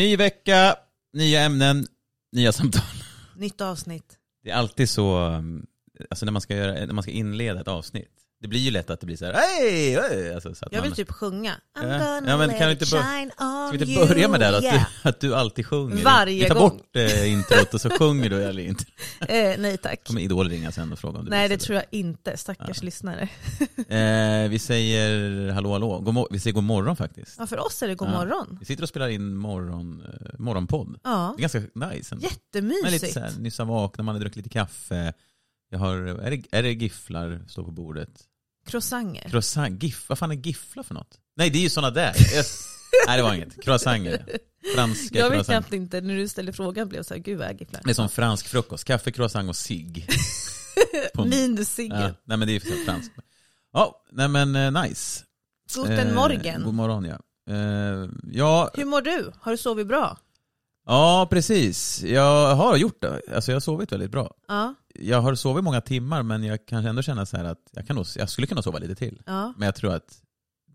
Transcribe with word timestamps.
Ny 0.00 0.16
vecka, 0.16 0.76
nya 1.12 1.40
ämnen, 1.40 1.86
nya 2.32 2.52
samtal. 2.52 2.82
Nytt 3.36 3.60
avsnitt. 3.60 4.18
Det 4.42 4.50
är 4.50 4.54
alltid 4.54 4.90
så, 4.90 5.18
um, 5.18 5.66
alltså 6.10 6.24
när 6.24 6.32
man 6.32 6.42
ska, 6.42 6.56
göra, 6.56 6.86
när 6.86 6.92
man 6.92 7.02
ska 7.02 7.12
inleda 7.12 7.60
ett 7.60 7.68
avsnitt. 7.68 8.16
Det 8.42 8.48
blir 8.48 8.60
ju 8.60 8.70
lätt 8.70 8.90
att 8.90 9.00
det 9.00 9.06
blir 9.06 9.16
så 9.16 9.24
här, 9.24 9.32
hej, 9.32 9.94
hej! 9.94 10.34
Alltså, 10.34 10.54
så 10.54 10.66
att 10.66 10.72
Jag 10.72 10.82
vill 10.82 10.90
man, 10.90 10.96
typ 10.96 11.10
sjunga. 11.10 11.52
I'm 11.78 11.88
Ja. 11.92 11.98
gonna 11.98 12.30
Ja, 12.30 12.36
men 12.36 12.48
let 12.48 12.58
kan 12.58 12.70
it 12.70 12.88
shine 12.88 13.30
on 13.40 13.68
Ska 13.68 13.70
vi 13.72 13.92
inte 13.92 14.06
börja 14.06 14.28
med 14.28 14.40
det 14.40 14.46
här, 14.46 14.52
att, 14.52 14.62
Yeah. 14.62 14.86
du, 15.02 15.08
att 15.08 15.20
du 15.20 15.34
alltid 15.34 15.66
sjunger? 15.66 16.04
Varje 16.04 16.42
Vi 16.42 16.48
tar 16.48 16.54
gång. 16.54 16.68
bort 16.70 16.96
eh, 16.96 17.32
introt 17.32 17.74
och 17.74 17.80
så 17.80 17.90
sjunger 17.90 18.30
du 18.30 18.42
eller 18.44 18.62
inte. 18.62 18.84
Eh, 19.28 19.54
nej 19.58 19.76
tack. 19.78 20.04
kommer 20.06 20.20
Idol 20.20 20.48
ringa 20.48 20.72
sen 20.72 20.92
och 20.92 20.98
fråga 20.98 21.18
om 21.18 21.24
du 21.24 21.30
Nej 21.30 21.48
det 21.48 21.56
tror 21.58 21.76
jag 21.76 21.84
inte, 21.90 22.36
stackars 22.36 22.82
lyssnare. 22.82 23.28
Eh, 23.88 24.48
vi 24.48 24.58
säger 24.58 25.50
hallå 25.52 25.72
hallå, 25.72 25.98
god 26.00 26.26
vi 26.30 26.40
säger 26.40 26.54
god 26.54 26.64
morgon 26.64 26.96
faktiskt. 26.96 27.36
Ja, 27.38 27.46
för 27.46 27.58
oss 27.66 27.82
är 27.82 27.88
det 27.88 27.94
god 27.94 28.08
Ja. 28.08 28.12
morgon. 28.12 28.56
Vi 28.60 28.66
sitter 28.66 28.82
och 28.82 28.88
spelar 28.88 29.08
in 29.08 29.34
morgon, 29.36 30.02
eh, 30.20 30.38
morgonpodd. 30.38 30.98
Ja, 31.04 31.34
Det 31.36 31.40
är 31.40 31.48
ganska 31.48 31.58
nice. 31.58 32.14
ändå. 32.14 32.26
Men 32.54 32.62
lite 32.92 33.06
jättemysigt. 33.06 33.12
så 33.12 33.20
här, 33.20 33.32
nyss 33.38 33.58
har 33.58 33.64
vaknat, 33.66 34.04
man 34.04 34.14
har 34.14 34.20
druckit 34.20 34.36
lite 34.36 34.48
kaffe. 34.48 35.12
Jag 35.72 35.78
har, 35.78 35.96
är 35.96 36.30
det, 36.30 36.42
är 36.50 36.62
det 36.62 36.72
gifflar 36.72 37.40
står 37.48 37.64
på 37.64 37.70
bordet? 37.70 38.10
Croissanter. 38.70 39.28
Croissant, 39.30 39.82
giff, 39.82 40.08
vad 40.08 40.18
fan 40.18 40.30
är 40.30 40.34
gifflar 40.34 40.82
för 40.82 40.94
något? 40.94 41.18
Nej 41.36 41.50
det 41.50 41.58
är 41.58 41.62
ju 41.62 41.70
sådana 41.70 41.90
där. 41.90 42.14
Nej 43.06 43.16
det 43.16 43.22
var 43.22 43.34
inget. 43.34 43.62
Croissanter. 43.64 44.38
Franska 44.74 45.18
Jag 45.18 45.30
vet 45.30 45.46
knappt 45.46 45.72
inte, 45.72 46.00
när 46.00 46.16
du 46.16 46.28
ställde 46.28 46.52
frågan 46.52 46.88
blev 46.88 46.98
jag 46.98 47.06
såhär, 47.06 47.20
gud 47.20 47.38
vad 47.38 47.48
är 47.48 47.52
gifflar? 47.52 47.80
Det 47.84 47.90
är 47.90 47.94
som 47.94 48.08
fransk 48.08 48.46
frukost. 48.48 48.84
Kaffe, 48.84 49.12
croissant 49.12 49.48
och 49.48 49.56
cigg. 49.56 50.06
Minus 51.26 51.68
ciggen. 51.74 52.00
Ja, 52.00 52.10
nej 52.24 52.36
men 52.36 52.40
det 52.48 52.52
är 52.52 52.66
ju 52.66 52.84
franskt. 52.84 53.12
Ja, 53.72 54.04
nej 54.12 54.28
men 54.28 54.56
eh, 54.56 54.82
nice. 54.82 55.24
Guten 55.74 56.08
Eh, 56.08 56.14
morgen. 56.14 56.62
God 56.64 56.74
morgon 56.74 57.04
ja. 57.04 57.18
Eh, 57.54 58.08
ja, 58.32 58.70
Hur 58.74 58.84
mår 58.84 59.02
du? 59.02 59.32
Har 59.40 59.52
du 59.52 59.58
sovit 59.58 59.86
bra? 59.86 60.18
Ja, 60.90 61.26
precis. 61.30 62.02
Jag 62.02 62.54
har 62.56 62.76
gjort 62.76 63.00
det. 63.02 63.20
Alltså 63.34 63.50
jag 63.50 63.56
har 63.56 63.60
sovit 63.60 63.92
väldigt 63.92 64.10
bra. 64.10 64.34
Ja. 64.48 64.74
Jag 64.94 65.20
har 65.20 65.34
sovit 65.34 65.64
många 65.64 65.80
timmar 65.80 66.22
men 66.22 66.44
jag 66.44 66.66
kan 66.66 66.86
ändå 66.86 67.02
känna 67.02 67.26
så 67.26 67.36
här 67.36 67.44
att 67.44 67.58
jag, 67.72 67.86
kan 67.86 67.96
nog, 67.96 68.06
jag 68.16 68.30
skulle 68.30 68.46
kunna 68.46 68.62
sova 68.62 68.78
lite 68.78 68.94
till. 68.94 69.22
ja. 69.26 69.54
Men 69.56 69.66
jag 69.66 69.74
tror 69.74 69.94
att 69.94 70.22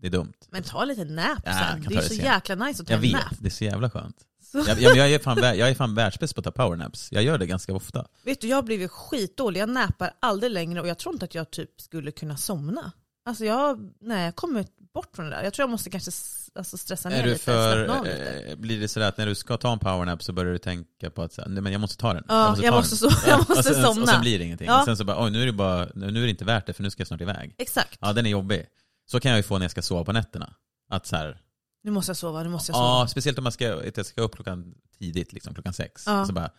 det 0.00 0.06
är 0.06 0.10
dumt. 0.10 0.32
Men 0.50 0.62
ta 0.62 0.84
lite 0.84 1.04
nap 1.04 1.38
Ja, 1.44 1.52
sen. 1.52 1.82
kan 1.82 1.92
Det 1.92 1.94
är 1.98 2.02
det 2.02 2.08
så 2.08 2.14
sen. 2.14 2.24
jäkla 2.24 2.54
nice 2.54 2.82
att 2.82 2.88
ta 2.88 2.92
Jag 2.94 2.98
en 2.98 3.02
vet, 3.02 3.12
nap. 3.12 3.22
det 3.40 3.48
är 3.48 3.50
så 3.50 3.64
jävla 3.64 3.90
skönt. 3.90 4.16
Så. 4.52 4.58
Jag, 4.68 4.80
jag, 4.80 4.96
jag 4.96 5.10
är 5.12 5.18
fan, 5.18 5.38
vär- 5.38 5.54
jag 5.54 5.68
är 5.70 5.74
fan 5.74 5.94
världsbäst 5.94 6.34
på 6.34 6.38
att 6.40 6.44
ta 6.44 6.50
powernaps. 6.52 7.08
Jag 7.12 7.22
gör 7.22 7.38
det 7.38 7.46
ganska 7.46 7.74
ofta. 7.74 8.06
Vet 8.24 8.40
du, 8.40 8.48
jag 8.48 8.56
har 8.56 8.62
blivit 8.62 8.90
skitdålig. 8.90 9.60
Jag 9.60 9.68
nappar 9.68 10.10
aldrig 10.20 10.52
längre 10.52 10.80
och 10.80 10.88
jag 10.88 10.98
tror 10.98 11.14
inte 11.14 11.24
att 11.24 11.34
jag 11.34 11.50
typ 11.50 11.80
skulle 11.80 12.10
kunna 12.12 12.36
somna. 12.36 12.92
Alltså 13.26 13.44
jag, 13.44 13.92
nej, 14.00 14.24
jag 14.24 14.36
kommer 14.36 14.66
bort 14.94 15.16
från 15.16 15.24
det 15.24 15.30
där. 15.36 15.42
Jag 15.42 15.52
tror 15.54 15.62
jag 15.62 15.70
måste 15.70 15.90
kanske 15.90 16.10
alltså 16.54 16.78
stressa 16.78 17.08
ner 17.08 17.22
Är 17.22 17.26
lite, 17.26 17.38
för, 17.44 18.02
lite. 18.04 18.42
eh, 18.50 18.56
blir 18.56 18.80
det 18.80 18.88
sådär 18.88 19.08
att 19.08 19.18
när 19.18 19.26
du 19.26 19.34
ska 19.34 19.56
ta 19.56 19.72
en 19.72 19.78
powernap 19.78 20.22
så 20.22 20.32
börjar 20.32 20.52
du 20.52 20.58
tänka 20.58 21.10
på 21.10 21.22
att 21.22 21.32
så 21.32 21.42
nej, 21.46 21.62
men 21.62 21.72
jag 21.72 21.80
måste 21.80 21.96
ta 21.96 22.14
den. 22.14 22.24
Ja, 22.28 22.56
jag 22.62 22.74
måste 22.74 23.06
den. 23.06 23.10
so- 23.10 23.28
jag 23.28 23.40
och 23.40 23.48
måste 23.48 23.62
sen, 23.74 23.84
Och 23.84 23.94
somna. 23.94 24.06
sen 24.06 24.20
blir 24.20 24.38
det 24.38 24.44
ingenting. 24.44 24.66
Ja. 24.66 24.78
Och 24.78 24.84
sen 24.84 24.96
så 24.96 25.04
bara, 25.04 25.24
oj 25.24 25.30
nu 25.30 25.42
är 25.42 25.46
det 25.46 25.52
bara, 25.52 25.88
nu 25.94 26.06
är 26.06 26.12
det 26.12 26.30
inte 26.30 26.44
värt 26.44 26.66
det 26.66 26.72
för 26.72 26.82
nu 26.82 26.90
ska 26.90 27.00
jag 27.00 27.08
snart 27.08 27.20
iväg. 27.20 27.54
Exakt. 27.58 27.98
Ja 28.00 28.12
den 28.12 28.26
är 28.26 28.30
jobbig. 28.30 28.66
Så 29.06 29.20
kan 29.20 29.30
jag 29.30 29.36
ju 29.38 29.42
få 29.42 29.58
när 29.58 29.64
jag 29.64 29.70
ska 29.70 29.82
sova 29.82 30.04
på 30.04 30.12
nätterna. 30.12 30.54
Att 30.90 31.06
så 31.06 31.16
här, 31.16 31.40
Nu 31.82 31.90
måste 31.90 32.10
jag 32.10 32.16
sova, 32.16 32.42
nu 32.42 32.48
måste 32.48 32.70
jag 32.70 32.76
sova. 32.76 32.88
ja 33.00 33.06
speciellt 33.08 33.38
om 33.38 33.44
man 33.44 33.52
ska, 33.52 33.64
jag 33.96 34.06
ska 34.06 34.22
upp 34.22 34.34
klockan 34.34 34.74
tidigt, 34.98 35.32
liksom, 35.32 35.54
klockan 35.54 35.72
sex. 35.72 36.02
Ja. 36.06 36.26
Så 36.26 36.32
bara, 36.32 36.50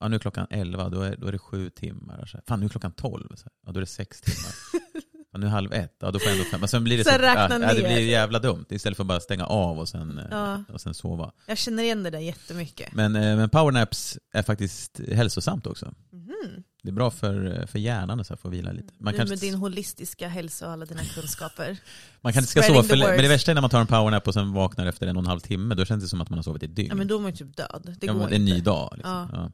ja 0.00 0.08
nu 0.08 0.14
är 0.16 0.20
klockan 0.20 0.46
elva, 0.50 0.88
då 0.88 1.00
är, 1.00 1.16
då 1.16 1.26
är 1.26 1.32
det 1.32 1.38
sju 1.38 1.70
timmar. 1.70 2.18
Och 2.22 2.28
så 2.28 2.36
här, 2.36 2.44
Fan 2.48 2.60
nu 2.60 2.66
är 2.66 2.70
klockan 2.70 2.92
tolv, 2.92 3.28
så 3.36 3.44
här, 3.44 3.52
ja 3.66 3.72
då 3.72 3.78
är 3.78 3.80
det 3.80 3.86
sex 3.86 4.20
timmar. 4.20 4.52
Ja, 5.36 5.40
nu 5.40 5.46
är 5.46 5.50
halv 5.50 5.72
ett, 5.72 5.96
ja 6.00 6.10
då 6.10 6.18
får 6.18 6.28
jag 6.28 6.38
ändå 6.38 6.50
fem. 6.50 6.60
Men 6.60 6.68
sen 6.68 6.84
blir 6.84 6.98
det, 6.98 7.04
Sen 7.04 7.12
så, 7.12 7.18
räkna 7.18 7.48
ja, 7.50 7.68
ja, 7.68 7.74
det 7.74 7.82
blir 7.82 8.00
jävla 8.00 8.38
dumt. 8.38 8.64
Istället 8.70 8.96
för 8.96 9.02
att 9.02 9.08
bara 9.08 9.20
stänga 9.20 9.44
av 9.46 9.78
och 9.78 9.88
sen, 9.88 10.18
eh, 10.18 10.24
Ja. 10.30 10.64
och 10.72 10.80
sen 10.80 10.94
sova. 10.94 11.32
Jag 11.46 11.58
känner 11.58 11.82
igen 11.82 12.02
det 12.02 12.10
där 12.10 12.18
jättemycket. 12.18 12.92
Men, 12.92 13.16
eh, 13.16 13.36
men 13.36 13.50
powernaps 13.50 14.18
är 14.32 14.42
faktiskt 14.42 15.00
hälsosamt 15.12 15.66
också. 15.66 15.92
Mhm. 16.12 16.62
Det 16.82 16.90
är 16.90 16.92
bra 16.92 17.10
för, 17.10 17.60
eh, 17.60 17.66
för 17.66 17.78
hjärnan 17.78 18.24
så 18.24 18.34
här, 18.34 18.38
för 18.38 18.48
att 18.48 18.54
vila 18.54 18.72
lite. 18.72 18.94
Man 18.98 19.12
du 19.12 19.18
kanske, 19.18 19.32
med 19.32 19.38
din 19.38 19.54
holistiska 19.54 20.28
hälsa 20.28 20.66
och 20.66 20.72
alla 20.72 20.86
dina 20.86 21.02
kunskaper. 21.04 21.76
man 22.20 22.32
kanske 22.32 22.50
ska 22.50 22.62
sova 22.62 22.82
för. 22.82 22.96
Men 22.96 23.18
det 23.18 23.28
värsta 23.28 23.50
är 23.50 23.54
när 23.54 23.62
man 23.62 23.70
tar 23.70 23.80
en 23.80 23.86
powernap 23.86 24.28
och 24.28 24.34
sen 24.34 24.52
vaknar 24.52 24.86
efter 24.86 25.06
en 25.06 25.16
och 25.16 25.22
en 25.22 25.26
halv 25.26 25.40
timme. 25.40 25.74
Då 25.74 25.84
känns 25.84 26.02
det 26.02 26.08
som 26.08 26.20
att 26.20 26.30
man 26.30 26.38
har 26.38 26.42
sovit 26.42 26.62
i 26.62 26.66
ett 26.66 26.76
dygn. 26.76 26.88
Ja 26.88 26.94
men 26.94 27.08
då 27.08 27.16
är 27.16 27.20
man 27.20 27.30
ju 27.30 27.36
typ 27.36 27.56
död. 27.56 27.96
Det 28.00 28.06
Ja, 28.06 28.12
går 28.12 28.28
det 28.28 28.34
är 28.34 28.36
en 28.36 28.44
ny 28.44 28.60
dag. 28.60 28.92
Liksom. 28.96 29.28
Ja. 29.32 29.50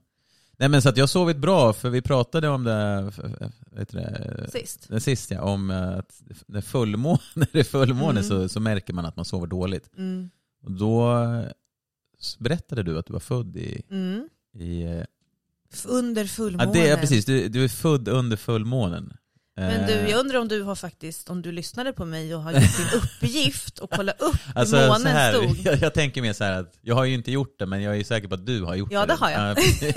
Ja. 0.52 0.56
Nej 0.58 0.68
men 0.68 0.82
så 0.82 0.88
att 0.88 0.96
jag 0.96 1.08
sovit 1.08 1.36
bra, 1.36 1.72
för 1.72 1.90
vi 1.90 2.02
pratade 2.02 2.48
om 2.48 2.64
det, 2.64 3.12
vet 3.72 3.88
du 3.88 3.98
det 3.98 4.48
Sist. 4.52 4.88
den 4.88 5.00
sist 5.00 5.30
ja, 5.30 5.40
om 5.42 5.70
eh, 5.70 5.98
att 5.98 6.22
när, 6.46 6.60
fullmåne, 6.60 7.18
när 7.34 7.48
det 7.52 7.58
är 7.60 7.64
fullmåne 7.64 8.20
Mm. 8.20 8.22
så, 8.22 8.48
så 8.48 8.60
märker 8.60 8.92
man 8.92 9.04
att 9.06 9.16
man 9.16 9.24
sover 9.24 9.46
dåligt. 9.46 9.90
Mm. 9.98 10.30
Och 10.62 10.72
då 10.72 11.16
berättade 12.38 12.82
du 12.82 12.98
att 12.98 13.06
du 13.06 13.12
var 13.12 13.20
född 13.20 13.56
i, 13.56 13.82
Mm. 13.90 14.28
i 14.58 14.82
eh, 14.82 15.04
Under 15.88 16.22
Ja, 16.22 16.28
fullmånen. 16.28 16.72
det 16.72 16.88
är 16.88 16.96
precis, 16.96 17.24
du, 17.24 17.48
du 17.48 17.64
är 17.64 17.68
född 17.68 18.08
under 18.08 18.36
fullmånen. 18.36 19.12
Men 19.56 19.86
du, 19.86 19.92
Eh, 19.92 20.10
jag 20.10 20.20
undrar 20.20 20.38
om 20.38 20.48
du 20.48 20.62
har 20.62 20.74
faktiskt, 20.74 21.30
om 21.30 21.42
du 21.42 21.52
lyssnade 21.52 21.92
på 21.92 22.04
mig 22.04 22.34
och 22.34 22.42
har 22.42 22.52
gjort 22.52 22.76
din 22.76 23.00
uppgift 23.02 23.78
och 23.78 23.90
kollat 23.90 24.20
upp 24.20 24.36
alltså, 24.54 24.76
hur 24.76 24.82
så 24.86 24.92
månen 24.92 25.06
här, 25.06 25.32
stod. 25.32 25.56
jag, 25.64 25.78
jag 25.82 25.94
tänker 25.94 26.22
mer 26.22 26.32
så 26.32 26.44
här 26.44 26.60
att, 26.60 26.78
jag 26.80 26.94
har 26.94 27.04
ju 27.04 27.14
inte 27.14 27.32
gjort 27.32 27.58
det 27.58 27.66
men 27.66 27.82
jag 27.82 27.96
är 27.96 28.04
säker 28.04 28.28
på 28.28 28.34
att 28.34 28.46
du 28.46 28.62
har 28.62 28.74
gjort 28.74 28.92
Ja, 28.92 29.06
det 29.06 29.14
har 29.14 29.30
jag. 29.30 29.58
Ja, 29.58 29.92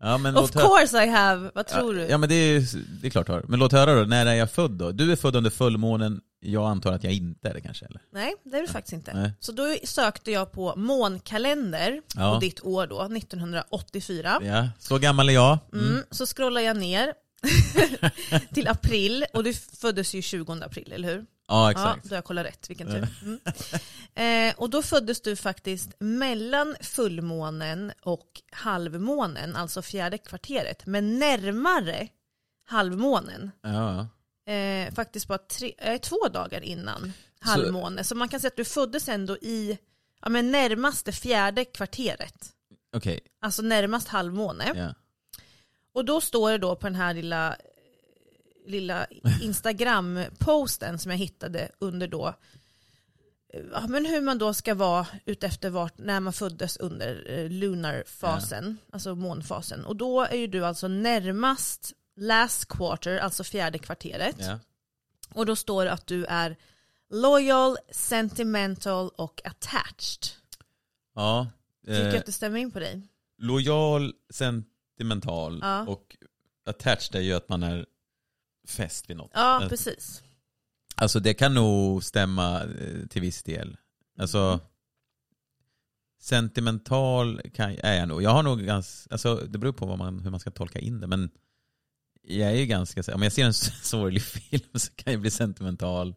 ja, 0.00 0.18
men 0.18 0.36
Of 0.36 0.50
course 0.52 1.04
I 1.04 1.08
have, 1.08 1.50
vad 1.54 1.66
tror 1.66 1.94
du? 1.94 2.00
Ja, 2.00 2.06
ja 2.08 2.18
men 2.18 2.28
det 2.28 2.34
är, 2.34 2.64
det 3.00 3.06
är 3.06 3.10
klart 3.10 3.28
har. 3.28 3.44
Men 3.48 3.58
låt 3.58 3.72
höra 3.72 3.94
då, 3.94 4.04
när 4.04 4.26
är 4.26 4.34
jag 4.34 4.50
född 4.50 4.70
då? 4.70 4.92
Du 4.92 5.12
är 5.12 5.16
född 5.16 5.36
under 5.36 5.50
fullmånen, 5.50 6.20
jag 6.40 6.66
antar 6.66 6.92
att 6.92 7.04
jag 7.04 7.12
inte 7.12 7.48
är 7.48 7.54
det 7.54 7.60
kanske 7.60 7.86
eller? 7.86 8.00
Nej, 8.12 8.34
det 8.44 8.56
är 8.56 8.60
du 8.60 8.68
faktiskt 8.68 8.92
inte. 8.92 9.14
Nej. 9.14 9.32
Så 9.40 9.52
då 9.52 9.76
sökte 9.84 10.30
jag 10.30 10.52
på 10.52 10.74
månkalender 10.76 12.00
Ja. 12.16 12.34
på 12.34 12.40
ditt 12.40 12.60
år 12.64 12.86
då, 12.86 13.02
1984. 13.02 14.38
Ja, 14.42 14.68
så 14.78 14.98
gammal 14.98 15.28
är 15.28 15.32
jag. 15.32 15.58
Mm. 15.72 15.86
Mm, 15.86 16.02
så 16.10 16.26
scrollar 16.26 16.60
jag 16.60 16.76
ner 16.76 17.12
till 18.54 18.68
april 18.68 19.26
och 19.32 19.44
du 19.44 19.54
föddes 19.54 20.14
ju 20.14 20.22
20 20.22 20.52
april, 20.52 20.92
eller 20.92 21.08
hur? 21.08 21.16
Ja 21.18 21.26
Ja, 21.48 21.70
exakt. 21.70 22.04
då 22.04 22.08
har 22.08 22.16
jag 22.16 22.24
kollat 22.24 22.46
rätt, 22.46 22.70
vilken 22.70 22.86
tur. 22.86 23.08
Mm. 23.22 23.40
Eh, 24.14 24.54
och 24.56 24.70
då 24.70 24.82
föddes 24.82 25.20
du 25.20 25.36
faktiskt 25.36 25.90
mellan 25.98 26.76
fullmånen 26.80 27.92
och 28.02 28.26
halvmånen, 28.52 29.56
alltså 29.56 29.82
fjärde 29.82 30.18
kvarteret, 30.18 30.86
men 30.86 31.18
närmare 31.18 32.08
halvmånen. 32.66 33.50
Ja. 33.62 34.08
Eh, 34.52 34.94
faktiskt 34.94 35.28
bara 35.28 35.38
tre, 35.38 35.74
eh, 35.78 36.00
två 36.00 36.28
dagar 36.28 36.60
innan 36.60 37.12
halvmåne. 37.40 38.04
Så 38.04 38.14
man 38.14 38.28
kan 38.28 38.40
säga 38.40 38.48
att 38.48 38.56
du 38.56 38.64
föddes 38.64 39.08
ändå 39.08 39.36
i 39.36 39.78
ja, 40.22 40.28
men 40.28 40.52
närmaste 40.52 41.12
fjärde 41.12 41.64
kvarteret. 41.64 42.52
Okej. 42.96 43.20
Alltså 43.40 43.62
närmast 43.62 44.08
halvmåne. 44.08 44.72
Ja. 44.74 44.94
Och 45.96 46.04
då 46.04 46.20
står 46.20 46.50
det 46.50 46.58
då 46.58 46.76
på 46.76 46.86
den 46.86 46.94
här 46.94 47.14
lilla, 47.14 47.56
lilla 48.66 49.06
Instagram-posten 49.42 50.98
som 50.98 51.10
jag 51.10 51.18
hittade 51.18 51.68
under 51.78 52.08
då 52.08 52.34
eh, 53.52 53.60
ja, 53.72 53.86
men 53.88 54.06
hur 54.06 54.20
man 54.20 54.38
då 54.38 54.54
ska 54.54 54.74
vara 54.74 55.06
utefter 55.24 55.70
vart, 55.70 55.98
när 55.98 56.20
man 56.20 56.32
föddes 56.32 56.76
under 56.76 57.30
eh, 57.30 57.50
lunar-fasen, 57.50 58.76
alltså 58.92 59.14
månfasen. 59.14 59.84
Och 59.84 59.96
då 59.96 60.22
är 60.22 60.36
ju 60.36 60.46
du 60.46 60.66
alltså 60.66 60.88
närmast 60.88 61.92
last 62.16 62.68
quarter, 62.68 63.18
alltså 63.18 63.44
fjärde 63.44 63.78
kvarteret. 63.78 64.36
Ja. 64.38 64.58
Och 65.34 65.46
då 65.46 65.56
står 65.56 65.84
det 65.84 65.92
att 65.92 66.06
du 66.06 66.24
är 66.24 66.56
loyal, 67.10 67.76
sentimental 67.92 69.08
och 69.16 69.40
attached. 69.44 70.26
ja. 71.14 71.46
Tycker 71.86 72.12
Eh, 72.12 72.18
att 72.18 72.26
det 72.26 72.32
stämmer 72.32 72.58
in 72.58 72.70
på 72.70 72.78
dig? 72.78 73.08
lojal, 73.38 74.12
sentimental 74.30 74.75
Ja. 74.98 75.86
och 75.86 76.16
attached 76.66 77.14
är 77.20 77.20
ju 77.24 77.32
att 77.32 77.48
man 77.48 77.62
är 77.62 77.86
fäst 78.68 79.10
vid 79.10 79.16
något. 79.16 79.30
Ja, 79.34 79.62
Eh, 79.62 79.68
precis. 79.68 80.22
Alltså 80.96 81.20
det 81.20 81.34
kan 81.34 81.54
nog 81.54 82.04
stämma 82.04 82.62
eh, 82.62 83.06
till 83.10 83.22
viss 83.22 83.42
del. 83.42 83.76
Alltså 84.18 84.60
sentimental 86.20 87.40
kan, 87.54 87.70
är 87.82 87.94
jag 87.98 88.08
nog. 88.08 88.22
Jag 88.22 88.30
har 88.30 88.42
nog 88.42 88.60
ganska, 88.60 89.14
alltså 89.14 89.36
det 89.36 89.58
beror 89.58 89.72
på 89.72 89.96
man, 89.96 90.20
hur 90.20 90.30
man 90.30 90.40
ska 90.40 90.50
tolka 90.50 90.78
in 90.78 91.00
det 91.00 91.06
men 91.06 91.30
jag 92.22 92.50
är 92.50 92.54
ju 92.54 92.66
ganska, 92.66 93.14
om 93.14 93.22
jag 93.22 93.32
ser 93.32 93.44
en 93.44 93.54
sorglig 93.82 94.22
film 94.22 94.70
så 94.74 94.92
kan 94.92 95.12
jag 95.12 95.20
bli 95.20 95.30
sentimental. 95.30 96.14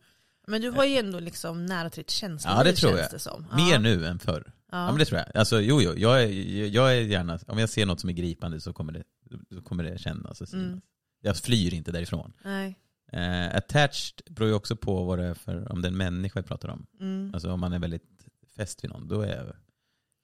Men 0.47 0.61
du 0.61 0.69
har 0.69 0.85
ju 0.85 0.97
ändå 0.97 1.19
liksom 1.19 1.65
nära 1.65 1.89
till 1.89 2.03
ditt 2.03 2.09
känsloliv 2.09 2.57
Ja 2.57 2.63
det 2.63 2.73
tror 2.73 2.97
jag. 2.97 3.11
det 3.11 3.19
som. 3.19 3.45
Mer 3.55 3.73
ja. 3.73 3.79
nu 3.79 4.05
än 4.05 4.19
förr. 4.19 4.51
Ja. 4.71 4.85
Men 4.85 4.97
det 4.97 5.05
tror 5.05 5.19
jag. 5.19 5.37
Alltså 5.37 5.61
jo 5.61 5.81
jo, 5.81 5.93
jag 5.97 6.23
är, 6.23 6.27
jag 6.65 6.97
är 6.97 7.01
gärna, 7.01 7.39
om 7.47 7.57
jag 7.57 7.69
ser 7.69 7.85
något 7.85 7.99
som 7.99 8.09
är 8.09 8.13
gripande 8.13 8.59
så 8.59 8.73
kommer 8.73 8.93
det, 8.93 9.03
så 9.55 9.61
kommer 9.61 9.83
det 9.83 9.97
kännas 9.97 10.41
och 10.41 10.49
synas. 10.49 10.67
Mm. 10.67 10.81
Jag 11.21 11.37
flyr 11.37 11.73
inte 11.73 11.91
därifrån. 11.91 12.33
Nej. 12.43 12.79
Eh, 13.11 13.55
attached 13.55 14.21
beror 14.29 14.49
ju 14.49 14.55
också 14.55 14.75
på 14.75 15.03
vad 15.03 15.19
det 15.19 15.25
är 15.25 15.33
för, 15.33 15.71
om 15.71 15.81
det 15.81 15.87
är 15.87 15.91
en 15.91 15.97
människa 15.97 16.41
vi 16.41 16.47
pratar 16.47 16.69
om. 16.69 16.85
Mm. 16.99 17.31
Alltså 17.33 17.51
om 17.51 17.59
man 17.59 17.73
är 17.73 17.79
väldigt 17.79 18.27
fäst 18.55 18.83
vid 18.83 18.91
någon, 18.91 19.07
då 19.07 19.21
är 19.21 19.35
jag, 19.35 19.55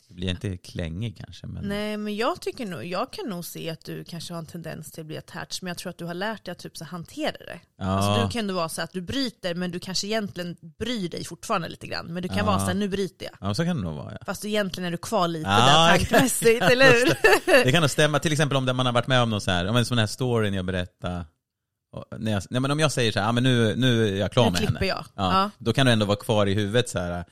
då 0.08 0.14
blir 0.16 0.30
inte 0.30 0.58
klängig 0.58 1.18
kanske. 1.26 1.48
Men, 1.48 1.64
Nej 1.64 1.98
men 1.98 2.16
jag 2.16 2.42
tycker 2.42 2.66
nog, 2.66 2.86
jag 2.86 3.12
kan 3.14 3.30
nog 3.30 3.46
se 3.46 3.70
att 3.70 3.86
du 3.86 4.04
kanske 4.04 4.34
har 4.34 4.40
en 4.40 4.46
tendens 4.46 4.92
till 4.92 5.02
att 5.02 5.08
bli 5.08 5.18
attached 5.18 5.60
men 5.62 5.68
jag 5.68 5.78
tror 5.78 5.90
att 5.90 5.98
du 5.98 6.06
har 6.06 6.14
lärt 6.14 6.46
dig 6.46 6.52
att 6.52 6.60
typ 6.60 6.78
så 6.78 6.86
hantera 6.86 7.32
det. 7.32 7.60
ja, 7.78 7.86
Alltså, 7.86 8.26
du 8.26 8.32
kan 8.32 8.40
ändå 8.40 8.54
vara 8.54 8.70
så 8.70 8.82
att 8.82 8.94
du 8.94 9.02
bryter 9.02 9.56
men 9.56 9.72
du 9.72 9.80
kanske 9.80 10.08
egentligen 10.08 10.56
bryr 10.80 11.10
dig 11.10 11.24
fortfarande 11.26 11.70
lite 11.70 11.88
grann. 11.88 12.06
Men 12.06 12.24
du 12.24 12.30
kan 12.30 12.38
Ja. 12.38 12.46
vara 12.46 12.60
så 12.60 12.66
här, 12.66 12.74
nu 12.74 12.88
bryter 12.90 13.26
jag. 13.26 13.50
ja, 13.50 13.54
så 13.54 13.66
kan 13.66 13.78
det 13.78 13.84
nog 13.84 13.96
vara. 13.96 14.12
Ja. 14.12 14.18
Fast 14.26 14.42
du 14.42 14.48
egentligen 14.48 14.88
är 14.88 14.92
du 14.92 14.98
kvar 14.98 15.28
lite 15.28 15.50
Ja, 15.50 15.58
där 15.90 15.94
exakt. 15.96 16.10
tankemässigt, 16.12 16.62
eller 16.72 16.86
hur? 16.94 17.64
Det 17.64 17.72
kan 17.72 17.82
nog 17.82 17.90
stämma, 17.90 18.20
till 18.20 18.32
exempel 18.32 18.58
om 18.58 18.66
det- 18.66 18.74
man 18.74 18.86
har 18.86 18.94
varit 18.94 19.08
med 19.08 19.22
om 19.22 19.30
någon 19.30 19.42
så 19.42 19.52
här, 19.52 19.68
om 19.68 19.76
en 19.76 19.86
sån 19.86 19.98
här 19.98 20.08
storyn 20.08 20.54
jag 20.54 20.66
berättade. 20.66 21.26
Och 21.92 22.06
när 22.20 22.32
jag, 22.32 22.44
nej, 22.50 22.62
men 22.62 22.72
om 22.72 22.80
jag 22.80 22.92
säger 22.92 23.12
så 23.12 23.20
här, 23.20 23.30
ah, 23.30 23.32
men 23.32 23.44
nu, 23.44 23.76
nu 23.76 24.08
är 24.08 24.16
jag 24.20 24.32
klar 24.32 24.46
Nu 24.46 24.52
med 24.52 24.60
henne. 24.62 24.86
jag. 24.86 24.98
Ja, 24.98 25.06
Ja. 25.16 25.50
Då 25.58 25.74
kan 25.74 25.86
det 25.86 25.92
ändå 25.92 26.06
vara 26.06 26.18
kvar 26.18 26.46
i 26.46 26.54
huvudet 26.54 26.90
så 26.90 27.00
här, 27.00 27.26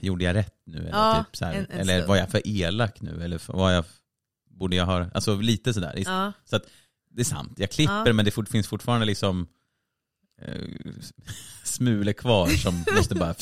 gjorde 0.00 0.24
jag 0.24 0.34
rätt 0.36 0.54
nu? 0.64 0.78
Eller, 0.78 0.88
Ja, 0.90 1.24
typ 1.28 1.36
så 1.36 1.44
här, 1.44 1.54
en- 1.54 1.66
en 1.70 1.80
eller 1.80 2.06
var 2.06 2.16
jag 2.16 2.30
för 2.30 2.42
elak 2.44 3.00
nu? 3.00 3.24
Eller 3.24 3.40
var 3.52 3.70
jag, 3.70 3.84
borde 4.50 4.76
jag 4.76 4.86
ha, 4.86 5.06
alltså 5.14 5.34
lite 5.40 5.74
sådär. 5.74 5.94
Ja. 6.06 6.32
Så 6.44 6.56
att, 6.56 6.62
det 7.10 7.20
är 7.20 7.24
sant, 7.24 7.52
jag 7.56 7.70
klipper 7.70 8.06
Ja. 8.06 8.12
men 8.12 8.24
det 8.24 8.30
fort, 8.30 8.48
finns 8.48 8.66
fortfarande 8.68 9.06
liksom 9.06 9.46
eh, 10.42 10.54
smulor 11.64 12.12
kvar 12.12 12.46
som 12.48 12.84
måste 12.96 13.14
bara 13.14 13.34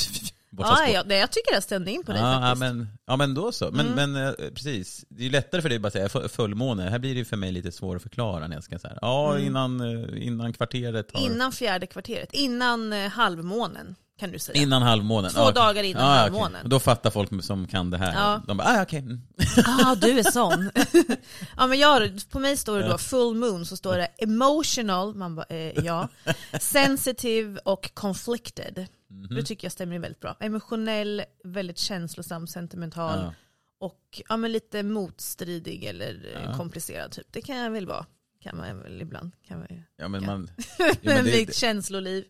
Ja, 0.58 0.88
ja, 0.88 1.02
nej, 1.06 1.18
jag 1.18 1.30
tycker 1.32 1.54
det 1.54 1.60
stämde 1.62 1.90
in 1.90 2.04
på 2.04 2.12
dig 2.12 2.20
Ja, 2.20 2.32
ja, 2.34 2.40
faktiskt. 2.40 2.60
men, 2.60 2.88
ja 3.06 3.16
men 3.16 3.34
då 3.34 3.52
så. 3.52 3.70
Men, 3.70 3.86
Mm. 3.86 4.12
men 4.12 4.26
eh, 4.26 4.32
precis, 4.54 5.04
det 5.08 5.20
är 5.22 5.24
ju 5.24 5.30
lättare 5.30 5.62
för 5.62 5.68
dig 5.68 5.76
att 5.76 5.82
bara 5.82 5.90
säga 5.90 6.08
fu- 6.08 6.28
fullmåne. 6.28 6.82
Här 6.90 6.98
blir 6.98 7.14
det 7.14 7.18
ju 7.18 7.24
för 7.24 7.36
mig 7.36 7.52
lite 7.52 7.72
svårt 7.72 7.96
att 7.96 8.02
förklara 8.02 8.46
när 8.48 8.56
jag 8.56 8.64
ska 8.64 8.78
säga 8.78 8.98
ja 9.00 9.30
Mm. 9.34 9.46
innan, 9.46 9.80
eh, 9.80 10.26
innan 10.26 10.52
kvarteret 10.52 11.10
har... 11.14 11.26
Innan 11.26 11.52
fjärde 11.52 11.86
kvarteret, 11.86 12.28
innan 12.32 12.92
eh, 12.92 13.08
halvmånen 13.10 13.94
kan 14.18 14.30
du 14.30 14.38
säga. 14.38 14.62
Innan 14.62 14.82
halvmånen. 14.82 15.30
Två 15.30 15.40
Ja, 15.40 15.50
dagar 15.50 15.82
innan 15.82 16.02
okej. 16.02 16.18
halvmånen. 16.18 16.62
Och 16.62 16.68
då 16.68 16.80
fattar 16.80 17.10
folk 17.10 17.44
som 17.44 17.66
kan 17.66 17.90
det 17.90 17.98
här. 17.98 18.12
Ja. 18.14 18.42
De 18.46 18.56
bara, 18.56 18.68
ah, 18.68 18.82
okej. 18.82 18.98
mm. 18.98 19.20
ah, 19.66 19.94
du 19.94 20.18
är 20.18 20.30
sån. 20.30 20.70
ja, 21.56 21.66
men 21.66 21.78
jag, 21.78 22.10
på 22.30 22.38
mig 22.38 22.56
står 22.56 22.78
det 22.78 22.88
då 22.88 22.98
full 22.98 23.34
moon, 23.36 23.66
så 23.66 23.76
står 23.76 23.96
det 23.96 24.06
emotional, 24.18 25.14
man 25.14 25.34
bara, 25.34 25.46
eh, 25.48 25.84
ja, 25.84 26.08
sensitive 26.60 27.60
och 27.64 27.94
conflicted. 27.94 28.86
Mhm. 29.10 29.34
Det 29.36 29.42
tycker 29.42 29.64
jag 29.64 29.72
stämmer 29.72 29.98
väldigt 29.98 30.20
bra. 30.20 30.36
Emotionell, 30.40 31.22
väldigt 31.44 31.78
känslosam, 31.78 32.46
sentimental 32.46 33.18
Ja. 33.22 33.32
och 33.80 34.22
ja, 34.28 34.36
men 34.36 34.52
lite 34.52 34.82
motstridig 34.82 35.84
eller 35.84 36.36
eh, 36.44 36.56
komplicerad 36.56 37.10
typ. 37.10 37.26
Det 37.30 37.40
kan 37.40 37.56
jag 37.56 37.70
väl 37.70 37.86
vara. 37.86 38.06
Kan 38.48 38.56
man 38.56 38.82
väl 38.82 39.00
ibland. 39.02 39.32
Kan 39.48 39.58
man 39.58 39.66
ju. 39.70 39.82
Ja 39.96 40.08
men 40.08 40.26
man... 40.26 40.50
Jo, 40.78 40.84
Men 41.02 41.14
men 41.14 41.24
det, 41.24 41.30
Mitt 41.32 41.54
känsloliv. 41.56 42.24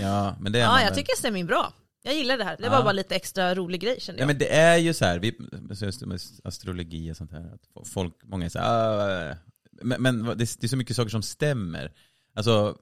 ja 0.00 0.36
men 0.40 0.52
det 0.52 0.58
är 0.58 0.62
Ja, 0.62 0.78
jag 0.80 0.86
väl. 0.86 0.94
tycker 0.96 1.12
det 1.12 1.18
stämmer 1.18 1.38
in 1.38 1.46
bra. 1.46 1.72
Jag 2.02 2.14
gillar 2.14 2.38
det 2.38 2.44
här. 2.44 2.56
Det 2.56 2.64
Ja. 2.64 2.70
var 2.70 2.82
bara 2.82 2.92
lite 2.92 3.16
extra 3.16 3.54
rolig 3.54 3.80
grej 3.80 4.00
kände 4.00 4.18
Ja 4.18 4.22
jag. 4.22 4.26
men 4.26 4.38
det 4.38 4.52
är 4.54 4.76
ju 4.76 4.94
så 4.94 5.04
här, 5.04 5.18
vi, 5.18 5.38
just 5.80 6.06
med 6.06 6.20
astrologi 6.44 7.12
och 7.12 7.16
sånt 7.16 7.32
här, 7.32 7.54
att 7.54 7.88
folk, 7.88 8.14
många 8.24 8.44
är 8.44 8.48
så 8.48 8.58
här, 8.58 9.30
"Ah", 9.32 9.36
men, 9.82 10.02
men 10.02 10.24
det, 10.24 10.34
det 10.34 10.64
är 10.64 10.68
så 10.68 10.76
mycket 10.76 10.96
saker 10.96 11.10
som 11.10 11.22
stämmer. 11.22 11.92
Alltså, 12.34 12.76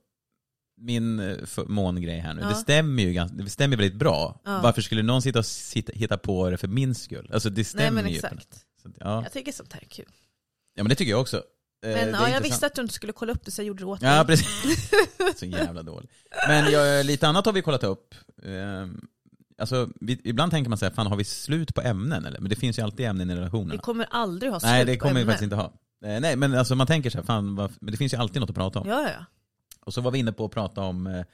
min 0.77 1.21
eh, 1.21 1.37
mångrej 1.67 2.19
här 2.19 2.35
nu, 2.35 2.41
Ja. 2.43 2.49
det 2.49 2.55
stämmer 2.55 3.03
ju 3.03 3.13
ganska, 3.13 3.37
det 3.37 3.51
stämmer 3.51 3.77
väldigt 3.77 3.99
bra. 3.99 4.41
Ja. 4.45 4.61
Varför 4.63 4.83
skulle 4.83 5.03
någon 5.03 5.23
sitta 5.23 5.39
och 5.39 5.47
sitta, 5.47 5.93
hitta 5.93 6.19
på 6.19 6.51
det 6.51 6.57
för 6.57 6.69
min 6.69 6.95
skull? 6.95 7.31
Alltså 7.33 7.51
det 7.51 7.57
Nej 7.57 7.65
stämmer 7.65 8.03
men 8.03 8.13
ju. 8.13 8.21
på 8.21 8.27
något- 8.27 8.35
exakt. 8.35 8.67
Så, 8.83 8.89
att, 8.89 8.95
ja. 9.01 9.23
Jag 9.23 9.33
tycker 9.33 9.53
sånt 9.53 9.73
här 9.73 9.81
är 9.81 9.87
kul. 9.87 10.07
ja 10.75 10.83
men 10.83 10.89
det 10.89 10.95
tycker 10.95 11.11
jag 11.11 11.21
också. 11.21 11.43
Eh, 11.83 11.91
Men 11.91 12.09
ja, 12.11 12.29
jag 12.29 12.41
visste 12.41 12.67
att 12.67 12.75
du 12.75 12.83
inte 12.83 12.95
skulle 12.95 13.13
kolla 13.13 13.33
upp 13.33 13.45
det 13.45 13.51
så 13.51 13.61
jag 13.61 13.67
gjorde 13.67 13.81
det 13.83 13.87
åt 13.87 14.03
Ja 14.03 14.25
dig. 14.25 14.27
precis. 14.27 14.91
så 15.37 15.47
jävla 15.47 15.83
dålig. 15.83 16.11
Men 16.49 16.73
jag, 16.73 17.07
lite 17.07 17.29
annat 17.29 17.47
har 17.47 17.53
vi 17.53 17.63
kollat 17.63 17.85
upp. 17.85 18.15
Ehm, 18.45 19.01
Alltså, 19.59 19.89
vi, 20.01 20.21
ibland 20.25 20.53
tänker 20.53 20.69
man 20.69 20.79
så 20.79 20.85
här, 20.85 20.93
fan 20.93 21.07
har 21.07 21.17
vi 21.17 21.25
slut 21.25 21.75
på 21.75 21.81
ämnen 21.81 22.25
eller? 22.25 22.41
Men 22.41 22.49
det 22.51 22.57
finns 22.57 22.79
ju 22.79 22.83
alltid 22.83 23.07
ämnen 23.07 23.31
i 23.31 23.37
relationerna. 23.37 23.73
Vi 23.73 23.79
kommer 23.79 24.07
aldrig 24.11 24.53
ha 24.53 24.61
slut 24.61 24.71
Nej 24.71 24.85
det 24.85 24.95
på 24.97 25.01
kommer 25.01 25.15
vi 25.15 25.21
ämnen. 25.21 25.33
faktiskt 25.33 25.43
inte 25.43 25.57
ha. 25.57 25.73
Eh, 26.15 26.21
Nej 26.21 26.37
men 26.37 26.55
alltså 26.55 26.75
man 26.75 26.87
tänker 26.87 27.11
så 27.11 27.19
här, 27.19 27.25
fan, 27.25 27.57
vad, 27.57 27.73
men 27.81 27.91
det 27.93 27.97
finns 27.99 28.13
ju 28.15 28.17
alltid 28.19 28.41
något 28.41 28.51
att 28.51 28.57
prata 28.57 28.81
om. 28.81 28.89
Ja, 28.89 29.03
ja. 29.03 29.25
Och 29.81 29.95
så 29.95 30.01
var 30.01 30.11
vi 30.11 30.19
inne 30.19 30.33
på 30.33 30.45
att 30.45 30.51
prata 30.51 30.81
om, 30.81 31.25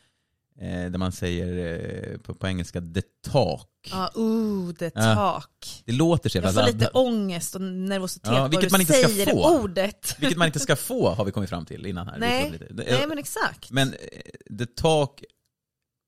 eh, 0.61 0.85
eh, 0.85 0.91
där 0.91 0.99
man 0.99 1.13
säger 1.13 1.79
eh, 2.13 2.19
på, 2.19 2.35
på 2.35 2.47
engelska, 2.47 2.81
the 2.81 3.03
talk. 3.31 3.69
Ja, 3.91 4.11
ooh, 4.15 4.73
the 4.75 4.91
Ja. 4.95 5.15
talk. 5.15 5.83
Det 5.85 5.93
låter 5.93 6.29
så 6.31 6.39
jävla 6.39 6.53
Jag 6.53 6.67
får 6.69 6.73
lite 6.79 6.89
ångest 6.91 7.55
och 7.55 7.61
nervositet 7.63 8.31
Ja, 8.33 8.49
vilket 8.49 8.73
man 8.73 8.81
inte 8.81 8.93
ska 8.93 9.09
säger 9.09 9.27
få. 9.27 9.61
ordet. 9.63 10.17
Vilket 10.21 10.39
man 10.39 10.47
inte 10.47 10.59
ska 10.61 10.77
få 10.77 11.09
har 11.11 11.25
vi 11.25 11.33
kommit 11.33 11.51
fram 11.51 11.67
till 11.67 11.87
innan 11.87 12.07
här. 12.09 12.19
Nej. 12.19 12.51
lite. 12.51 12.67
Nej 12.75 13.07
men 13.09 13.19
exakt. 13.19 13.71
Men 13.71 13.89
eh, 13.89 14.57
the 14.59 14.67
talk 14.67 15.25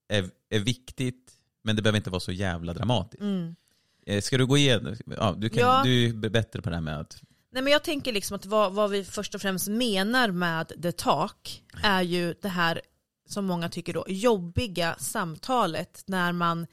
är, 0.09 0.31
är 0.51 0.59
viktigt, 0.61 1.33
men 1.65 1.77
det 1.77 1.83
behöver 1.83 1.97
inte 1.97 2.11
vara 2.11 2.21
så 2.21 2.33
jävla 2.33 2.73
dramatiskt. 2.75 3.21
Mm. 3.23 3.55
Eh, 4.07 4.21
Ska 4.21 4.39
du 4.39 4.47
gå 4.47 4.57
igenom, 4.57 4.97
ja, 5.17 5.35
du, 5.39 5.49
kan, 5.49 5.59
Ja. 5.59 5.81
du 5.85 6.07
är 6.07 6.13
bättre 6.31 6.63
på 6.63 6.71
det 6.71 6.77
här 6.77 6.83
med 6.83 7.01
att, 7.01 7.23
Nej 7.53 7.63
men 7.63 7.73
jag 7.73 7.85
tänker 7.85 8.13
liksom 8.13 8.37
att 8.37 8.47
vad, 8.47 8.73
vad 8.73 8.91
vi 8.91 9.05
först 9.05 9.35
och 9.35 9.41
främst 9.41 9.69
menar 9.69 10.31
med 10.31 10.73
the 10.83 10.93
talk 10.93 11.63
är 11.83 12.03
ju 12.03 12.35
det 12.43 12.49
här 12.49 12.81
som 13.29 13.45
många 13.45 13.69
tycker 13.69 13.93
då 13.93 14.05
jobbiga 14.09 14.97
samtalet 14.99 16.05
när 16.07 16.33
man 16.33 16.67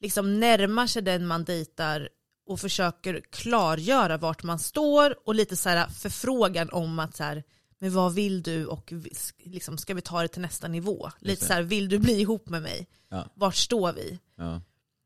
liksom 0.00 0.40
närmar 0.40 0.86
sig 0.86 1.02
den 1.02 1.26
man 1.26 1.44
dejtar 1.44 2.08
och 2.46 2.60
försöker 2.60 3.20
klargöra 3.30 4.16
vart 4.16 4.42
man 4.42 4.58
står 4.58 5.28
och 5.28 5.34
lite 5.34 5.56
så 5.56 5.68
här 5.68 5.86
förfrågan 5.88 6.70
om 6.70 6.98
att 6.98 7.16
så 7.16 7.24
här, 7.24 7.44
men 7.78 7.94
vad 7.94 8.14
vill 8.14 8.42
du 8.42 8.66
och 8.66 8.92
liksom, 9.38 9.78
ska 9.78 9.94
vi 9.94 10.00
ta 10.00 10.22
det 10.22 10.28
till 10.28 10.42
nästa 10.42 10.68
nivå? 10.68 11.10
Lite 11.18 11.46
så 11.46 11.52
här, 11.52 11.62
vill 11.62 11.88
du 11.88 11.98
bli 11.98 12.20
ihop 12.20 12.48
med 12.48 12.62
mig? 12.62 12.86
Ja. 13.08 13.28
Vart 13.34 13.56
står 13.56 13.92
vi? 13.92 14.18
ja, 14.36 14.60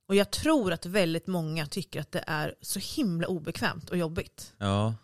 Och 0.09 0.15
jag 0.15 0.31
tror 0.31 0.73
att 0.73 0.87
väldigt 0.87 1.27
många 1.27 1.67
tycker 1.67 2.01
att 2.01 2.13
det 2.13 2.25
är 2.27 2.55
så 2.61 2.79
himla 2.79 3.27
obekvämt 3.27 3.91
och 3.91 3.97
jobbigt. 3.97 4.53
ja. 4.59 4.95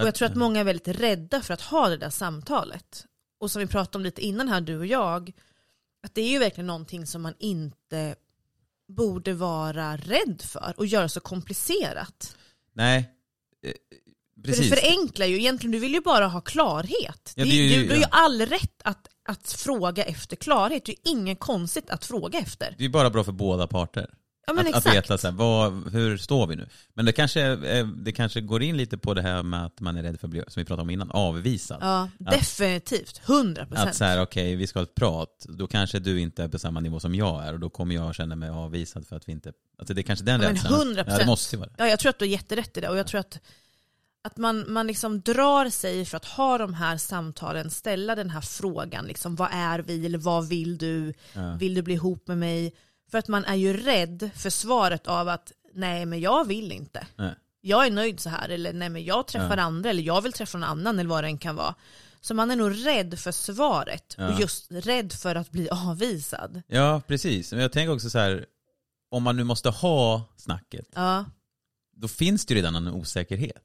Och 0.00 0.06
jag 0.06 0.14
tror 0.14 0.28
att 0.28 0.34
många 0.34 0.60
är 0.60 0.64
väldigt 0.64 0.88
rädda 1.00 1.42
för 1.42 1.54
att 1.54 1.60
ha 1.60 1.88
det 1.88 1.96
där 1.96 2.10
samtalet. 2.10 3.06
Och 3.42 3.50
som 3.50 3.60
vi 3.60 3.66
pratade 3.66 3.98
om 3.98 4.04
lite 4.04 4.20
innan 4.20 4.48
här, 4.48 4.60
du 4.60 4.78
och 4.78 4.86
jag, 4.86 5.32
att 6.02 6.14
det 6.14 6.20
är 6.22 6.28
ju 6.28 6.38
verkligen 6.38 6.66
någonting 6.66 7.06
som 7.06 7.22
man 7.22 7.34
inte 7.38 8.14
borde 8.88 9.32
vara 9.34 9.96
rädd 9.96 10.42
för 10.44 10.74
och 10.76 10.86
göra 10.86 11.08
så 11.08 11.20
komplicerat. 11.20 12.36
Nej, 12.72 13.10
eh, 13.66 13.72
precis. 14.44 14.68
För 14.68 14.76
det 14.76 14.82
förenklar 14.82 15.26
ju, 15.26 15.36
egentligen 15.38 15.72
du 15.72 15.78
vill 15.78 15.92
ju 15.94 16.00
bara 16.00 16.26
ha 16.26 16.40
klarhet. 16.40 17.32
Ja, 17.36 17.44
det 17.44 17.50
ju- 17.50 17.76
du, 17.76 17.82
du 17.86 17.90
har 17.90 17.96
ju 17.96 18.04
all 18.10 18.40
rätt 18.46 18.82
att, 18.84 19.08
att 19.28 19.52
fråga 19.52 20.04
efter 20.04 20.36
klarhet, 20.36 20.84
det 20.84 20.92
är 20.92 20.96
ju 21.06 21.10
inget 21.12 21.40
konstigt 21.40 21.90
att 21.90 22.04
fråga 22.04 22.38
efter. 22.38 22.74
Det 22.78 22.84
är 22.84 22.88
bara 22.88 23.10
bra 23.10 23.24
för 23.24 23.32
båda 23.32 23.66
parter. 23.66 24.14
Ja 24.46 24.60
att, 24.60 24.74
att 24.74 24.94
veta 24.94 25.18
så 25.18 25.26
här, 25.26 25.34
vad, 25.34 25.92
hur 25.92 26.16
står 26.16 26.46
vi 26.46 26.56
nu? 26.56 26.68
Men 26.94 27.04
det 27.04 27.12
kanske, 27.12 27.42
eh, 27.42 27.86
det 27.86 28.12
kanske 28.12 28.40
går 28.40 28.62
in 28.62 28.76
lite 28.76 28.98
på 28.98 29.14
det 29.14 29.22
här 29.22 29.42
med 29.42 29.64
att 29.64 29.80
man 29.80 29.96
är 29.96 30.02
rädd 30.02 30.20
för 30.20 30.26
att 30.26 30.30
bli, 30.30 30.42
som 30.48 30.60
vi 30.60 30.64
pratade 30.64 30.82
om 30.82 30.90
innan, 30.90 31.10
avvisad. 31.10 31.78
Ja, 31.80 32.08
definitivt. 32.18 33.20
100 33.26 33.62
Att 33.62 33.68
procent. 33.68 33.94
så 33.94 34.04
här, 34.04 34.22
okej, 34.22 34.56
vi 34.56 34.66
ska 34.66 34.78
ha 34.78 34.84
ett 34.84 34.94
prat, 34.94 35.46
då 35.48 35.66
kanske 35.66 35.98
du 35.98 36.20
inte 36.20 36.42
är 36.42 36.48
på 36.48 36.58
samma 36.58 36.80
nivå 36.80 37.00
som 37.00 37.14
jag 37.14 37.44
är 37.46 37.52
och 37.52 37.60
då 37.60 37.70
kommer 37.70 37.94
jag 37.94 38.14
känna 38.14 38.36
mig 38.36 38.50
avvisad 38.50 39.06
för 39.06 39.16
att 39.16 39.28
vi 39.28 39.32
inte, 39.32 39.52
alltså 39.78 39.94
det 39.94 40.00
är 40.00 40.02
kanske 40.02 40.24
den 40.24 40.40
Ja, 40.40 40.50
rädslan. 40.50 40.72
100%. 40.96 41.04
Ja, 41.06 41.18
det 41.18 41.26
måste 41.26 41.56
vara 41.56 41.68
det. 41.68 41.74
Ja, 41.78 41.88
jag 41.88 41.98
tror 41.98 42.10
att 42.10 42.18
du 42.18 42.24
har 42.24 42.30
jätterätt 42.30 42.76
i 42.76 42.80
det 42.80 42.88
och 42.88 42.98
jag 42.98 43.06
tror 43.06 43.20
att, 43.20 43.40
att 44.24 44.36
man, 44.36 44.72
man 44.72 44.86
liksom 44.86 45.20
drar 45.20 45.70
sig 45.70 46.04
för 46.04 46.16
att 46.16 46.24
ha 46.24 46.58
de 46.58 46.74
här 46.74 46.96
samtalen, 46.96 47.70
ställa 47.70 48.14
den 48.14 48.30
här 48.30 48.40
frågan, 48.40 49.06
liksom, 49.06 49.36
vad 49.36 49.48
är 49.52 49.78
vi 49.78 50.06
eller 50.06 50.18
vad 50.18 50.48
vill 50.48 50.78
du? 50.78 51.14
Ja. 51.34 51.56
Vill 51.60 51.74
du 51.74 51.82
bli 51.82 51.94
ihop 51.94 52.28
med 52.28 52.38
mig? 52.38 52.74
För 53.12 53.18
att 53.18 53.28
man 53.28 53.44
är 53.44 53.54
ju 53.54 53.76
rädd 53.76 54.30
för 54.36 54.50
svaret 54.50 55.06
av 55.06 55.28
att 55.28 55.52
nej 55.74 56.06
men 56.06 56.20
jag 56.20 56.44
vill 56.46 56.72
inte. 56.72 57.06
Nej. 57.16 57.34
Jag 57.60 57.86
är 57.86 57.90
nöjd 57.90 58.20
så 58.20 58.28
här 58.30 58.48
eller 58.48 58.72
nej 58.72 58.88
men 58.88 59.04
jag 59.04 59.26
träffar 59.26 59.56
andra 59.56 59.90
eller 59.90 60.02
jag 60.02 60.20
vill 60.22 60.32
träffa 60.32 60.58
någon 60.58 60.68
annan 60.68 60.98
eller 60.98 61.10
vad 61.10 61.24
det 61.24 61.28
än 61.28 61.38
kan 61.38 61.56
vara. 61.56 61.74
Så 62.20 62.34
man 62.34 62.50
är 62.50 62.56
nog 62.56 62.86
rädd 62.86 63.18
för 63.18 63.32
svaret 63.32 64.14
Ja. 64.18 64.28
och 64.34 64.40
just 64.40 64.66
rädd 64.70 65.12
för 65.12 65.34
att 65.34 65.50
bli 65.50 65.68
avvisad. 65.70 66.62
Ja, 66.66 67.02
precis. 67.06 67.52
Men 67.52 67.60
jag 67.60 67.72
tänker 67.72 67.94
också 67.94 68.10
så 68.10 68.18
här, 68.18 68.46
om 69.10 69.22
man 69.22 69.36
nu 69.36 69.44
måste 69.44 69.70
ha 69.70 70.22
snacket, 70.36 70.88
Ja, 70.94 71.24
då 71.96 72.08
finns 72.08 72.46
det 72.46 72.54
ju 72.54 72.58
redan 72.58 72.74
en 72.76 72.88
osäkerhet. 72.88 73.64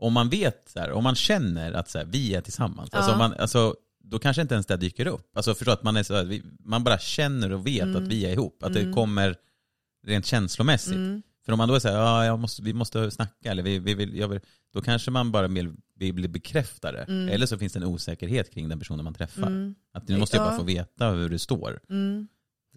Om 0.00 0.12
man 0.12 0.28
vet, 0.28 0.68
så 0.72 0.80
här, 0.80 0.92
om 0.92 1.04
man 1.04 1.14
känner 1.14 1.72
att 1.72 1.90
så 1.90 1.98
här, 1.98 2.04
vi 2.04 2.34
är 2.34 2.40
tillsammans, 2.40 2.94
alltså, 2.94 3.10
Ja. 3.10 3.18
man, 3.18 3.34
alltså, 3.34 3.74
då 4.10 4.18
kanske 4.18 4.42
inte 4.42 4.54
ens 4.54 4.66
det 4.66 4.76
dyker 4.76 5.06
upp. 5.06 5.36
Alltså 5.36 5.54
förstå 5.54 5.70
att 5.70 5.82
man, 5.82 5.96
är 5.96 6.02
så 6.02 6.22
vi, 6.22 6.42
man 6.64 6.84
bara 6.84 6.98
känner 6.98 7.52
och 7.52 7.66
vet 7.66 7.82
Mm. 7.82 7.96
att 7.96 8.08
vi 8.08 8.26
är 8.26 8.32
ihop, 8.32 8.62
att 8.62 8.74
det 8.74 8.92
kommer 8.92 9.36
rent 10.06 10.26
känslomässigt. 10.26 10.94
Mm. 10.94 11.22
För 11.44 11.52
om 11.52 11.58
man 11.58 11.68
då 11.68 11.74
är 11.74 11.78
såhär, 11.78 11.96
ja, 11.98 12.24
jag 12.24 12.38
måste, 12.38 12.62
vi 12.62 12.72
måste 12.72 13.10
snacka, 13.10 13.50
eller 13.50 13.62
vi, 13.62 13.78
vi 13.78 13.94
vill, 13.94 14.16
jag 14.16 14.28
vill, 14.28 14.40
då 14.72 14.80
kanske 14.82 15.10
man 15.10 15.32
bara 15.32 15.48
vill, 15.48 15.72
vill 15.98 16.14
bli 16.14 16.28
bekräftade. 16.28 16.98
Eller 17.30 17.46
så 17.46 17.58
finns 17.58 17.72
det 17.72 17.78
en 17.78 17.84
osäkerhet 17.84 18.54
kring 18.54 18.68
den 18.68 18.78
personen 18.78 19.04
man 19.04 19.14
träffar. 19.14 19.74
Att 19.92 20.08
nu 20.08 20.18
måste 20.18 20.36
jag 20.36 20.46
bara 20.46 20.56
få 20.58 20.64
veta 20.64 21.10
hur 21.10 21.28
du 21.28 21.38
står. 21.38 21.80
Mm. 21.90 22.28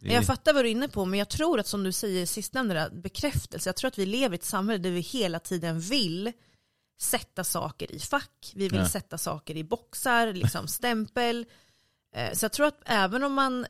Jag 0.02 0.26
fattar 0.26 0.54
vad 0.54 0.66
du 0.66 0.68
är 0.70 0.72
inne 0.72 0.88
på, 0.88 1.06
men 1.06 1.20
jag 1.20 1.30
tror 1.30 1.60
att 1.60 1.68
som 1.68 1.84
du 1.84 1.92
säger 1.92 2.26
sistnämnda, 2.26 2.90
bekräftelse. 2.90 3.70
Jag 3.70 3.76
tror 3.76 3.88
att 3.88 4.00
vi 4.00 4.06
lever 4.06 4.36
i 4.36 4.38
ett 4.38 4.44
samhälle 4.44 4.84
där 4.84 4.92
vi 4.92 5.00
hela 5.00 5.40
tiden 5.40 5.80
vill 5.80 6.32
sätta 7.02 7.44
saker 7.44 7.92
i 7.96 8.00
fack. 8.00 8.52
Vi 8.56 8.70
vill 8.70 8.80
Ja. 8.80 8.90
sätta 8.90 9.18
saker 9.18 9.58
i 9.58 9.64
boxar, 9.64 10.34
liksom 10.34 10.68
stämpel. 10.78 11.46
Eh, 12.16 12.34
Så 12.34 12.44
jag 12.46 12.52
tror 12.52 12.68
att 12.68 12.82
även 12.86 13.24
om 13.24 13.34
man 13.34 13.66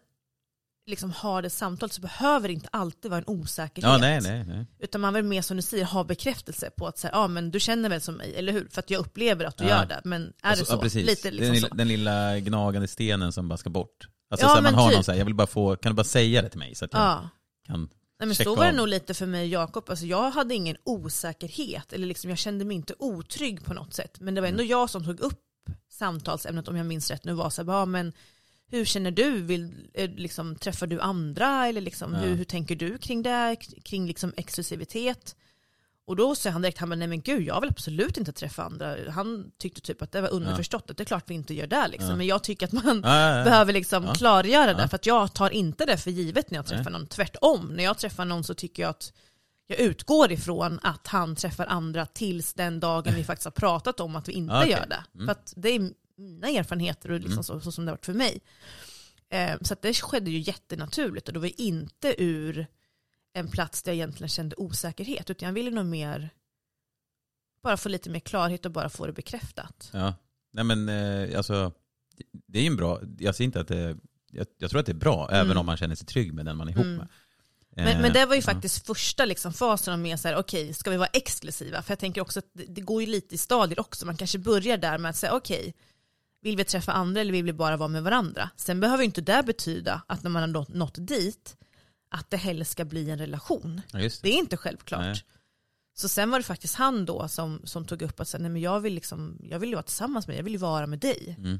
liksom 0.87 1.11
har 1.11 1.41
det 1.41 1.49
samtalet 1.49 1.93
så 1.93 2.01
behöver 2.01 2.47
det 2.47 2.53
inte 2.53 2.69
alltid 2.71 3.11
vara 3.11 3.17
en 3.27 3.27
osäkerhet. 3.27 3.91
Ja, 3.91 3.97
nej, 3.97 4.21
nej, 4.21 4.43
nej. 4.47 4.65
Utan 4.79 5.01
man 5.01 5.13
vill 5.13 5.23
mer 5.23 5.41
som 5.41 5.57
du 5.57 5.63
säger 5.63 5.85
ha 5.85 6.03
bekräftelse 6.03 6.69
på 6.77 6.87
att 6.87 6.97
säga, 6.97 7.11
ja 7.13 7.27
men 7.27 7.51
du 7.51 7.59
känner 7.59 7.89
väl 7.89 8.01
som 8.01 8.15
mig, 8.15 8.35
eller 8.35 8.53
hur? 8.53 8.67
För 8.71 8.79
att 8.79 8.89
jag 8.89 8.99
upplever 8.99 9.45
att 9.45 9.57
du 9.57 9.63
Ja. 9.63 9.69
gör 9.69 9.85
det. 9.85 10.01
Men 10.03 10.21
är 10.21 10.49
Alltså, 10.49 10.63
det 10.65 10.69
så? 10.69 10.73
Ja, 10.77 10.81
precis. 10.81 11.05
Lite 11.05 11.31
liksom 11.31 11.45
den, 11.45 11.53
lilla, 11.55 11.67
så. 11.69 11.75
den 11.75 11.87
lilla 11.87 12.39
gnagande 12.39 12.87
stenen 12.87 13.31
som 13.33 13.47
bara 13.47 13.57
ska 13.57 13.69
bort. 13.69 14.07
Alltså 14.31 14.45
Ja, 14.45 14.49
så 14.49 14.55
här, 14.55 14.61
man 14.63 14.73
har 14.73 14.87
typ. 14.89 14.95
någon 14.97 15.03
så 15.03 15.11
här, 15.11 15.17
jag 15.19 15.25
vill 15.25 15.35
bara 15.35 15.47
få, 15.47 15.75
kan 15.75 15.91
du 15.91 15.95
bara 15.95 16.03
säga 16.03 16.41
det 16.41 16.49
till 16.49 16.59
mig 16.59 16.75
så 16.75 16.85
att 16.85 16.93
jag 16.93 17.01
Ja. 17.01 17.29
kan 17.67 17.89
Nej, 18.19 18.27
men 18.27 18.35
så 18.35 18.55
var 18.55 18.65
det 18.65 18.71
nog 18.71 18.87
lite 18.87 19.13
för 19.13 19.25
mig 19.25 19.43
och 19.57 19.63
Jakob. 19.63 19.89
Alltså, 19.89 20.05
jag 20.05 20.31
hade 20.31 20.55
ingen 20.55 20.77
osäkerhet, 20.83 21.93
eller 21.93 22.07
liksom, 22.07 22.29
jag 22.29 22.39
kände 22.39 22.65
mig 22.65 22.75
inte 22.75 22.93
otrygg 22.99 23.65
på 23.65 23.73
något 23.73 23.93
sätt. 23.93 24.19
Men 24.19 24.35
det 24.35 24.41
var 24.41 24.47
ändå 24.47 24.63
Mm. 24.63 24.69
jag 24.71 24.89
som 24.89 25.05
tog 25.05 25.19
upp 25.19 25.43
samtalsämnet, 25.89 26.67
om 26.67 26.75
jag 26.75 26.85
minns 26.85 27.11
rätt 27.11 27.25
nu, 27.25 27.33
var 27.33 27.49
så 27.49 27.63
här, 27.63 27.71
"Ja, 27.73 27.85
men 27.85 28.13
hur 28.71 28.85
känner 28.85 29.11
du? 29.11 29.41
Vill, 29.41 29.71
eh, 29.93 30.09
liksom, 30.09 30.55
träffar 30.55 30.87
du 30.87 30.99
andra? 30.99 31.67
Eller 31.67 31.81
liksom, 31.81 32.13
Ja. 32.13 32.19
hur, 32.19 32.35
hur 32.35 32.43
tänker 32.45 32.75
du 32.75 32.97
kring 32.97 33.23
det? 33.23 33.55
Kring 33.83 34.07
liksom, 34.07 34.33
exklusivitet? 34.37 35.35
Och 36.09 36.15
då 36.15 36.35
sa 36.35 36.49
han 36.49 36.61
direkt, 36.61 36.77
han 36.77 36.89
bara, 36.89 36.95
nej 36.95 37.07
men 37.07 37.21
gud, 37.21 37.41
jag 37.41 37.61
vill 37.61 37.69
absolut 37.69 38.17
inte 38.17 38.31
träffa 38.31 38.63
andra. 38.63 39.11
Han 39.11 39.51
tyckte 39.57 39.81
typ 39.81 40.01
att 40.01 40.11
det 40.11 40.21
var 40.21 40.29
underförstått, 40.29 40.89
att 40.89 40.97
det 40.97 41.03
är 41.03 41.05
klart 41.05 41.23
vi 41.27 41.33
inte 41.33 41.53
gör 41.53 41.67
det. 41.67 41.87
Liksom. 41.87 42.09
Ja. 42.09 42.15
Men 42.15 42.27
jag 42.27 42.43
tycker 42.43 42.65
att 42.65 42.71
man 42.71 43.01
Ja, 43.03 43.19
ja, 43.19 43.37
ja. 43.37 43.43
behöver 43.43 43.73
liksom 43.73 44.03
Ja. 44.03 44.13
klargöra 44.13 44.73
det. 44.73 44.81
Ja. 44.81 44.87
För 44.87 44.95
att 44.95 45.05
jag 45.05 45.33
tar 45.33 45.49
inte 45.49 45.85
det 45.85 45.97
för 45.97 46.11
givet 46.11 46.51
när 46.51 46.57
jag 46.57 46.65
träffar 46.65 46.91
någon. 46.91 47.07
Tvärtom, 47.07 47.67
när 47.75 47.83
jag 47.83 47.97
träffar 47.97 48.25
någon 48.25 48.43
så 48.43 48.53
tycker 48.53 48.83
jag 48.83 48.89
att 48.89 49.13
jag 49.67 49.79
utgår 49.79 50.31
ifrån 50.31 50.79
att 50.83 51.07
han 51.07 51.35
träffar 51.35 51.65
andra 51.65 52.05
tills 52.05 52.53
den 52.53 52.79
dagen 52.79 53.13
vi 53.15 53.23
faktiskt 53.23 53.45
har 53.45 53.51
pratat 53.51 53.99
om 53.99 54.15
att 54.15 54.27
vi 54.27 54.31
inte 54.33 54.53
Ja, 54.53 54.59
okej. 54.61 54.71
gör 54.71 54.85
det. 54.87 55.03
Mm. 55.13 55.25
För 55.27 55.31
att 55.31 55.53
det 55.57 55.69
är 55.69 55.91
mina 56.17 56.47
erfarenheter 56.49 57.11
och 57.11 57.19
liksom 57.19 57.43
så, 57.43 57.59
så 57.59 57.71
som 57.71 57.85
det 57.85 57.91
har 57.91 57.95
varit 57.95 58.05
för 58.05 58.13
mig. 58.13 58.41
Eh, 59.29 59.57
så 59.61 59.75
det 59.81 59.93
skedde 59.93 60.31
ju 60.31 60.39
jättenaturligt 60.39 61.27
och 61.27 61.33
det 61.33 61.39
var 61.39 61.61
inte 61.61 62.23
ur 62.23 62.67
en 63.33 63.47
plats 63.47 63.83
där 63.83 63.91
jag 63.91 63.95
egentligen 63.95 64.29
kände 64.29 64.55
osäkerhet. 64.55 65.29
Utan 65.29 65.47
jag 65.47 65.53
ville 65.53 65.71
nog 65.71 65.85
mer 65.85 66.29
bara 67.63 67.77
få 67.77 67.89
lite 67.89 68.09
mer 68.09 68.19
klarhet 68.19 68.65
och 68.65 68.71
bara 68.71 68.89
få 68.89 69.05
det 69.07 69.13
bekräftat. 69.13 69.89
Ja. 69.93 70.13
Nej 70.51 70.63
men 70.63 70.89
eh, 70.89 71.37
alltså, 71.37 71.71
det 72.47 72.59
är 72.59 72.63
ju 72.63 72.67
en 72.67 72.75
bra, 72.75 72.99
jag 73.19 73.35
ser 73.35 73.43
inte 73.43 73.59
att 73.59 73.67
det, 73.67 73.97
jag, 74.31 74.47
jag 74.57 74.69
tror 74.69 74.79
att 74.79 74.85
det 74.85 74.91
är 74.91 74.93
bra, 74.93 75.29
även 75.31 75.57
om 75.57 75.65
man 75.65 75.77
känner 75.77 75.95
sig 75.95 76.07
trygg 76.07 76.33
med 76.33 76.45
den 76.45 76.57
man 76.57 76.67
är 76.67 76.71
ihop 76.71 76.85
Mm. 76.85 76.97
med. 76.97 77.07
Men, 77.75 77.87
Eh, 77.87 78.01
men 78.01 78.13
det 78.13 78.25
var 78.25 78.35
ju 78.35 78.41
ja. 78.41 78.45
faktiskt 78.45 78.85
första 78.87 79.25
liksom 79.25 79.53
fasen 79.53 80.01
mer 80.01 80.17
så 80.17 80.27
här, 80.27 80.35
okej, 80.35 80.73
ska 80.73 80.89
vi 80.91 80.97
vara 80.97 81.09
exklusiva? 81.13 81.81
För 81.81 81.91
jag 81.91 81.99
tänker 81.99 82.21
också 82.21 82.39
att 82.39 82.49
det, 82.53 82.65
det 82.65 82.81
går 82.81 83.01
ju 83.01 83.07
lite 83.07 83.35
i 83.35 83.37
stadier 83.37 83.79
också. 83.79 84.05
Man 84.05 84.17
kanske 84.17 84.39
börjar 84.39 84.77
där 84.77 84.97
med 84.97 85.09
att 85.09 85.15
säga, 85.15 85.33
okej, 85.33 85.73
vill 86.41 86.57
vi 86.57 86.63
träffa 86.63 86.91
andra 86.91 87.21
eller 87.21 87.31
vill 87.31 87.43
vi 87.43 87.53
bara 87.53 87.77
vara 87.77 87.87
med 87.87 88.03
varandra? 88.03 88.49
Sen 88.55 88.79
behöver 88.79 89.03
ju 89.03 89.05
inte 89.05 89.21
det 89.21 89.43
betyda 89.45 90.01
att 90.07 90.23
när 90.23 90.29
man 90.29 90.41
har 90.41 90.47
nått, 90.47 90.73
nått 90.73 90.95
dit, 91.07 91.57
att 92.09 92.29
det 92.29 92.37
heller 92.37 92.65
ska 92.65 92.85
bli 92.85 93.09
en 93.09 93.17
relation. 93.19 93.81
Ja, 93.91 93.99
Det 93.99 94.21
det. 94.21 94.29
är 94.29 94.37
inte 94.37 94.57
självklart. 94.57 95.01
Nej. 95.01 95.23
Så 95.93 96.09
sen 96.09 96.29
var 96.29 96.39
det 96.39 96.43
faktiskt 96.43 96.75
han 96.75 97.05
då 97.05 97.27
som, 97.27 97.61
som 97.63 97.85
tog 97.85 98.01
upp 98.01 98.19
att 98.19 98.27
säga, 98.27 98.41
nej 98.41 98.51
men 98.51 98.61
jag 98.61 98.79
vill, 98.79 98.93
liksom, 98.93 99.37
jag 99.43 99.59
vill 99.59 99.69
ju 99.69 99.75
vara 99.75 99.83
tillsammans 99.83 100.27
med 100.27 100.33
dig, 100.33 100.39
jag 100.39 100.43
vill 100.43 100.53
ju 100.53 100.59
vara 100.59 100.87
med 100.87 100.99
dig. 100.99 101.35
Mm. 101.37 101.59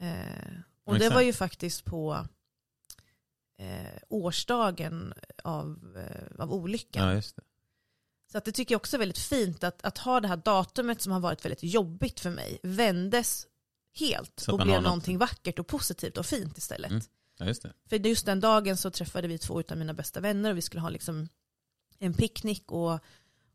Eh, 0.00 0.60
och 0.84 0.94
Ja, 0.94 0.98
det 0.98 1.10
var 1.10 1.20
ju 1.20 1.32
faktiskt 1.32 1.84
på 1.84 2.26
eh, 3.58 4.00
årsdagen 4.08 5.14
av, 5.44 5.96
eh, 5.96 6.40
av 6.42 6.52
olyckan. 6.52 7.14
Ja. 7.14 7.22
Så 8.32 8.38
att 8.38 8.44
det 8.44 8.52
tycker 8.52 8.74
jag 8.74 8.78
också 8.80 8.96
är 8.96 8.98
väldigt 8.98 9.18
fint 9.18 9.64
att, 9.64 9.84
att 9.84 9.98
ha 9.98 10.20
det 10.20 10.28
här 10.28 10.36
datumet 10.36 11.02
som 11.02 11.12
har 11.12 11.20
varit 11.20 11.44
väldigt 11.44 11.62
jobbigt 11.62 12.20
för 12.20 12.30
mig 12.30 12.58
vändes 12.62 13.46
helt 13.98 14.48
och 14.48 14.58
blev 14.58 14.82
någonting 14.82 15.18
vackert 15.18 15.58
och 15.58 15.66
positivt 15.66 16.18
och 16.18 16.26
fint 16.26 16.58
istället. 16.58 16.90
Mm. 16.90 17.02
Ja, 17.38 17.46
just 17.46 17.62
det. 17.62 17.72
För 17.88 17.96
just 17.96 18.26
den 18.26 18.40
dagen 18.40 18.76
så 18.76 18.90
träffade 18.90 19.28
vi 19.28 19.38
två 19.38 19.62
av 19.70 19.76
mina 19.76 19.94
bästa 19.94 20.20
vänner 20.20 20.50
och 20.50 20.56
vi 20.56 20.62
skulle 20.62 20.80
ha 20.80 20.88
liksom 20.90 21.28
en 21.98 22.14
picknick 22.14 22.72
och, 22.72 22.98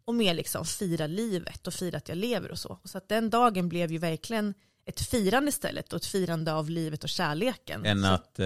och 0.05 0.15
mer 0.15 0.33
liksom 0.33 0.65
fira 0.65 1.07
livet 1.07 1.67
och 1.67 1.73
fira 1.73 1.97
att 1.97 2.09
jag 2.09 2.17
lever 2.17 2.51
och 2.51 2.59
så. 2.59 2.79
Så 2.83 2.97
att 2.97 3.09
den 3.09 3.29
dagen 3.29 3.69
blev 3.69 3.91
ju 3.91 3.97
verkligen 3.97 4.53
ett 4.85 5.01
firande 5.01 5.49
istället 5.49 5.93
och 5.93 5.97
ett 5.97 6.05
firande 6.05 6.53
av 6.53 6.69
livet 6.69 7.03
och 7.03 7.09
kärleken. 7.09 7.85
Än 7.85 8.01
så, 8.01 8.07
att 8.07 8.39
eh, 8.39 8.45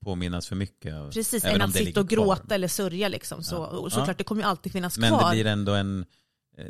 påminnas 0.00 0.48
för 0.48 0.56
mycket 0.56 1.12
precis, 1.12 1.44
än 1.44 1.62
att 1.62 1.72
sitta 1.74 2.00
och 2.00 2.08
gråta 2.08 2.54
eller 2.54 2.68
sörja 2.68 3.08
liksom. 3.08 3.42
Så, 3.42 3.54
Ja. 3.54 3.66
och 3.66 3.92
såklart 3.92 4.08
Ja. 4.08 4.14
det 4.18 4.24
kommer 4.24 4.42
ju 4.42 4.48
alltid 4.48 4.72
finnas 4.72 4.98
Men 4.98 5.08
kvar. 5.10 5.30
det 5.30 5.34
blir 5.34 5.46
ändå 5.46 5.72
en 5.74 6.06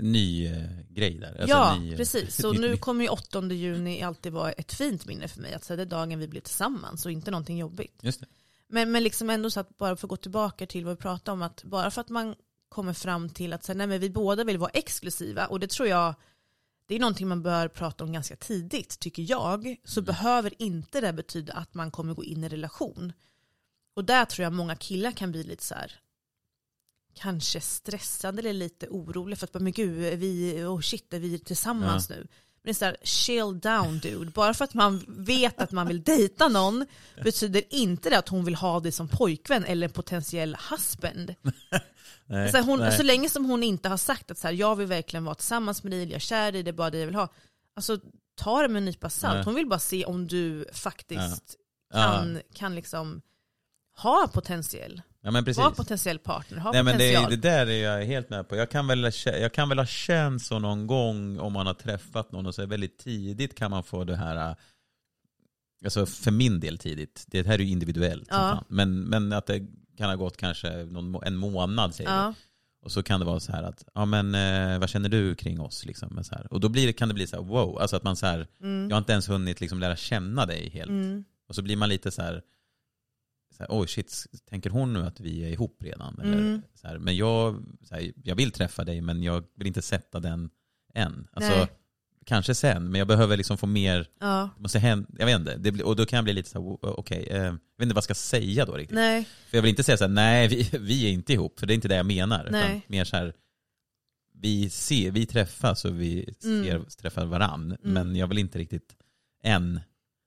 ny 0.01 0.47
eh, 0.47 0.65
grej 0.89 1.19
där. 1.19 1.29
Alltså 1.29 1.49
ja, 1.49 1.79
ny, 1.79 1.91
eh, 1.91 1.97
precis. 1.97 2.37
Så 2.41 2.53
nu 2.53 2.77
kommer 2.77 3.05
ju 3.05 3.11
8 3.11 3.43
juni 3.43 4.03
alltid 4.03 4.33
vara 4.33 4.53
ett 4.53 4.73
fint 4.73 5.07
minne 5.07 5.29
för 5.29 5.41
mig. 5.41 5.55
Att 5.55 5.65
säga 5.65 5.77
det 5.77 5.83
är 5.83 5.87
dagen 5.87 6.19
vi 6.19 6.29
blir 6.29 6.41
tillsammans 6.41 7.07
och 7.07 7.13
inte 7.13 7.31
någonting 7.31 7.59
jobbigt. 7.59 7.99
Just 8.03 8.21
det. 8.21 8.27
Men, 8.69 8.93
men 8.93 9.03
liksom 9.03 9.31
ändå 9.31 9.51
så 9.51 9.61
att 9.61 9.79
bara 9.79 9.97
för 9.97 10.07
att 10.07 10.11
gå 10.11 10.17
tillbaka 10.17 10.67
till 10.67 10.85
vad 10.85 10.97
vi 10.97 11.03
pratade 11.03 11.33
om, 11.33 11.43
att 11.43 11.65
bara 11.65 11.91
för 11.91 12.01
att 12.01 12.09
man 12.09 12.35
kommer 12.69 12.93
fram 12.93 13.29
till 13.29 13.53
att 13.53 13.65
säga, 13.65 13.77
nej, 13.77 13.87
men 13.87 14.01
vi 14.01 14.11
båda 14.11 14.45
vill 14.45 14.59
vara 14.59 14.71
exklusiva, 14.71 15.47
och 15.47 15.61
det 15.61 15.71
tror 15.71 15.89
jag, 15.89 16.15
det 16.87 16.95
är 16.95 17.01
någonting 17.01 17.29
man 17.29 17.43
bör 17.43 17.69
prata 17.69 18.05
om 18.05 18.13
ganska 18.13 18.37
tidigt, 18.37 18.99
tycker 18.99 19.31
jag, 19.31 19.77
så 19.85 20.03
behöver 20.03 20.63
inte 20.63 21.01
det 21.01 21.13
betyda 21.13 21.53
att 21.53 21.75
man 21.75 21.91
kommer 21.91 22.15
gå 22.15 22.25
in 22.25 22.45
i 22.45 22.49
relation. 22.49 23.13
Och 23.95 24.05
där 24.05 24.25
tror 24.25 24.45
jag 24.45 24.53
många 24.53 24.77
killar 24.77 25.13
kan 25.13 25.33
bli 25.33 25.43
lite 25.43 25.65
så 25.65 25.75
här, 25.75 25.93
kanske 27.15 27.61
stressade 27.61 28.39
eller 28.41 28.53
lite 28.53 28.87
oroliga 28.91 29.37
för 29.37 29.47
att, 29.47 29.55
men 29.63 29.73
gud, 29.73 30.05
är 30.05 30.17
vi, 30.17 30.65
oh 30.65 30.81
shit, 30.81 31.15
är 31.15 31.19
vi 31.19 31.39
tillsammans 31.39 32.09
nu? 32.11 32.17
Men 32.17 32.27
det 32.63 32.71
är 32.71 32.75
så 32.75 32.85
här, 32.85 32.97
chill 33.03 33.61
down 33.61 33.99
dude. 33.99 34.31
Bara 34.31 34.55
för 34.55 34.65
att 34.65 34.75
man 34.75 35.05
vet 35.09 35.61
att 35.61 35.73
man 35.73 35.87
vill 35.89 36.03
dejta 36.03 36.49
någon 36.49 36.87
betyder 37.25 37.63
inte 37.71 38.11
det 38.11 38.19
att 38.19 38.29
hon 38.29 38.45
vill 38.45 38.55
ha 38.55 38.81
dig 38.81 38.93
som 38.93 39.09
pojkvän 39.09 39.65
eller 39.65 39.87
en 39.87 39.93
potentiell 39.93 40.57
husband. 40.71 41.35
Nej, 42.27 42.51
Så, 42.51 42.57
här, 42.57 42.65
hon, 42.65 42.93
så 42.93 43.03
länge 43.03 43.29
som 43.29 43.45
hon 43.45 43.63
inte 43.63 43.89
har 43.89 43.97
sagt 43.97 44.31
att 44.31 44.39
så 44.39 44.47
här, 44.47 44.55
jag 44.55 44.77
vill 44.77 44.87
verkligen 44.87 45.25
vara 45.25 45.35
tillsammans 45.35 45.83
med 45.83 45.93
dig, 45.93 46.03
eller 46.03 46.13
jag 46.13 46.17
är 46.17 46.21
kär 46.21 46.49
i 46.49 46.53
dig, 46.53 46.63
det 46.63 46.71
är 46.71 46.73
bara 46.73 46.91
det 46.91 46.99
jag 46.99 47.07
vill 47.07 47.15
ha. 47.15 47.29
Alltså 47.77 47.99
ta 48.37 48.63
det 48.63 48.69
med 48.69 48.77
en 48.81 48.85
nypa 48.85 49.11
salt. 49.11 49.45
Hon 49.45 49.55
vill 49.55 49.67
bara 49.69 49.79
se 49.79 50.05
om 50.05 50.27
du 50.27 50.65
faktiskt 50.73 51.57
Ja. 51.95 52.03
kan, 52.03 52.41
kan 52.55 52.75
liksom 52.75 53.23
ha 53.97 54.29
potentiell, 54.33 55.03
ja, 55.25 55.31
men 55.31 55.45
precis. 55.45 55.59
vara 55.59 55.71
potentiell 55.71 56.19
partner, 56.19 56.59
ha 56.59 56.73
Nej 56.73 56.83
men 56.83 56.99
det, 56.99 57.15
potential. 57.15 57.31
det 57.31 57.49
där 57.49 57.67
är 57.67 57.83
jag 57.85 58.07
helt 58.07 58.31
med 58.31 58.49
på. 58.49 58.57
Jag 58.57 58.71
kan, 58.71 58.87
väl, 58.87 59.11
jag 59.25 59.53
kan 59.53 59.69
väl 59.69 59.79
ha 59.79 59.87
känt 59.87 60.43
så 60.43 60.59
någon 60.59 60.87
gång 60.87 61.39
om 61.39 61.53
man 61.53 61.67
har 61.67 61.75
träffat 61.75 62.33
någon 62.33 62.47
och 62.47 62.55
så 62.55 62.67
väldigt 62.67 62.99
tidigt 62.99 63.55
kan 63.55 63.71
man 63.71 63.83
få 63.85 64.05
det 64.05 64.17
här, 64.17 64.51
äh, 64.51 64.57
alltså 65.85 66.07
för 66.07 66.31
min 66.31 66.61
del 66.61 66.79
tidigt, 66.79 67.25
det 67.27 67.47
här 67.47 67.55
är 67.55 67.59
ju 67.59 67.71
individuellt. 67.71 68.29
Ja. 68.31 68.65
Men, 68.69 69.01
men 69.01 69.33
att 69.33 69.47
det 69.47 69.67
kan 69.97 70.09
ha 70.09 70.17
gått 70.17 70.37
kanske 70.37 70.85
någon, 70.85 71.23
en 71.25 71.37
månad 71.37 71.95
säger. 71.95 72.11
Ja. 72.11 72.35
Och 72.83 72.93
så 72.93 73.03
kan 73.03 73.21
det 73.21 73.27
vara 73.27 73.41
så 73.41 73.53
här 73.53 73.63
att, 73.63 73.85
ja 73.95 74.05
men 74.05 74.35
eh, 74.35 74.79
vad 74.79 74.89
känner 74.89 75.09
du 75.09 75.35
kring 75.35 75.61
oss? 75.61 75.85
Liksom, 75.85 76.25
så 76.25 76.35
här. 76.35 76.53
Och 76.53 76.61
då 76.61 76.69
blir 76.69 76.87
det, 76.87 76.93
kan 76.93 77.09
det 77.09 77.15
bli 77.15 77.27
så 77.27 77.37
här, 77.37 77.43
wow, 77.43 77.79
alltså 77.79 77.97
att 77.97 78.03
man 78.03 78.17
så 78.17 78.27
här, 78.27 78.47
Mm. 78.61 78.89
jag 78.89 78.97
har 78.97 78.99
inte 78.99 79.13
ens 79.13 79.29
hunnit 79.29 79.61
liksom 79.61 79.79
lära 79.79 79.97
känna 79.97 80.47
dig 80.47 80.71
helt. 80.71 80.91
Mm. 80.91 81.25
Och 81.49 81.55
så 81.55 81.63
blir 81.63 81.77
man 81.77 81.89
lite 81.89 82.11
så 82.11 82.23
här, 82.23 82.43
så 83.57 83.63
här 83.63 83.69
oj 83.71 83.89
shit, 83.89 84.27
tänker 84.51 84.71
hon 84.71 84.93
nu 84.93 85.01
att 85.07 85.21
vi 85.21 85.45
är 85.45 85.49
ihop 85.49 85.77
redan? 85.83 86.19
Eller, 86.21 86.39
Mm. 86.39 86.63
så 86.75 86.87
här, 86.89 86.99
men 86.99 87.17
jag, 87.17 87.63
så 87.83 87.95
här, 87.95 88.13
jag 88.25 88.37
vill 88.37 88.51
träffa 88.51 88.85
dig 88.85 89.01
men 89.01 89.23
jag 89.23 89.45
vill 89.57 89.67
inte 89.67 89.83
sätta 89.83 90.21
den 90.21 90.51
än. 90.95 91.29
Alltså, 91.33 91.51
Nej. 91.57 91.67
kanske 92.27 92.55
sen, 92.55 92.91
men 92.91 92.99
jag 92.99 93.09
behöver 93.09 93.37
liksom 93.37 93.59
få 93.59 93.67
mer, 93.67 94.09
Ja. 94.21 94.51
måste 94.59 94.79
hända, 94.79 95.09
jag 95.19 95.27
vet 95.27 95.39
inte, 95.41 95.57
det 95.57 95.83
och 95.83 95.97
då 95.97 96.07
kan 96.07 96.17
jag 96.17 96.25
bli 96.25 96.33
lite 96.33 96.51
så 96.51 96.79
här, 96.83 96.99
okej, 96.99 97.27
eh, 97.31 97.37
jag 97.45 97.53
vet 97.53 97.83
inte 97.83 97.95
vad 97.95 97.97
jag 97.97 98.05
ska 98.05 98.15
säga 98.15 98.65
då 98.67 98.73
riktigt. 98.73 98.95
Nej. 98.95 99.25
För 99.51 99.57
jag 99.57 99.63
vill 99.63 99.69
inte 99.71 99.83
säga 99.85 99.97
så 99.97 100.05
här, 100.05 100.13
nej 100.13 100.49
vi, 100.49 100.71
vi 100.79 101.07
är 101.07 101.11
inte 101.11 101.33
ihop, 101.33 101.61
för 101.61 101.67
det 101.67 101.73
är 101.73 101.75
inte 101.75 101.89
det 101.89 101.97
jag 101.97 102.07
menar. 102.07 102.41
Utan 102.47 102.61
Nej. 102.61 102.83
mer 102.89 103.05
så 103.05 103.17
här, 103.17 103.35
vi, 104.35 104.71
ser, 104.71 105.11
vi 105.11 105.27
träffas 105.27 105.85
och 105.85 106.01
vi 106.01 106.35
Mm. 106.45 106.65
ser, 106.65 106.97
träffar 107.03 107.25
varann, 107.27 107.77
Mm. 107.85 107.93
men 107.93 108.17
jag 108.17 108.27
vill 108.27 108.39
inte 108.39 108.59
riktigt 108.59 108.97
än. 109.43 109.81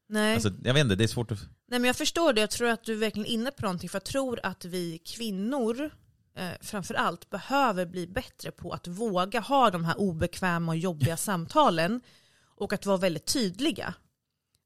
Nej. 0.10 0.34
Alltså, 0.34 0.52
jag 0.64 0.74
vet 0.74 0.84
inte, 0.84 0.96
det 0.96 1.04
är 1.04 1.08
svårt 1.08 1.32
att... 1.32 1.48
Nej 1.70 1.80
men 1.80 1.88
jag 1.88 1.96
förstår 1.96 2.34
det, 2.34 2.42
jag 2.42 2.50
tror 2.52 2.70
att 2.70 2.84
du 2.84 2.94
är 2.94 2.98
verkligen 2.98 3.26
inne 3.26 3.52
på 3.52 3.62
någonting 3.62 3.90
för 3.90 3.96
jag 3.96 4.04
tror 4.06 4.40
att 4.44 4.66
vi 4.66 4.98
kvinnor 4.98 5.90
eh, 6.38 6.50
framförallt 6.62 7.30
behöver 7.30 7.86
bli 7.86 8.08
bättre 8.08 8.52
på 8.52 8.72
att 8.72 8.88
våga 8.88 9.40
ha 9.40 9.70
de 9.72 9.86
här 9.86 10.00
obekväma 10.00 10.72
och 10.72 10.78
jobbiga 10.78 11.18
samtalen 11.28 12.02
och 12.56 12.74
att 12.74 12.86
vara 12.86 12.98
väldigt 12.98 13.26
tydliga. 13.26 13.94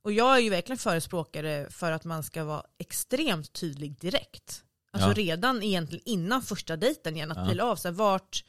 Och 0.03 0.11
jag 0.11 0.35
är 0.35 0.39
ju 0.39 0.49
verkligen 0.49 0.77
förespråkare 0.77 1.67
för 1.69 1.91
att 1.91 2.03
man 2.05 2.23
ska 2.23 2.43
vara 2.43 2.63
extremt 2.77 3.53
tydlig 3.53 3.99
direkt. 3.99 4.63
Alltså 4.93 5.09
Ja. 5.09 5.13
redan 5.13 5.63
egentligen 5.63 6.03
innan 6.05 6.41
första 6.41 6.77
dejten 6.77 7.15
igen, 7.15 7.31
att 7.31 7.37
Ja. 7.37 7.47
pila 7.49 7.63
av 7.63 7.79
här, 7.83 7.91
vart 7.91 8.43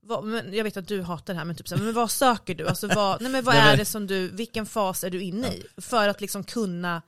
vad, 0.00 0.24
men 0.24 0.54
jag 0.54 0.64
vet 0.64 0.76
att 0.76 0.88
du 0.88 1.02
hatar 1.02 1.32
det 1.34 1.38
här 1.38 1.44
men 1.44 1.56
typ 1.56 1.68
så 1.68 1.76
här, 1.76 1.82
men 1.84 1.94
vad 1.94 2.10
söker 2.10 2.54
du? 2.54 2.68
Alltså 2.68 2.86
vad, 2.88 3.20
nej 3.22 3.32
men 3.32 3.44
vad 3.44 3.54
är 3.54 3.76
det 3.76 3.84
som 3.84 4.06
du, 4.06 4.28
vilken 4.28 4.66
fas 4.66 5.04
är 5.04 5.10
du 5.10 5.22
inne 5.22 5.48
i? 5.54 5.66
För 5.76 6.08
att 6.08 6.20
liksom 6.20 6.44
kunna 6.44 7.02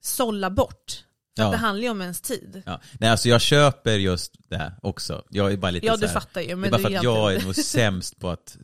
sålla 0.00 0.50
bort. 0.50 1.04
Ja. 1.34 1.50
det 1.50 1.56
handlar 1.56 1.82
ju 1.82 1.90
om 1.90 2.00
ens 2.00 2.20
tid. 2.20 2.62
Ja. 2.66 2.80
Nej, 3.00 3.10
alltså 3.10 3.28
jag 3.28 3.40
köper 3.40 3.98
just 3.98 4.32
det 4.48 4.72
också. 4.82 5.24
Jag 5.30 5.52
är 5.52 5.56
bara 5.56 5.70
lite 5.70 5.86
Ja 5.86 5.94
så 5.94 6.00
du 6.00 6.06
här, 6.06 6.14
fattar 6.14 6.40
ju. 6.40 6.46
det 6.46 6.52
är 6.52 6.56
Men 6.56 6.70
bara 6.70 6.82
för 6.82 6.96
att 6.96 7.02
jag 7.04 7.34
är 7.34 7.44
nog 7.44 7.54
sämst 7.54 8.18
på 8.18 8.30
att 8.30 8.56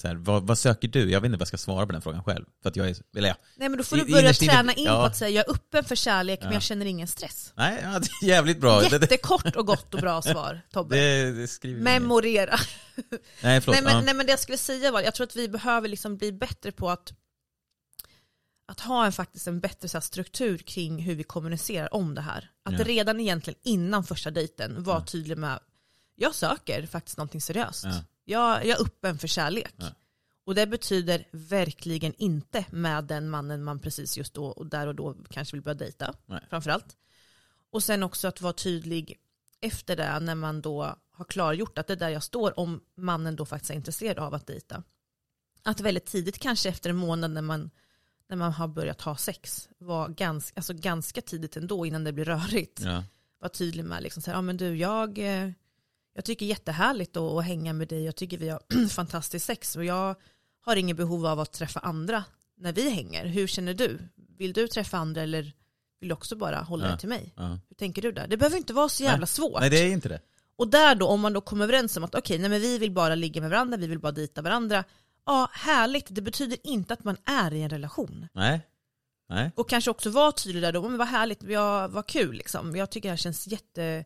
så 0.00 0.08
här, 0.08 0.14
vad, 0.14 0.42
vad 0.42 0.58
söker 0.58 0.88
du? 0.88 1.10
Jag 1.10 1.20
vet 1.20 1.26
inte 1.26 1.36
vad 1.36 1.40
jag 1.40 1.48
ska 1.48 1.58
svara 1.58 1.86
på 1.86 1.92
den 1.92 2.02
frågan 2.02 2.24
själv. 2.24 2.44
För 2.62 2.68
att 2.68 2.76
jag 2.76 2.88
är, 2.88 2.96
eller 3.16 3.28
ja. 3.28 3.34
Nej 3.56 3.68
men 3.68 3.78
då 3.78 3.84
får 3.84 3.96
du 3.96 4.04
börja 4.04 4.32
träna 4.32 4.72
in 4.72 4.84
ja. 4.84 4.94
på 4.96 5.02
att 5.02 5.16
säga 5.16 5.30
jag 5.30 5.48
är 5.48 5.52
öppen 5.52 5.84
för 5.84 5.96
kärlek 5.96 6.38
men 6.40 6.48
Ja. 6.48 6.54
jag 6.56 6.62
känner 6.62 6.86
ingen 6.86 7.08
stress. 7.08 7.52
Nej, 7.56 7.80
ja, 7.82 7.98
det 7.98 8.26
är 8.26 8.28
jävligt 8.28 8.60
bra. 8.60 8.82
Jättekort 8.82 9.56
och 9.56 9.66
gott 9.66 9.94
och 9.94 10.00
bra 10.00 10.22
svar 10.32 10.60
Tobbe. 10.72 10.96
det, 10.96 11.32
det. 11.62 11.68
Memorera. 11.68 12.58
Nej, 13.42 13.60
förlåt. 13.60 13.66
Nej 13.66 13.94
men, 13.94 14.04
nej 14.04 14.14
men 14.14 14.26
det 14.26 14.32
jag 14.32 14.40
skulle 14.40 14.58
säga 14.58 14.92
var, 14.92 15.00
jag 15.00 15.14
tror 15.14 15.26
att 15.26 15.36
vi 15.36 15.48
behöver 15.48 15.88
liksom 15.88 16.16
bli 16.16 16.32
bättre 16.32 16.72
på 16.72 16.90
att, 16.90 17.12
att 18.70 18.80
ha 18.80 19.06
en, 19.06 19.12
faktiskt 19.12 19.46
en 19.46 19.60
bättre 19.60 19.88
så 19.88 19.96
här, 19.96 20.02
struktur 20.02 20.58
kring 20.58 20.98
hur 21.02 21.14
vi 21.14 21.22
kommunicerar 21.22 21.94
om 21.94 22.14
det 22.14 22.20
här. 22.20 22.50
Att 22.62 22.78
Ja. 22.78 22.84
redan 22.84 23.20
egentligen 23.20 23.60
innan 23.62 24.04
första 24.04 24.30
dejten 24.30 24.82
vara 24.82 24.98
Ja. 24.98 25.04
tydlig 25.06 25.38
med, 25.38 25.60
jag 26.14 26.34
söker 26.34 26.86
faktiskt 26.86 27.16
någonting 27.16 27.40
seriöst. 27.40 27.84
Ja. 27.84 28.04
Jag, 28.24 28.66
jag 28.66 28.78
är 28.80 28.82
öppen 28.82 29.18
för 29.18 29.28
kärlek. 29.28 29.74
Ja. 29.76 29.86
Och 30.44 30.54
det 30.54 30.66
betyder 30.66 31.24
verkligen 31.32 32.14
inte 32.18 32.64
med 32.70 33.04
den 33.04 33.30
mannen 33.30 33.64
man 33.64 33.78
precis 33.78 34.16
just 34.18 34.34
då 34.34 34.44
och 34.46 34.66
där 34.66 34.86
och 34.86 34.94
då 34.94 35.16
kanske 35.30 35.56
vill 35.56 35.62
börja 35.62 35.74
dejta. 35.74 36.14
Nej. 36.26 36.40
Framförallt. 36.50 36.96
Och 37.72 37.82
sen 37.82 38.02
också 38.02 38.28
att 38.28 38.40
vara 38.40 38.52
tydlig 38.52 39.16
efter 39.60 39.96
det 39.96 40.20
när 40.20 40.34
man 40.34 40.60
då 40.60 40.96
har 41.12 41.24
klargjort 41.24 41.78
att 41.78 41.86
det 41.86 41.92
är 41.92 41.96
där 41.96 42.08
jag 42.08 42.22
står 42.22 42.58
om 42.58 42.80
mannen 42.96 43.36
då 43.36 43.46
faktiskt 43.46 43.70
är 43.70 43.74
intresserad 43.74 44.18
av 44.18 44.34
att 44.34 44.46
dejta. 44.46 44.82
Att 45.62 45.80
väldigt 45.80 46.06
tidigt, 46.06 46.38
kanske 46.38 46.68
efter 46.68 46.90
en 46.90 46.96
månad 46.96 47.30
när 47.30 47.42
man, 47.42 47.70
när 48.30 48.36
man 48.36 48.52
har 48.52 48.68
börjat 48.68 49.00
ha 49.00 49.16
sex, 49.16 49.68
var 49.78 50.08
ganska, 50.08 50.58
alltså 50.58 50.72
ganska 50.74 51.20
tidigt 51.20 51.56
ändå 51.56 51.86
innan 51.86 52.04
det 52.04 52.12
blir 52.12 52.24
rörigt. 52.24 52.80
Ja. 52.84 53.04
Var 53.40 53.48
tydlig 53.48 53.84
med 53.84 54.02
liksom 54.02 54.22
så 54.22 54.30
här, 54.30 54.38
ja 54.38 54.42
men 54.42 54.56
du 54.56 54.76
jag, 54.76 55.18
eh, 55.18 55.50
jag 56.14 56.24
tycker 56.24 56.46
jättehärligt 56.46 57.16
att, 57.16 57.22
att 57.32 57.44
hänga 57.44 57.72
med 57.72 57.88
dig, 57.88 58.04
jag 58.04 58.16
tycker 58.16 58.38
vi 58.38 58.48
har 58.48 58.88
fantastiskt 58.88 59.46
sex 59.46 59.76
och 59.76 59.84
jag 59.84 60.14
har 60.64 60.76
inget 60.76 60.96
behov 60.96 61.26
av 61.26 61.40
att 61.40 61.52
träffa 61.52 61.80
andra 61.80 62.24
när 62.56 62.72
vi 62.72 62.90
hänger. 62.90 63.26
Hur 63.26 63.46
känner 63.46 63.74
du? 63.74 63.98
Vill 64.38 64.52
du 64.52 64.68
träffa 64.68 64.96
andra 64.98 65.22
eller 65.22 65.52
vill 66.00 66.08
du 66.08 66.12
också 66.12 66.36
bara 66.36 66.60
hålla 66.60 66.84
Ja. 66.84 66.90
dig 66.90 66.98
till 66.98 67.08
mig? 67.08 67.32
Ja. 67.36 67.58
Hur 67.68 67.76
tänker 67.76 68.02
du 68.02 68.12
där? 68.12 68.26
Det 68.26 68.36
behöver 68.36 68.56
inte 68.56 68.72
vara 68.72 68.88
så 68.88 69.02
jävla 69.02 69.18
Nej. 69.18 69.26
svårt. 69.26 69.60
Nej, 69.60 69.70
det 69.70 69.78
är 69.78 69.88
inte 69.92 70.08
det. 70.08 70.20
Och 70.56 70.68
där 70.68 70.94
då, 70.94 71.06
om 71.06 71.20
man 71.20 71.32
då 71.32 71.40
kommer 71.40 71.64
överens 71.64 71.96
om 71.96 72.04
att 72.04 72.14
okej, 72.14 72.38
nej 72.38 72.50
men 72.50 72.60
vi 72.60 72.78
vill 72.78 72.92
bara 72.92 73.14
ligga 73.14 73.40
med 73.40 73.50
varandra, 73.50 73.76
vi 73.76 73.86
vill 73.86 73.98
bara 73.98 74.12
dejta 74.12 74.42
varandra. 74.42 74.84
Ja, 75.26 75.48
härligt. 75.52 76.06
Det 76.08 76.22
betyder 76.22 76.58
inte 76.64 76.94
att 76.94 77.04
man 77.04 77.16
är 77.24 77.54
i 77.54 77.62
en 77.62 77.70
relation. 77.70 78.28
Nej. 78.32 78.60
Nej. 79.28 79.50
Och 79.56 79.68
kanske 79.68 79.90
också 79.90 80.10
vara 80.10 80.32
tydlig 80.32 80.62
där 80.62 80.72
då, 80.72 80.82
men 80.82 80.98
vad 80.98 81.08
härligt, 81.08 81.42
ja, 81.42 81.88
vad 81.88 82.06
kul 82.06 82.34
liksom. 82.34 82.76
Jag 82.76 82.90
tycker 82.90 83.08
det 83.08 83.12
här 83.12 83.16
känns 83.16 83.46
jätte, 83.46 84.04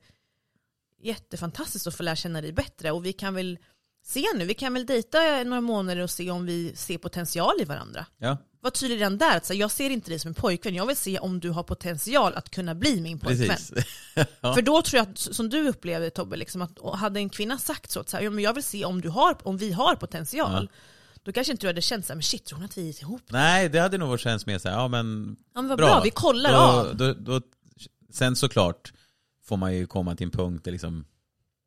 jättefantastiskt 1.03 1.87
att 1.87 1.94
få 1.94 2.03
lära 2.03 2.16
känna 2.16 2.40
dig 2.40 2.53
bättre. 2.53 2.90
Och 2.90 3.07
vi 3.07 3.12
kan 3.12 3.35
väl 3.35 3.59
se 4.05 4.24
nu, 4.35 4.44
vi 4.44 4.55
kan 4.55 4.74
väl 4.74 4.87
dejta 4.87 5.44
några 5.44 5.61
månader 5.61 6.03
och 6.03 6.11
se 6.11 6.31
om 6.31 6.46
vi 6.46 6.77
ser 6.77 6.98
potential 6.98 7.61
i 7.61 7.64
varandra. 7.64 8.07
Ja, 8.18 8.37
Var 8.61 8.70
tydlig 8.70 8.96
redan 8.96 9.18
där, 9.18 9.37
att 9.37 9.55
jag 9.55 9.70
ser 9.70 9.90
inte 9.90 10.11
dig 10.11 10.18
som 10.18 10.29
en 10.29 10.35
pojkvän, 10.35 10.74
jag 10.74 10.87
vill 10.87 10.96
se 10.96 11.18
om 11.18 11.40
du 11.40 11.50
har 11.50 11.62
potential 11.62 12.35
att 12.35 12.50
kunna 12.50 12.74
bli 12.74 13.00
min 13.00 13.18
pojkvän. 13.18 13.59
ja. 14.40 14.55
För 14.55 14.62
då 14.62 14.83
tror 14.83 14.98
jag, 14.98 15.09
att, 15.09 15.18
som 15.18 15.48
du 15.48 15.68
upplevde 15.68 16.11
Tobbe, 16.11 16.37
liksom 16.37 16.62
att 16.62 16.98
hade 16.98 17.20
en 17.20 17.31
kvinna 17.31 17.59
sagt 17.59 17.90
så, 17.90 18.00
att 18.00 18.09
så 18.09 18.16
här, 18.16 18.24
ja, 18.24 18.31
men 18.31 18.44
jag 18.44 18.55
vill 18.55 18.64
se 18.64 18.85
om, 18.85 19.00
du 19.00 19.09
har, 19.09 19.37
om 19.42 19.57
vi 19.57 19.72
har 19.72 19.94
potential, 19.96 20.70
då 21.25 21.33
kanske 21.33 21.53
inte 21.53 21.67
du 21.67 21.69
hade 21.69 21.83
känt 21.83 22.07
så 22.07 22.13
här, 22.13 22.17
men 22.17 22.23
shit, 22.23 22.45
tror 22.45 22.57
hon 22.57 22.65
att 22.65 22.79
vi 22.79 22.89
är 22.89 23.03
ihop? 23.03 23.23
Nej, 23.31 23.69
det 23.69 23.79
hade 23.79 23.99
nog 23.99 24.21
känts 24.21 24.47
mer 24.47 24.59
så 24.59 24.69
här, 24.69 24.77
ja 24.77 24.89
men 24.89 25.37
Ja 25.55 25.61
men 25.63 25.69
vad 25.69 25.79
bra, 25.79 26.01
vi 26.05 26.11
kollar 26.11 26.53
då, 26.53 26.59
av. 26.59 26.97
Då, 26.97 27.13
då, 27.15 27.41
sen 28.13 28.37
såklart 28.37 28.93
får 29.45 29.57
man 29.57 29.75
ju 29.75 29.87
komma 29.87 30.17
till 30.17 30.25
en 30.25 30.31
punkt 30.31 30.65
där 30.65 30.73
liksom, 30.73 31.05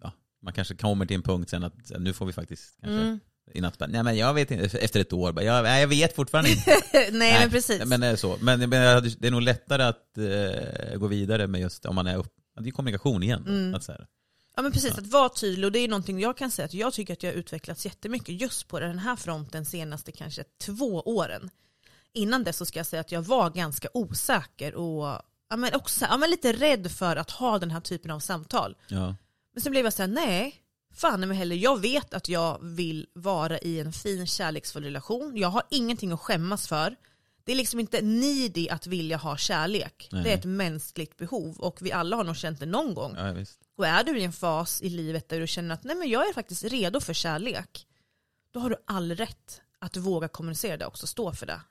ja, 0.02 0.12
man 0.42 0.54
kanske 0.54 0.76
kommer 0.76 1.06
till 1.06 1.16
en 1.16 1.24
punkt 1.24 1.50
sen 1.50 1.64
att 1.64 1.92
nu 2.00 2.14
får 2.14 2.26
vi 2.26 2.34
faktiskt 2.34 2.82
kanske 2.82 3.02
Mm. 3.02 3.20
i 3.54 3.62
natt 3.62 3.80
nej 3.90 4.04
men 4.04 4.18
jag 4.18 4.34
vet 4.34 4.52
inte, 4.52 4.78
efter 4.78 5.00
ett 5.00 5.14
år 5.14 5.32
bara, 5.32 5.46
jag, 5.46 5.64
nej, 5.64 5.82
jag 5.82 5.88
vet 5.88 6.16
fortfarande 6.16 6.50
inte. 6.52 6.72
nej, 7.12 7.40
men 7.40 7.50
precis. 7.50 7.86
Men 7.86 8.00
det 8.00 8.08
är 8.08 8.16
så. 8.16 8.38
Men, 8.42 8.60
men 8.60 8.70
det 9.20 9.28
är 9.28 9.32
nog 9.32 9.42
lättare 9.42 9.84
att 9.84 10.18
eh, 10.18 10.98
gå 10.98 11.08
vidare 11.08 11.48
med 11.48 11.62
just 11.62 11.86
om 11.86 11.96
man 11.96 12.08
är 12.08 12.18
upp, 12.18 12.34
det 12.60 12.70
är 12.70 12.72
kommunikation 12.72 13.24
igen. 13.24 13.44
då. 13.46 13.52
Mm. 13.52 13.76
Att 13.76 13.84
så 13.84 13.92
här, 13.92 14.08
Ja 14.58 14.64
men 14.64 14.72
precis, 14.72 14.98
att 14.98 15.08
vara 15.08 15.30
tydlig 15.30 15.66
och 15.66 15.72
det 15.72 15.80
är 15.80 15.88
någonting 15.88 16.20
jag 16.20 16.38
kan 16.38 16.52
säga 16.52 16.66
att 16.66 16.74
jag 16.74 16.94
tycker 16.94 17.14
att 17.14 17.24
jag 17.24 17.32
har 17.32 17.38
utvecklats 17.38 17.86
jättemycket 17.86 18.42
just 18.42 18.68
på 18.68 18.80
den 18.80 19.00
här 19.00 19.16
fronten 19.16 19.66
senaste 19.66 20.12
kanske 20.12 20.44
två 20.44 21.02
åren. 21.02 21.50
Innan 22.14 22.44
dess 22.44 22.58
så 22.58 22.66
ska 22.66 22.80
jag 22.80 22.86
säga 22.86 23.00
att 23.00 23.12
jag 23.12 23.22
var 23.22 23.50
ganska 23.50 23.90
osäker 23.94 24.76
och 24.76 25.22
ja, 25.50 25.58
men 25.58 25.76
också 25.76 26.06
ja, 26.10 26.18
men 26.18 26.30
lite 26.30 26.54
rädd 26.54 26.92
för 26.92 27.16
att 27.16 27.32
ha 27.32 27.60
den 27.60 27.72
här 27.72 27.80
typen 27.80 28.12
av 28.12 28.20
samtal. 28.20 28.76
ja. 28.88 29.16
Men 29.54 29.62
sen 29.62 29.72
blev 29.72 29.86
jag 29.86 29.94
såhär, 29.94 30.08
nej, 30.08 30.56
fan 30.96 31.20
men 31.20 31.32
heller, 31.32 31.56
jag 31.56 31.82
vet 31.82 32.14
att 32.14 32.30
jag 32.30 32.60
vill 32.62 33.08
vara 33.14 33.60
i 33.60 33.80
en 33.80 33.94
fin 33.94 34.28
kärleksfull 34.28 34.84
relation. 34.84 35.38
Jag 35.38 35.50
har 35.50 35.64
ingenting 35.70 36.12
att 36.12 36.20
skämmas 36.20 36.68
för. 36.68 36.96
Det 37.44 37.52
är 37.52 37.56
liksom 37.56 37.80
inte 37.80 38.02
needy 38.02 38.70
att 38.70 38.88
vilja 38.88 39.18
ha 39.18 39.38
kärlek. 39.38 40.10
Nej. 40.12 40.24
Det 40.24 40.34
är 40.34 40.38
ett 40.38 40.46
mänskligt 40.46 41.18
behov 41.18 41.58
och 41.58 41.78
vi 41.82 41.92
alla 41.92 42.16
har 42.16 42.24
nog 42.24 42.38
känt 42.38 42.60
det 42.60 42.66
någon 42.66 42.94
gång. 42.94 43.16
ja. 43.18 43.46
Och 43.78 43.88
är 43.88 44.04
du 44.04 44.20
i 44.20 44.24
en 44.24 44.34
fas 44.34 44.82
i 44.82 44.90
livet 44.90 45.30
där 45.30 45.40
du 45.40 45.48
känner 45.48 45.74
att 45.76 45.84
nej 45.84 45.96
men 45.96 46.10
jag 46.10 46.30
är 46.30 46.34
faktiskt 46.34 46.64
redo 46.64 47.00
för 47.00 47.14
kärlek, 47.14 47.88
då 48.52 48.60
har 48.60 48.70
du 48.70 48.76
all 48.88 49.16
rätt 49.16 49.62
att 49.80 49.98
våga 49.98 50.28
kommunicera 50.28 50.78
det 50.78 50.86
och 50.86 50.92
också 50.92 51.08
stå 51.08 51.32
för 51.34 51.46
det. 51.46 51.62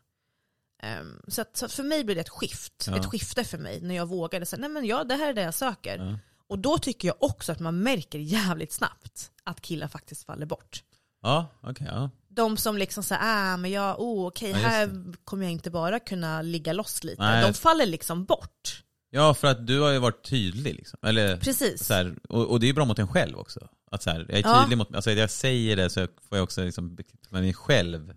Ehm, 0.83 1.21
så, 1.29 1.41
att, 1.41 1.57
så 1.57 1.67
att 1.67 1.73
för 1.73 1.83
mig 1.83 2.05
blir 2.05 2.15
det 2.15 2.21
ett 2.21 2.29
skift, 2.29 2.85
Ja. 2.87 2.97
ett 2.97 3.07
skifte 3.07 3.45
för 3.45 3.59
mig 3.59 3.81
när 3.81 3.95
jag 3.95 4.07
vågade 4.07 4.47
säga 4.47 4.61
nej 4.61 4.71
men 4.71 4.85
ja, 4.87 5.05
det 5.05 5.15
här 5.15 5.29
är 5.29 5.35
det 5.35 5.43
jag 5.43 5.55
söker. 5.55 5.99
Ja. 5.99 6.19
Och 6.49 6.59
då 6.59 6.79
tycker 6.79 7.09
jag 7.09 7.17
också 7.21 7.53
att 7.53 7.61
man 7.61 7.83
märker 7.83 8.19
jävligt 8.19 8.73
snabbt 8.73 9.31
att 9.45 9.61
killar 9.61 9.89
faktiskt 9.89 10.25
faller 10.25 10.47
bort. 10.47 10.83
Ja, 11.23 11.47
okej. 11.63 11.87
ja. 11.91 12.11
De 12.29 12.57
som 12.57 12.79
liksom 12.79 13.03
säger, 13.03 13.23
ah 13.25 13.57
men 13.57 13.71
jag, 13.71 14.01
oh, 14.01 14.27
okej 14.27 14.51
Ja, 14.51 14.57
just 14.57 14.69
här 14.69 15.15
kommer 15.25 15.45
jag 15.45 15.53
inte 15.53 15.71
bara 15.71 16.01
kunna 16.01 16.43
ligga 16.43 16.73
loss 16.73 17.05
lite. 17.05 17.23
Nej. 17.23 17.47
De 17.47 17.55
faller 17.55 17.87
liksom 17.87 18.25
bort. 18.25 18.83
Ja, 19.17 19.35
för 19.35 19.49
att 19.49 19.67
du 19.67 19.81
har 19.81 19.91
ju 19.91 19.99
varit 19.99 20.23
tydlig 20.25 20.75
liksom. 20.75 20.99
Eller, 21.03 21.37
Precis. 21.37 21.85
så 21.87 21.95
här, 21.95 22.17
och, 22.29 22.51
och 22.51 22.61
det 22.61 22.67
är 22.67 22.69
ju 22.69 22.75
bra 22.75 22.85
mot 22.85 22.99
en 22.99 23.09
själv 23.09 23.39
också. 23.39 23.69
Att 23.91 24.03
så 24.03 24.11
här, 24.11 24.27
jag 24.29 24.39
är 24.39 24.43
Ja. 24.43 24.61
tydlig 24.63 24.79
mot, 24.79 24.95
alltså 24.95 25.11
jag 25.11 25.31
säger 25.31 25.77
det 25.77 25.91
så 25.91 26.01
får 26.29 26.39
jag 26.39 26.43
också 26.45 26.65
liksom, 26.65 26.99
mig 27.31 27.55
själv 27.55 28.13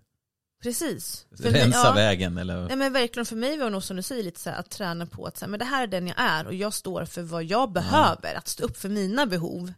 Precis. 0.62 1.26
För 1.42 1.50
rensa 1.50 1.78
ja. 1.84 1.92
vägen 1.94 2.38
eller 2.38 2.66
Nej 2.68 2.76
men 2.76 2.92
verkligen 2.92 3.26
för 3.26 3.36
mig 3.36 3.58
var 3.58 3.64
det 3.64 3.70
nog 3.70 3.82
som 3.82 3.96
du 3.96 4.02
säger 4.02 4.22
lite 4.22 4.40
så 4.40 4.50
här, 4.50 4.58
att 4.58 4.70
träna 4.70 5.06
på 5.06 5.24
att 5.26 5.36
så 5.36 5.44
här, 5.44 5.50
men 5.50 5.58
det 5.58 5.64
här 5.64 5.82
är 5.82 5.86
den 5.86 6.06
jag 6.06 6.16
är 6.20 6.46
och 6.46 6.54
jag 6.54 6.74
står 6.74 7.04
för 7.04 7.22
vad 7.22 7.44
jag 7.44 7.72
behöver, 7.72 8.34
att 8.34 8.48
stå 8.48 8.64
upp 8.64 8.76
för 8.76 8.88
mina 8.88 9.26
behov. 9.26 9.72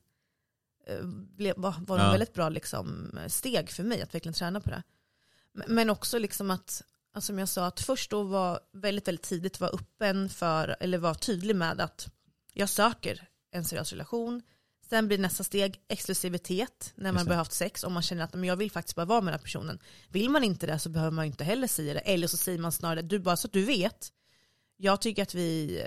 eh, 0.87 1.53
var, 1.57 1.75
var 1.87 1.99
en 1.99 2.05
Ja. 2.05 2.11
väldigt 2.11 2.35
bra 2.35 2.49
liksom, 2.49 3.19
steg 3.29 3.71
för 3.71 3.83
mig 3.83 4.03
att 4.03 4.15
verkligen 4.15 4.35
träna 4.35 4.61
på 4.61 4.71
det. 4.71 4.83
Men- 5.55 5.75
Men 5.75 5.91
också 5.91 6.19
liksom 6.19 6.51
att, 6.51 6.83
alltså, 7.13 7.27
som 7.27 7.39
jag 7.39 7.49
sa, 7.49 7.67
att 7.67 7.81
först 7.81 8.11
då 8.11 8.23
var 8.23 8.61
väldigt, 8.73 9.09
väldigt 9.09 9.25
tidigt 9.25 9.61
vara 9.61 9.71
öppen 9.71 10.29
för, 10.29 10.77
eller 10.81 10.99
vara 10.99 11.15
tydlig 11.15 11.57
med 11.57 11.81
att 11.81 12.09
jag 12.53 12.69
söker 12.69 13.29
en 13.51 13.65
seriös 13.65 13.93
relation. 13.93 14.43
Sen 14.89 15.07
blir 15.07 15.19
nästa 15.19 15.45
steg 15.45 15.81
exklusivitet 15.89 16.93
när 16.95 17.13
man 17.13 17.29
haft 17.29 17.53
sex. 17.53 17.85
Om 17.85 17.93
man 17.93 18.03
känner 18.03 18.25
att 18.25 18.35
men 18.35 18.45
jag 18.45 18.57
vill 18.57 18.71
faktiskt 18.71 18.97
bara 18.97 19.07
vara 19.07 19.21
med 19.21 19.33
den 19.33 19.39
här 19.39 19.45
personen. 19.45 19.79
Vill 20.09 20.31
man 20.31 20.45
inte 20.45 20.67
det 20.67 20.79
så 20.79 20.91
behöver 20.91 21.11
man 21.11 21.25
inte 21.25 21.45
heller 21.45 21.67
säga 21.67 21.95
det. 21.95 22.01
Eller 22.01 22.27
så 22.27 22.37
säger 22.37 22.59
man 22.59 22.73
snarare, 22.73 23.03
du 23.03 23.19
bara 23.19 23.37
så 23.37 23.47
att 23.47 23.53
du 23.53 23.65
vet. 23.65 24.13
Jag 24.77 25.01
tycker 25.01 25.23
att 25.23 25.35
vi 25.35 25.83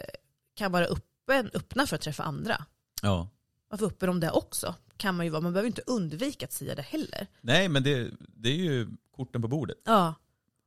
kan 0.56 0.72
vara 0.72 0.86
öppen, 0.86 1.50
öppna 1.54 1.88
för 1.88 1.96
att 1.96 2.02
träffa 2.02 2.24
andra. 2.24 2.66
Ja. 3.02 3.30
Varför 3.70 3.86
öppen 3.86 4.10
om 4.10 4.20
det 4.20 4.32
också? 4.32 4.76
Kan 4.98 5.16
man 5.16 5.26
ju 5.26 5.30
vara. 5.30 5.42
Man 5.42 5.54
behöver 5.54 5.68
inte 5.68 5.84
undvika 5.88 6.46
att 6.46 6.54
säga 6.54 6.76
det 6.76 6.82
heller. 6.82 7.28
Nej, 7.42 7.70
men 7.70 7.84
det, 7.84 8.12
det 8.20 8.50
är 8.50 8.56
ju 8.56 8.88
korten 9.16 9.42
på 9.42 9.48
bordet. 9.48 9.78
Ja, 9.86 10.14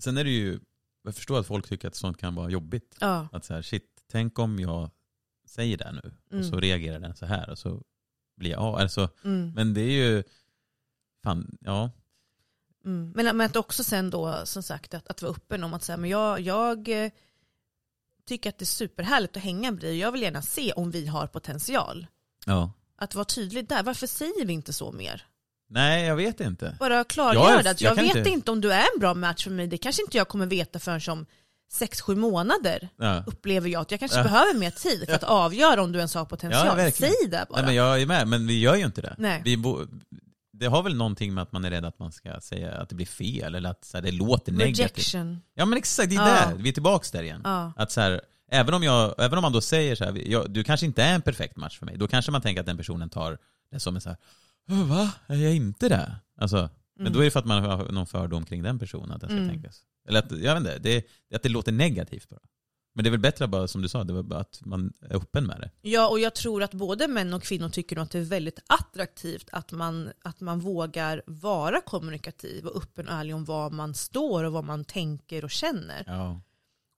Sen 0.03 0.17
är 0.17 0.25
det 0.25 0.31
ju, 0.31 0.61
jag 1.03 1.15
förstår 1.15 1.39
att 1.41 1.47
folk 1.47 1.69
tycker 1.69 1.89
att 1.89 1.95
sånt 1.95 2.19
kan 2.19 2.35
vara 2.35 2.51
jobbigt. 2.51 2.97
ja. 3.01 3.29
Att 3.33 3.45
så 3.45 3.55
här, 3.55 3.63
shit, 3.63 4.05
tänk 4.11 4.39
om 4.39 4.59
jag 4.59 4.91
säger 5.47 5.77
det 5.79 5.93
nu 5.93 6.13
och 6.39 6.45
så 6.45 6.53
Mm. 6.53 6.61
reagerar 6.61 6.99
den 7.01 7.17
så 7.17 7.27
här 7.27 7.51
och 7.51 7.59
så 7.59 7.83
blir 8.37 8.51
jag. 8.51 8.81
Alltså, 8.81 9.09
Mm. 9.25 9.53
men 9.55 9.75
det 9.75 9.81
är 9.81 9.91
ju, 10.11 10.23
fan, 11.25 11.59
ja. 11.61 11.91
Mm. 12.85 13.13
Men, 13.17 13.37
men 13.37 13.41
att 13.47 13.57
också 13.57 13.85
sen 13.85 14.11
då, 14.11 14.41
som 14.47 14.63
sagt, 14.63 14.95
att, 14.95 15.09
att 15.09 15.23
vara 15.23 15.33
öppen 15.33 15.65
om 15.65 15.75
att 15.75 15.83
säga, 15.85 15.97
men 15.97 16.11
jag, 16.11 16.41
jag 16.41 16.89
eh, 17.05 17.11
tycker 18.27 18.49
att 18.51 18.59
det 18.59 18.63
är 18.63 18.67
superhärligt 18.67 19.37
att 19.37 19.43
hänga 19.43 19.71
med 19.71 19.81
dig 19.81 19.99
jag 19.99 20.13
vill 20.13 20.23
gärna 20.23 20.43
se 20.43 20.73
om 20.73 20.91
vi 20.91 21.07
har 21.07 21.27
potential. 21.27 22.07
ja. 22.47 22.73
Att 23.01 23.15
vara 23.15 23.25
tydlig 23.25 23.69
där, 23.69 23.83
varför 23.83 24.07
säger 24.07 24.45
vi 24.47 24.53
inte 24.53 24.73
så 24.73 24.93
mer? 24.93 25.27
Nej, 25.71 26.05
jag 26.07 26.17
vet 26.17 26.41
inte. 26.41 26.77
Bara 26.81 27.05
klargöra 27.05 27.51
Jag 27.51 27.67
är- 27.67 27.71
att 27.71 27.81
jag 27.81 27.91
jag, 27.99 28.03
vet 28.03 28.17
inte- 28.17 28.31
inte... 28.31 28.51
om 28.51 28.61
du 28.61 28.73
är 28.73 28.81
en 28.95 29.01
bra 29.01 29.15
match 29.15 29.45
för 29.45 29.51
mig, 29.51 29.67
det 29.67 29.79
kanske 29.79 30.03
inte 30.03 30.17
jag 30.17 30.29
kommer 30.29 30.47
veta 30.47 30.79
förrän 30.79 31.01
om 31.09 31.27
6-7 31.73 32.15
månader 32.17 32.89
Ja. 32.99 33.23
upplever 33.27 33.69
jag 33.69 33.83
att 33.83 33.91
jag 33.91 34.01
kanske 34.01 34.19
Ja. 34.19 34.23
behöver 34.25 34.55
mer 34.59 34.71
tid 34.71 35.05
för 35.09 35.15
att 35.15 35.23
avgöra 35.25 35.83
om 35.83 35.93
du 35.93 35.99
ens 35.99 36.15
har 36.15 36.25
potential. 36.25 36.79
Ja. 36.81 36.91
Säg 36.91 37.13
det 37.31 37.47
bara. 37.51 37.57
Nej, 37.57 37.65
men 37.67 37.75
jag 37.75 38.03
är 38.03 38.07
med, 38.07 38.29
men 38.29 38.47
vi 38.47 38.61
gör 38.61 38.75
ju 38.75 38.85
inte 38.85 39.01
det. 39.01 39.15
Nej. 39.19 39.43
Vi 39.45 39.57
det 40.53 40.67
har 40.67 40.83
väl 40.83 40.95
någonting 40.97 41.35
med 41.35 41.43
att 41.43 41.53
man 41.53 41.65
är 41.65 41.71
rädd 41.71 41.85
att 41.85 41.99
man 41.99 42.13
ska 42.13 42.41
säga 42.41 42.73
att 42.73 42.89
det 42.89 42.95
blir 42.95 43.07
fel 43.07 43.55
eller 43.55 43.71
att 43.71 43.85
så 43.85 43.97
här, 43.97 44.03
det 44.03 44.11
låter 44.11 44.53
negativt. 44.53 44.79
Rejection. 44.97 45.41
Ja 45.55 45.65
men 45.65 45.79
exakt, 45.79 46.11
det 46.11 46.17
är 46.17 46.21
Ja. 46.21 46.25
där. 46.51 46.55
Vi 46.57 46.69
är 46.69 46.73
tillbaks 46.73 47.11
där 47.11 47.23
igen. 47.23 47.41
Ja. 47.45 47.73
Att 47.77 47.93
så 47.93 48.01
här, 48.01 48.21
även, 48.51 48.75
om 48.75 48.83
jag, 48.83 49.15
även 49.19 49.39
om 49.39 49.43
man 49.43 49.53
då 49.53 49.61
säger 49.61 49.95
så 49.95 50.05
här, 50.05 50.29
jag, 50.31 50.51
du 50.51 50.65
kanske 50.65 50.87
inte 50.87 51.03
är 51.03 51.15
en 51.15 51.23
perfekt 51.23 51.57
match 51.57 51.79
för 51.79 51.87
mig, 51.87 51.97
då 51.99 52.09
kanske 52.09 52.31
man 52.33 52.41
tänker 52.43 52.61
att 52.61 52.67
den 52.67 52.77
personen 52.77 53.11
tar 53.11 53.39
det 53.73 53.81
som 53.81 53.95
en 53.95 54.01
så 54.01 54.09
här, 54.09 54.19
"Åh, 54.21 54.25
va? 54.69 55.13
Är 55.27 55.37
jag 55.37 55.55
inte 55.55 55.89
det? 55.89 56.17
Alltså, 56.41 56.71
Men 56.97 57.13
då 57.13 57.21
är 57.21 57.25
det 57.25 57.31
för 57.31 57.41
att 57.41 57.47
man 57.47 57.65
har 57.65 57.93
någon 57.93 58.07
fördom 58.07 58.45
kring 58.45 58.63
den 58.63 58.79
personen, 58.79 59.11
att 59.11 59.21
den 59.21 59.31
ska 59.31 59.37
Mm. 59.39 59.49
tänkas. 59.49 59.83
Eller 60.09 60.19
att, 60.19 60.31
jag 60.31 60.55
vet 60.55 60.61
inte, 60.61 60.79
det, 60.79 61.07
att 61.37 61.43
det 61.43 61.49
låter 61.49 61.73
negativt 61.73 62.29
bara. 62.29 62.41
Men 62.95 63.05
det 63.05 63.09
är 63.09 63.11
väl 63.11 63.21
bättre 63.21 63.47
bara, 63.47 63.69
som 63.69 63.83
du 63.83 63.89
sa, 63.89 64.05
det 64.05 64.13
var 64.13 64.23
bara 64.23 64.41
att 64.41 64.61
man 64.65 64.93
är 65.01 65.17
öppen 65.17 65.47
med 65.47 65.61
det. 65.61 65.71
Ja, 65.89 66.09
och 66.09 66.21
jag 66.21 66.35
tror 66.35 66.63
att 66.63 66.75
både 66.75 67.09
män 67.09 67.35
och 67.35 67.43
kvinnor 67.43 67.69
tycker 67.69 67.99
att 67.99 68.11
det 68.11 68.19
är 68.19 68.23
väldigt 68.23 68.59
attraktivt 68.67 69.49
att 69.53 69.73
man, 69.73 70.11
att 70.23 70.41
man 70.41 70.61
vågar 70.61 71.23
vara 71.27 71.81
kommunikativ 71.81 72.67
och 72.67 72.77
öppen 72.83 73.09
och 73.09 73.15
ärlig 73.15 73.35
om 73.35 73.45
var 73.45 73.71
man 73.71 73.95
står 73.95 74.45
och 74.45 74.53
vad 74.53 74.65
man 74.65 74.85
tänker 74.85 75.45
och 75.45 75.51
känner. 75.51 76.05
Ja. 76.07 76.41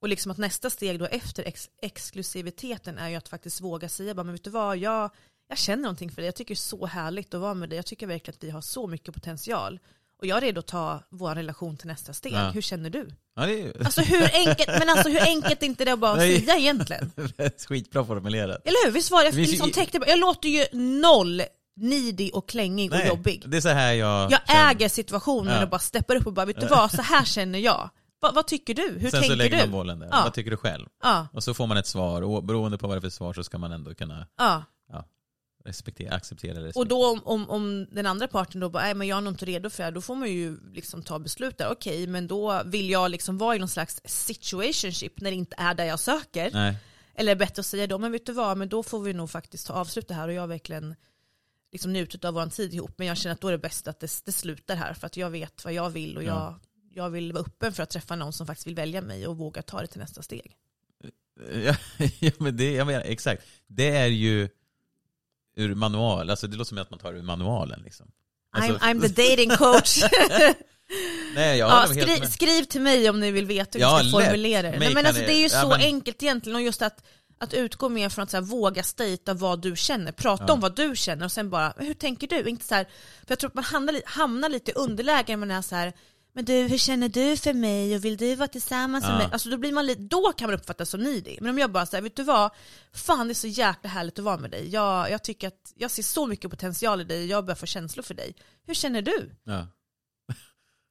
Och 0.01 0.09
liksom 0.09 0.31
att 0.31 0.37
nästa 0.37 0.69
steg 0.69 0.99
då 0.99 1.05
efter 1.05 1.43
ex 1.43 1.69
exklusiviteten 1.81 2.97
är 2.97 3.09
ju 3.09 3.15
att 3.15 3.27
faktiskt 3.29 3.61
våga 3.61 3.89
säga, 3.89 4.13
bara, 4.15 4.23
men 4.23 4.33
vet 4.33 4.43
du 4.43 4.49
vad, 4.49 4.77
jag, 4.77 5.11
jag 5.51 5.57
känner 5.57 5.81
någonting 5.83 6.09
för 6.11 6.15
dig, 6.21 6.25
jag 6.25 6.35
tycker 6.35 6.53
det 6.53 6.57
är 6.57 6.77
så 6.77 6.85
härligt 6.85 7.33
att 7.33 7.41
vara 7.41 7.53
med 7.53 7.69
dig, 7.69 7.75
jag 7.75 7.85
tycker 7.85 8.07
verkligen 8.07 8.35
att 8.37 8.43
vi 8.43 8.49
har 8.49 8.61
så 8.61 8.87
mycket 8.87 9.13
potential. 9.13 9.79
Och 10.19 10.27
jag 10.27 10.37
är 10.37 10.41
redo 10.41 10.59
att 10.59 10.67
ta 10.67 10.99
vår 11.09 11.35
relation 11.35 11.77
till 11.77 11.87
nästa 11.87 12.13
steg. 12.13 12.33
Ja. 12.33 12.49
Hur 12.49 12.61
känner 12.61 12.89
du? 12.89 13.07
ja 13.35 13.45
det 13.45 13.53
är 13.53 13.57
ju 13.57 13.73
Alltså 13.85 14.01
hur 14.01 14.29
enkelt, 14.33 14.67
men 14.79 14.89
alltså 14.89 15.09
hur 15.09 15.21
enkelt 15.21 15.63
är 15.63 15.65
inte 15.67 15.85
det 15.85 15.91
att 15.93 15.99
bara 15.99 16.15
Nej. 16.15 16.39
säga 16.39 16.57
egentligen? 16.57 17.11
skitbra 17.67 18.05
formulerat. 18.05 18.61
Eller 18.65 18.85
hur? 18.85 18.91
Visst 18.91 19.11
var 19.11 19.19
det? 19.19 19.25
Jag, 19.25 19.33
Det 19.35 19.41
ju- 19.41 19.47
liksom 19.51 19.71
täckte, 19.71 19.99
jag 20.07 20.19
låter 20.19 20.49
ju 20.49 20.65
noll 21.01 21.41
needy 21.75 22.31
och 22.31 22.49
klängig 22.49 22.91
och 22.93 23.05
jobbig. 23.07 23.43
det 23.47 23.57
är 23.57 23.61
så 23.61 23.69
här 23.69 23.93
jag... 23.93 24.31
Jag 24.31 24.39
känner. 24.47 24.71
äger 24.71 24.89
situationen 24.89 25.53
Ja. 25.55 25.63
och 25.63 25.69
bara 25.69 25.79
steppar 25.79 26.15
upp 26.15 26.27
och 26.27 26.33
bara, 26.33 26.45
vet 26.45 26.59
du 26.61 26.67
vad, 26.67 26.91
så 26.91 27.01
här 27.01 27.25
känner 27.25 27.59
jag. 27.59 27.89
Va, 28.21 28.31
vad 28.35 28.47
tycker 28.47 28.73
du? 28.73 28.89
Hur 28.99 28.99
Sen 28.99 29.11
så 29.11 29.17
tänker 29.17 29.35
lägger 29.35 29.57
du? 29.57 29.63
man 29.63 29.71
bollen 29.71 29.99
där. 29.99 30.07
Ja. 30.11 30.21
Vad 30.23 30.33
tycker 30.33 30.51
du 30.51 30.57
själv? 30.57 30.85
Ja, 31.03 31.27
Och 31.33 31.43
så 31.43 31.53
får 31.53 31.67
man 31.67 31.77
ett 31.77 31.87
svar 31.87 32.21
och 32.21 32.43
beroende 32.43 32.77
på 32.77 32.87
vad 32.87 32.97
det 32.97 32.99
är 32.99 33.01
för 33.01 33.09
svar 33.09 33.33
så 33.33 33.43
ska 33.43 33.57
man 33.57 33.71
ändå 33.71 33.93
kunna 33.95 34.27
ja. 34.37 34.63
Respektera, 35.65 36.15
acceptera 36.15 36.61
det. 36.61 36.71
Och 36.75 36.87
då 36.87 37.11
om, 37.11 37.21
om, 37.25 37.49
om 37.49 37.87
den 37.91 38.05
andra 38.05 38.27
parten 38.27 38.61
då 38.61 38.69
bara, 38.69 38.83
nej 38.83 38.93
men 38.93 39.07
jag 39.07 39.17
är 39.17 39.21
nog 39.21 39.33
inte 39.33 39.45
redo 39.45 39.69
för 39.69 39.77
det 39.77 39.83
här, 39.83 39.91
då 39.91 40.01
får 40.01 40.15
man 40.15 40.31
ju 40.31 40.57
liksom 40.73 41.03
ta 41.03 41.19
beslut 41.19 41.57
där. 41.57 41.71
Okej, 41.71 42.07
men 42.07 42.27
då 42.27 42.63
vill 42.65 42.89
jag 42.89 43.11
liksom 43.11 43.37
vara 43.37 43.55
i 43.55 43.59
någon 43.59 43.67
slags 43.67 44.01
situationship 44.05 45.21
när 45.21 45.31
det 45.31 45.37
inte 45.37 45.55
är 45.59 45.73
där 45.73 45.85
jag 45.85 45.99
söker. 45.99 46.51
Nej. 46.53 46.77
Eller 47.15 47.35
bättre 47.35 47.59
att 47.59 47.65
säga 47.65 47.87
då, 47.87 47.97
men 47.97 48.11
vet 48.11 48.25
du 48.25 48.33
vad, 48.33 48.57
men 48.57 48.69
då 48.69 48.83
får 48.83 48.99
vi 48.99 49.13
nog 49.13 49.29
faktiskt 49.29 49.67
ta 49.67 49.73
avslut 49.73 50.07
det 50.07 50.13
här 50.13 50.27
och 50.27 50.33
jag 50.33 50.47
verkligen 50.47 50.95
liksom 51.71 51.93
njutit 51.93 52.25
av 52.25 52.33
vår 52.33 52.45
tid 52.45 52.73
ihop. 52.73 52.91
Men 52.97 53.07
jag 53.07 53.17
känner 53.17 53.33
att 53.33 53.41
då 53.41 53.47
är 53.47 53.51
det 53.51 53.57
bäst 53.57 53.87
att 53.87 53.99
det, 53.99 54.21
det 54.25 54.31
slutar 54.31 54.75
här 54.75 54.93
för 54.93 55.07
att 55.07 55.17
jag 55.17 55.29
vet 55.29 55.65
vad 55.65 55.73
jag 55.73 55.89
vill 55.89 56.17
och 56.17 56.23
Ja. 56.23 56.27
jag, 56.27 56.59
jag 57.05 57.09
vill 57.09 57.33
vara 57.33 57.43
öppen 57.43 57.73
för 57.73 57.83
att 57.83 57.89
träffa 57.89 58.15
någon 58.15 58.33
som 58.33 58.47
faktiskt 58.47 58.67
vill 58.67 58.75
välja 58.75 59.01
mig 59.01 59.27
och 59.27 59.37
våga 59.37 59.61
ta 59.61 59.81
det 59.81 59.87
till 59.87 59.99
nästa 59.99 60.21
steg. 60.21 60.55
Ja, 61.65 61.75
ja, 62.19 62.31
men 62.39 62.57
det, 62.57 62.71
jag 62.73 62.87
menar, 62.87 63.01
exakt. 63.01 63.43
Det 63.67 63.95
är 63.95 64.07
ju 64.07 64.49
ur 65.55 65.75
manual, 65.75 66.29
alltså 66.29 66.47
det 66.47 66.57
låter 66.57 66.69
som 66.69 66.77
att 66.77 66.89
man 66.89 66.99
tar 66.99 67.13
ur 67.13 67.21
manualen 67.23 67.81
liksom. 67.83 68.07
Alltså, 68.53 68.73
I'm, 68.73 68.79
I'm 68.79 69.01
the 69.13 69.29
dating 69.29 69.49
coach. 69.49 70.03
nej, 71.35 71.57
jag 71.57 71.69
ja, 71.69 71.87
skriv, 71.87 72.19
med. 72.19 72.29
skriv 72.33 72.63
till 72.63 72.81
mig 72.81 73.09
om 73.09 73.19
ni 73.19 73.31
vill 73.31 73.45
veta 73.45 73.77
hur 73.77 73.81
Ja, 73.85 73.99
ni 74.03 74.09
ska 74.09 74.17
lätt. 74.17 74.27
formulera 74.27 74.71
det. 74.71 74.79
Nej, 74.79 74.93
men 74.93 75.05
alltså, 75.05 75.21
det 75.21 75.33
är 75.33 75.37
ju 75.37 75.43
ja, 75.43 75.61
så 75.61 75.67
men- 75.69 75.81
enkelt 75.81 76.23
egentligen 76.23 76.55
och 76.55 76.61
just 76.61 76.81
att, 76.81 77.03
att 77.39 77.53
utgå 77.53 77.89
mer 77.89 78.09
från 78.09 78.23
att 78.23 78.33
här, 78.33 78.41
våga 78.41 78.83
stejta 78.83 79.33
vad 79.33 79.61
du 79.61 79.75
känner, 79.75 80.11
prata 80.11 80.45
Ja. 80.47 80.53
om 80.53 80.59
vad 80.59 80.75
du 80.75 80.95
känner 80.95 81.25
och 81.25 81.31
sen 81.31 81.49
bara, 81.49 81.73
hur 81.77 81.93
tänker 81.93 82.27
du? 82.27 82.49
Inte 82.49 82.65
så 82.65 82.75
här, 82.75 82.83
för 83.19 83.25
jag 83.31 83.39
tror 83.39 83.47
att 83.49 83.53
man 83.55 83.63
hamnar, 83.63 84.01
hamnar 84.05 84.49
lite 84.49 84.71
i 84.71 84.73
underläge 84.73 85.23
när 85.27 85.37
man 85.37 85.51
är 85.51 85.61
så 85.61 85.75
här 85.75 85.93
men 86.33 86.45
du, 86.45 86.53
hur 86.53 86.77
känner 86.77 87.09
du 87.09 87.37
för 87.37 87.53
mig 87.53 87.95
och 87.95 88.05
vill 88.05 88.17
du 88.17 88.35
vara 88.35 88.47
tillsammans 88.47 89.05
med 89.05 89.17
mig? 89.17 89.27
Alltså 89.31 89.49
då, 89.49 89.57
blir 89.57 89.71
man 89.71 89.85
lite, 89.85 90.01
då 90.01 90.33
kan 90.37 90.49
man 90.49 90.59
uppfattas 90.59 90.89
som 90.89 90.99
needy. 91.03 91.37
Men 91.41 91.49
om 91.49 91.57
jag 91.59 91.71
bara 91.71 91.85
säger, 91.85 92.01
vet 92.01 92.15
du 92.15 92.23
vad? 92.23 92.51
Fan 92.93 93.27
det 93.27 93.31
är 93.31 93.35
så 93.35 93.47
jäkla 93.47 93.89
härligt 93.89 94.19
att 94.19 94.25
vara 94.25 94.37
med 94.37 94.51
dig. 94.51 94.69
Jag, 94.69 95.11
jag 95.11 95.23
tycker 95.23 95.47
att 95.47 95.73
jag 95.75 95.91
ser 95.91 96.03
så 96.03 96.27
mycket 96.27 96.51
potential 96.51 97.01
i 97.01 97.03
dig, 97.03 97.25
jag 97.25 97.45
börjar 97.45 97.55
få 97.55 97.65
känslor 97.65 98.03
för 98.03 98.13
dig. 98.13 98.35
Hur 98.67 98.73
känner 98.73 99.01
du? 99.01 99.35
Ja. 99.43 99.67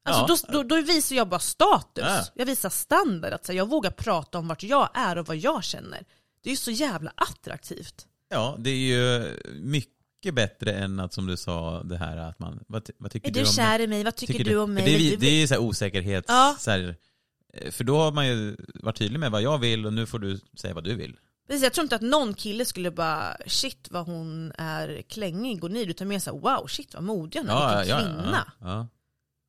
Alltså 0.05 0.26
Ja. 0.48 0.53
då, 0.53 0.62
då, 0.62 0.76
då 0.76 0.83
visar 0.83 1.16
jag 1.16 1.29
bara 1.29 1.40
status. 1.40 2.05
Ja. 2.07 2.24
Jag 2.35 2.46
visar 2.46 2.70
standard. 2.70 3.33
Att 3.33 3.46
så 3.46 3.53
här, 3.53 3.57
jag 3.57 3.68
vågar 3.68 3.90
prata 3.90 4.38
om 4.38 4.48
vart 4.48 4.62
jag 4.62 4.88
är 4.94 5.18
och 5.18 5.26
vad 5.26 5.37
jag 5.37 5.64
känner. 5.64 6.05
Det 6.42 6.48
är 6.48 6.50
ju 6.50 6.57
så 6.57 6.70
jävla 6.70 7.12
attraktivt. 7.16 8.07
ja, 8.29 8.57
det 8.59 8.70
är 8.70 8.76
ju 8.76 9.37
mycket 9.61 10.00
bättre 10.23 10.73
än 10.73 11.01
att 11.01 11.13
som 11.13 11.27
du 11.27 11.37
sa 11.37 11.83
det 11.83 11.97
här 11.97 12.17
att 12.17 12.39
man, 12.39 12.65
vad, 12.67 12.91
vad 12.99 13.11
tycker 13.11 13.29
Är 13.29 13.33
du 13.33 13.41
du 13.41 13.47
om 13.47 13.53
kär 13.53 13.81
i 13.81 13.87
mig? 13.87 14.05
Vad 14.05 14.17
tycker, 14.17 14.45
du 14.45 14.57
om 14.57 14.75
mig? 14.75 14.85
Det 14.85 14.95
är, 14.95 15.11
du- 15.11 15.17
det 15.17 15.27
är 15.27 15.41
ju 15.41 15.47
så 15.47 15.55
här 15.55 15.61
osäkerhet, 15.61 16.25
Ja. 16.29 16.57
så 16.59 16.71
här, 16.71 16.97
eh, 17.55 17.71
för 17.71 17.85
då 17.85 17.99
har 17.99 18.13
man 18.13 18.29
ju 18.29 18.57
varit 18.75 18.97
tydlig 18.99 19.21
med 19.21 19.31
vad 19.31 19.43
jag 19.43 19.59
vill 19.59 19.87
och 19.87 19.93
nu 19.93 20.07
får 20.07 20.19
du 20.19 20.41
säga 20.57 20.75
vad 20.75 20.85
du 20.85 20.95
vill. 20.95 21.17
Precis, 21.47 21.63
jag 21.63 21.73
tror 21.73 21.83
inte 21.83 21.97
att 21.97 22.03
någon 22.03 22.35
kille 22.35 22.65
skulle 22.65 22.91
bara 22.91 23.37
shit 23.47 23.89
vad 23.91 24.07
hon 24.07 24.53
är 24.59 25.03
klängig 25.09 25.65
och 25.65 25.71
nid 25.71 25.91
utan 25.91 26.09
mer 26.09 26.19
såhär 26.19 26.39
wow 26.39 26.67
shit 26.67 26.95
vad 26.95 27.03
modig 27.03 27.39
hon 27.41 27.49
är, 27.49 27.79
vilken 27.79 27.99
kvinna. 27.99 28.53
Ja, 28.61 28.67
ja. 28.67 28.87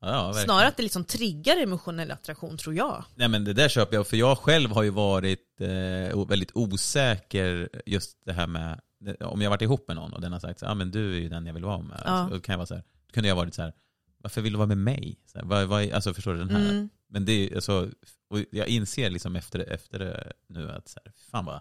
ja, 0.02 0.34
ja. 0.36 0.44
Snarare 0.44 0.68
att 0.68 0.78
det 0.78 0.84
liksom 0.84 1.04
triggar 1.04 1.58
emotionell 1.58 2.12
attraktion 2.12 2.58
tror 2.58 2.76
jag. 2.76 3.04
Nej 3.16 3.28
men 3.28 3.44
det 3.44 3.54
där 3.54 3.70
köper 3.70 3.96
jag, 3.96 4.08
för 4.08 4.18
jag 4.18 4.38
själv 4.38 4.72
har 4.72 4.84
ju 4.84 4.90
varit 4.90 5.62
eh, 5.62 6.28
väldigt 6.28 6.52
osäker 6.54 7.70
just 7.86 8.18
det 8.26 8.34
här 8.34 8.48
med, 8.48 8.80
om 9.20 9.42
jag 9.42 9.50
varit 9.50 9.62
ihop 9.62 9.88
med 9.88 9.96
någon 9.96 10.14
och 10.14 10.22
den 10.22 10.32
har 10.34 10.40
sagt 10.40 10.60
så, 10.60 10.66
ah, 10.66 10.74
men 10.76 10.92
du 10.92 11.16
är 11.16 11.20
ju 11.20 11.30
den 11.30 11.46
jag 11.46 11.54
vill 11.54 11.64
vara 11.64 11.82
med. 11.82 12.02
Ja. 12.06 12.28
Så, 12.30 12.34
då 12.36 12.42
kan 12.42 12.54
jag 12.54 12.58
vara 12.58 12.66
så 12.68 12.74
här, 12.76 12.84
då 13.08 13.14
kunde 13.14 13.30
jag 13.30 13.36
varit 13.36 13.54
så 13.54 13.62
här, 13.62 13.74
varför 14.18 14.42
vill 14.42 14.54
du 14.54 14.58
vara 14.58 14.68
med 14.68 14.78
mig? 14.78 15.20
Så 15.26 15.38
här, 15.38 15.46
vad, 15.46 15.68
vad, 15.68 15.92
alltså 15.92 16.14
förstår 16.14 16.34
du 16.34 16.40
den 16.40 16.50
här? 16.50 16.70
Mm. 16.70 16.90
Men 17.10 17.26
det 17.26 17.32
är 17.32 17.56
alltså, 17.56 17.90
och 18.30 18.40
jag 18.52 18.68
inser 18.68 19.10
liksom 19.10 19.36
efter, 19.36 19.60
efter 19.60 20.00
det 20.00 20.34
nu 20.48 20.72
att 20.72 20.88
så 20.88 21.00
här, 21.06 21.14
fan 21.32 21.46
vad, 21.46 21.56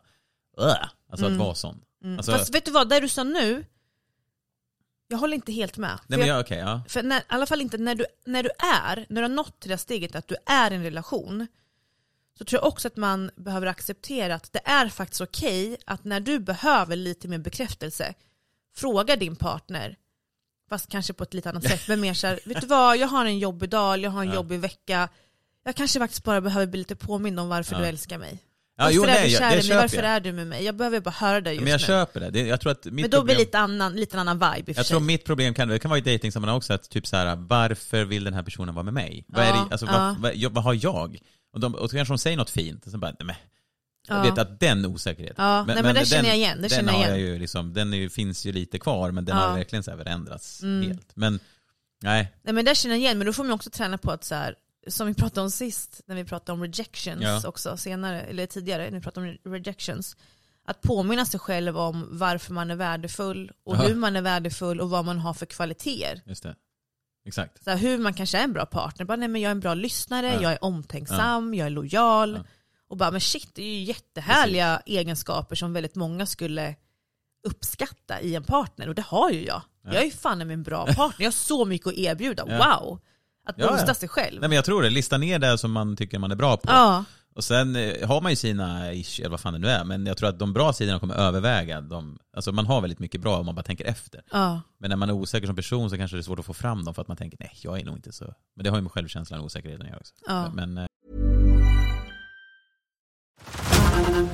uh, 0.61 0.75
alltså 1.11 1.27
Mm. 1.27 1.39
att 1.41 1.45
vara 1.47 1.55
sån. 1.55 1.81
Mm. 2.05 2.17
Alltså- 2.17 2.33
Fast 2.33 2.55
vet 2.55 2.65
du 2.65 2.71
vad, 2.71 2.89
det 2.89 3.01
du 3.01 3.09
sa 3.09 3.25
nu, 3.25 3.65
jag 5.09 5.19
håller 5.19 5.35
inte 5.35 5.53
helt 5.53 5.77
med. 5.77 5.91
För 5.99 6.05
Nej 6.09 6.19
men 6.19 6.29
jag- 6.29 6.37
jag, 6.37 6.45
okej, 6.45 6.59
ja. 6.59 6.83
För 6.89 7.03
när, 7.03 7.19
i 7.21 7.23
alla 7.27 7.47
fall 7.47 7.61
inte 7.61 7.79
när 7.79 7.95
du, 7.95 8.05
när 8.27 8.43
du 8.43 8.51
är, 8.85 9.07
när 9.09 9.23
du 9.23 9.29
har 9.29 9.35
nått 9.35 9.61
till 9.61 9.71
det 9.71 9.79
steget 9.79 10.15
att 10.15 10.29
du 10.29 10.37
är 10.47 10.71
i 10.71 10.75
en 10.75 10.83
relation, 10.83 11.47
så 12.41 12.45
tror 12.45 12.63
jag 12.63 12.69
också 12.69 12.89
att 12.89 12.97
man 12.97 13.31
behöver 13.37 13.67
acceptera 13.67 14.35
att 14.35 14.53
det 14.53 14.61
är 14.65 14.89
faktiskt 14.89 15.21
okej 15.21 15.77
att 15.87 16.05
när 16.05 16.21
du 16.21 16.39
behöver 16.39 16.97
lite 16.97 17.29
mer 17.29 17.39
bekräftelse, 17.39 18.15
fråga 18.77 19.17
din 19.17 19.37
partner, 19.37 19.97
fast 20.69 20.89
kanske 20.91 21.13
på 21.13 21.23
ett 21.25 21.35
lite 21.35 21.49
annat 21.51 21.65
sätt, 21.65 21.89
men 21.89 22.01
mer 22.01 22.15
såhär, 22.15 22.41
vet 22.45 22.61
du 22.61 22.67
vad, 22.67 22.97
jag 22.97 23.09
har 23.09 23.25
en 23.27 23.39
jobbig 23.39 23.71
dag, 23.71 23.99
jag 23.99 24.11
har 24.11 24.23
en 24.23 24.29
Ja. 24.29 24.35
jobbig 24.35 24.61
vecka, 24.61 25.09
jag 25.65 25.77
kanske 25.77 25.99
faktiskt 25.99 26.25
bara 26.25 26.41
behöver 26.41 26.67
bli 26.67 26.79
lite 26.79 26.97
påmind 26.97 27.41
om 27.41 27.49
varför 27.49 27.75
Ja. 27.75 27.81
du 27.81 27.87
älskar 27.87 28.19
mig. 28.19 28.39
ja 28.77 28.85
Varför 28.85 28.97
jo, 28.97 29.03
är 29.03 29.07
nej, 29.07 29.29
du 29.31 29.37
kär 29.37 29.51
det 29.57 29.65
i 29.65 29.69
mig? 29.69 29.77
Varför 29.77 29.97
jag. 29.97 30.07
är 30.07 30.21
du 30.21 30.33
med 30.33 30.47
mig? 30.47 30.65
Jag 30.65 30.77
behöver 30.77 31.01
bara 31.01 31.11
höra 31.11 31.41
dig 31.41 31.55
just 31.55 31.63
Men 31.65 31.71
jag 31.71 31.81
nu. 31.81 31.87
köper 31.87 32.21
det. 32.21 32.31
det. 32.31 32.47
Jag 32.47 32.61
tror 32.61 32.73
att 32.73 32.85
mitt 32.85 32.95
Men 32.95 33.11
då 33.11 33.23
blir 33.25 33.35
det 33.35 33.41
lite 33.41 33.59
annan, 33.59 33.97
lite 33.97 34.19
annan 34.21 34.39
vibe 34.39 34.73
i 34.73 34.75
Jag 34.77 34.87
tror 34.87 35.01
mitt 35.01 35.25
problem 35.25 35.55
kan, 35.55 35.69
det 35.69 35.79
kan 35.79 35.89
vara 35.89 35.99
i 35.99 36.03
dejtingsammanhang 36.03 36.57
också, 36.57 36.73
att 36.73 36.91
typ 36.91 37.07
så 37.07 37.17
här, 37.17 37.37
varför 37.37 38.05
vill 38.05 38.25
den 38.25 38.35
här 38.35 38.43
personen 38.43 38.75
vara 38.75 38.85
med 38.85 38.95
mig? 38.95 39.25
Vad, 39.29 39.45
är 39.45 39.49
Ja, 39.49 39.55
det, 39.55 39.73
alltså, 39.73 39.87
vad, 39.87 40.17
vad, 40.17 40.53
vad 40.53 40.65
har 40.65 40.75
jag? 40.75 41.19
Och, 41.53 41.61
de, 41.61 41.75
och 41.75 41.91
så 41.91 41.97
kanske 41.97 42.13
de 42.15 42.19
säger 42.19 42.37
något 42.37 42.51
fint, 42.51 42.87
och 42.87 42.93
så 42.93 42.99
bara, 42.99 43.11
nej 43.19 43.27
men, 43.27 43.37
Jag 44.09 44.19
Ja. 44.19 44.23
vet 44.31 44.39
att 44.39 44.61
den 44.61 44.87
osäkerheten. 44.87 45.45
Ja, 45.45 45.65
nej, 45.65 45.83
men 45.83 45.95
det 45.95 46.07
känner 46.07 46.23
den, 46.23 46.29
jag 46.31 46.37
igen, 46.39 46.57
det 46.57 46.69
den 46.69 46.71
känner 46.71 46.93
jag 46.93 46.99
har 47.01 47.07
igen. 47.17 47.21
ju 47.33 47.39
liksom, 47.39 47.75
den 47.75 47.93
ju, 47.93 48.11
finns 48.11 48.45
ju 48.47 48.53
lite 48.53 48.79
kvar 48.79 49.11
men 49.11 49.25
den 49.25 49.37
Ja. 49.37 49.43
har 49.43 49.57
verkligen 49.57 49.83
så 49.83 49.91
här 49.91 49.99
förändrats 49.99 50.63
Mm. 50.63 50.89
helt. 50.89 51.17
Men 51.17 51.41
nej, 52.03 52.33
Nej 52.43 52.55
men 52.55 52.65
det 52.65 52.75
känner 52.75 52.95
jag 52.95 53.01
igen, 53.01 53.19
men 53.19 53.27
då 53.27 53.33
får 53.33 53.45
man 53.45 53.53
också 53.53 53.71
träna 53.71 53.99
på 53.99 54.11
att 54.11 54.25
så 54.25 54.35
här, 54.35 54.55
som 54.89 55.07
vi 55.07 55.15
pratade 55.15 55.41
om 55.41 55.51
sist, 55.51 56.01
när 56.07 56.15
vi 56.17 56.25
pratade 56.25 56.53
om 56.53 56.61
rejections 56.63 57.23
Ja. 57.23 57.43
också 57.49 57.77
senare, 57.77 58.21
eller 58.21 58.47
tidigare, 58.47 58.85
när 58.91 58.99
vi 58.99 59.01
pratade 59.03 59.37
om 59.45 59.53
rejections. 59.53 60.17
Att 60.65 60.83
påminna 60.83 61.25
sig 61.27 61.41
själv 61.41 61.79
om 61.79 62.09
varför 62.11 62.53
man 62.53 62.71
är 62.71 62.77
värdefull 62.77 63.51
och 63.65 63.77
Ja. 63.77 63.81
hur 63.83 63.95
man 63.95 64.17
är 64.17 64.23
värdefull 64.23 64.81
och 64.81 64.91
vad 64.91 65.05
man 65.05 65.19
har 65.19 65.35
för 65.35 65.47
kvaliteter. 65.47 66.21
just 66.27 66.43
det. 66.43 66.55
Exakt. 67.27 67.65
Så 67.65 67.71
här, 67.71 67.77
hur 67.77 67.99
man 67.99 68.15
kanske 68.15 68.39
är 68.39 68.45
en 68.45 68.53
bra 68.53 68.67
partner, 68.67 69.05
bara, 69.07 69.17
nej, 69.17 69.29
men 69.29 69.41
jag 69.41 69.49
är 69.49 69.53
en 69.53 69.61
bra 69.61 69.75
lyssnare, 69.75 70.27
Ja. 70.27 70.43
jag 70.43 70.53
är 70.53 70.65
omtänksam, 70.65 71.55
jag 71.55 71.67
är 71.67 71.71
lojal. 71.71 72.35
Ja. 72.35 72.45
Och 72.89 72.97
bara, 72.97 73.11
men 73.11 73.21
shit, 73.21 73.51
det 73.55 73.63
är 73.63 73.67
ju 73.75 73.83
jättehärliga 73.83 74.83
egenskaper 74.87 75.57
som 75.57 75.73
väldigt 75.73 75.95
många 75.95 76.27
skulle 76.27 76.75
uppskatta 77.47 78.21
i 78.21 78.35
en 78.35 78.45
partner. 78.45 78.89
Och 78.89 78.95
det 78.95 79.03
har 79.03 79.31
ju 79.31 79.45
jag. 79.47 79.63
Ja. 79.85 79.91
Jag 79.93 80.01
är 80.01 80.05
ju 80.05 80.11
fan 80.11 80.51
en 80.51 80.63
bra 80.63 80.87
partner, 80.97 81.25
jag 81.25 81.27
har 81.27 81.33
så 81.33 81.65
mycket 81.65 81.87
att 81.87 81.95
erbjuda. 81.95 82.45
Ja. 82.49 82.57
Wow! 82.81 82.99
Att 83.47 83.55
Ja, 83.59 83.65
ja. 83.65 83.71
boosta 83.73 83.95
sig 83.95 84.09
själv. 84.09 84.41
Nej 84.41 84.49
men 84.49 84.57
jag 84.57 84.65
tror 84.65 84.83
det, 84.83 84.91
lista 84.91 85.19
ner 85.19 85.39
det 85.39 85.59
som 85.59 85.73
man 85.73 85.97
tycker 85.97 86.19
man 86.19 86.31
är 86.31 86.37
bra 86.37 86.57
på. 86.57 86.73
Och 87.35 87.45
sen 87.45 87.77
eh, 87.77 88.09
har 88.09 88.21
man 88.21 88.33
ju 88.33 88.37
sina 88.37 88.93
ish, 88.93 89.21
eller 89.21 89.31
vad 89.31 89.41
fan 89.41 89.53
det 89.53 89.59
nu 89.59 89.69
är, 89.69 89.85
men 89.85 90.07
jag 90.07 90.17
tror 90.17 90.29
att 90.29 90.39
de 90.39 90.53
bra 90.53 90.73
sidorna 90.73 90.99
kommer 91.01 91.15
överväga. 91.15 91.81
De, 91.81 92.19
alltså 92.37 92.53
man 92.53 92.67
har 92.67 92.81
väldigt 92.81 92.99
mycket 92.99 93.21
bra 93.21 93.39
om 93.39 93.47
man 93.47 93.55
bara 93.55 93.63
tänker 93.63 93.85
efter. 93.85 94.23
ja, 94.31 94.61
Men 94.79 94.89
när 94.91 94.97
man 94.97 95.09
är 95.09 95.13
osäker 95.13 95.47
som 95.47 95.57
person 95.57 95.91
så 95.91 95.97
kanske 95.97 96.17
det 96.17 96.21
är 96.21 96.23
svårt 96.23 96.39
att 96.39 96.45
få 96.47 96.55
fram 96.55 96.85
dem 96.85 96.95
för 96.95 97.03
att 97.03 97.09
man 97.09 97.17
tänker 97.17 97.37
nej, 97.41 97.53
jag 97.63 97.81
är 97.81 97.85
nog 97.85 97.97
inte 97.97 98.13
så. 98.13 98.35
Men 98.57 98.65
det 98.65 98.71
har 98.71 98.77
ju 98.77 98.83
med 98.83 98.93
självkänslan 98.93 99.41
och 99.41 99.47
osäkerheten 99.47 99.83
att 99.87 99.89
göra 99.91 99.99
också. 100.01 100.15
ja. 100.27 100.51
Men 100.55 100.79
eh, 100.79 100.85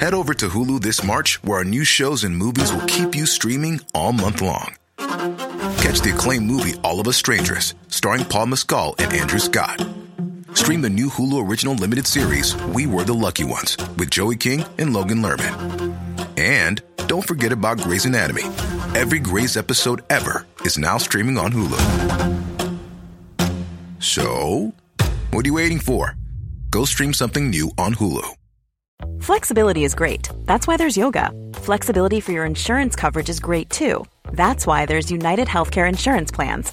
Head 0.01 0.15
over 0.15 0.35
to 0.35 0.49
Hulu 0.49 0.81
this 0.81 1.03
March, 1.05 1.39
where 1.43 1.59
our 1.59 1.65
new 1.65 1.85
shows 1.85 2.25
and 2.25 2.37
movies 2.37 2.73
will 2.73 2.87
keep 2.87 3.17
you 3.17 3.27
streaming 3.27 3.81
all 3.95 4.13
month 4.13 4.43
long. 4.43 4.75
Catch 5.79 6.01
the 6.03 6.11
acclaimed 6.15 6.47
movie 6.47 6.75
All 6.83 7.01
of 7.01 7.07
Us 7.07 7.17
Strangers, 7.17 7.75
starring 7.89 8.25
Paul 8.25 8.47
Mescal 8.47 8.95
and 8.99 9.13
Andrew 9.13 9.39
Scott. 9.41 9.81
Stream 10.57 10.81
the 10.81 10.89
new 10.89 11.11
Hulu 11.11 11.47
original 11.47 11.75
limited 11.75 12.07
series 12.07 12.57
We 12.75 12.87
Were 12.87 13.05
the 13.05 13.13
Lucky 13.13 13.45
Ones 13.45 13.77
with 13.99 14.09
Joey 14.09 14.37
King 14.37 14.65
and 14.79 14.91
Logan 14.95 15.19
Lerman. 15.19 15.95
And 16.39 16.81
don't 17.07 17.29
forget 17.29 17.53
about 17.53 17.79
Grey's 17.79 18.07
Anatomy. 18.07 18.45
Every 18.95 19.19
Grey's 19.19 19.59
episode 19.59 20.01
ever 20.09 20.47
is 20.63 20.79
now 20.79 20.97
streaming 20.97 21.37
on 21.37 21.53
Hulu. 21.53 21.77
So, 24.01 24.73
what 25.31 25.45
are 25.45 25.49
you 25.49 25.53
waiting 25.53 25.79
for? 25.79 26.17
Go 26.71 26.87
stream 26.87 27.13
something 27.13 27.51
new 27.51 27.71
on 27.77 27.93
Hulu. 27.93 28.27
Flexibility 29.21 29.85
is 29.85 29.95
great. 29.95 30.31
That's 30.47 30.67
why 30.67 30.79
there's 30.79 30.97
yoga. 30.97 31.33
Flexibility 31.53 32.21
for 32.21 32.33
your 32.33 32.47
insurance 32.47 32.97
coverage 32.97 33.29
is 33.29 33.41
great 33.41 33.69
too. 33.69 34.07
That's 34.33 34.67
why 34.67 34.87
there's 34.87 35.11
United 35.11 35.49
Healthcare 35.49 35.87
Insurance 35.87 36.33
Plans. 36.33 36.73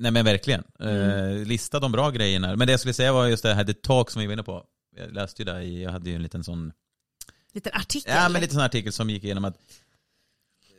Nej 0.00 0.10
men 0.10 0.24
verkligen. 0.24 0.64
Mm. 0.80 1.10
Eh, 1.40 1.46
lista 1.46 1.80
de 1.80 1.92
bra 1.92 2.10
grejerna. 2.10 2.56
Men 2.56 2.66
det 2.66 2.72
jag 2.72 2.80
skulle 2.80 2.94
säga 2.94 3.12
var 3.12 3.26
just 3.26 3.42
det 3.42 3.54
här 3.54 3.64
The 3.64 3.74
Talk 3.74 4.10
som 4.10 4.20
vi 4.20 4.26
var 4.26 4.32
inne 4.32 4.42
på. 4.42 4.64
Jag 4.96 5.12
läste 5.14 5.42
ju 5.42 5.46
där 5.46 5.60
jag 5.60 5.90
hade 5.92 6.10
ju 6.10 6.16
en 6.16 6.22
liten 6.22 6.44
sån, 6.44 6.72
Liten 7.54 7.72
artikel. 7.74 8.12
ja 8.16 8.28
men 8.28 8.40
lite 8.40 8.54
sån 8.54 8.62
artikel 8.62 8.92
som 8.92 9.10
gick 9.10 9.24
igenom 9.24 9.44
att 9.44 9.56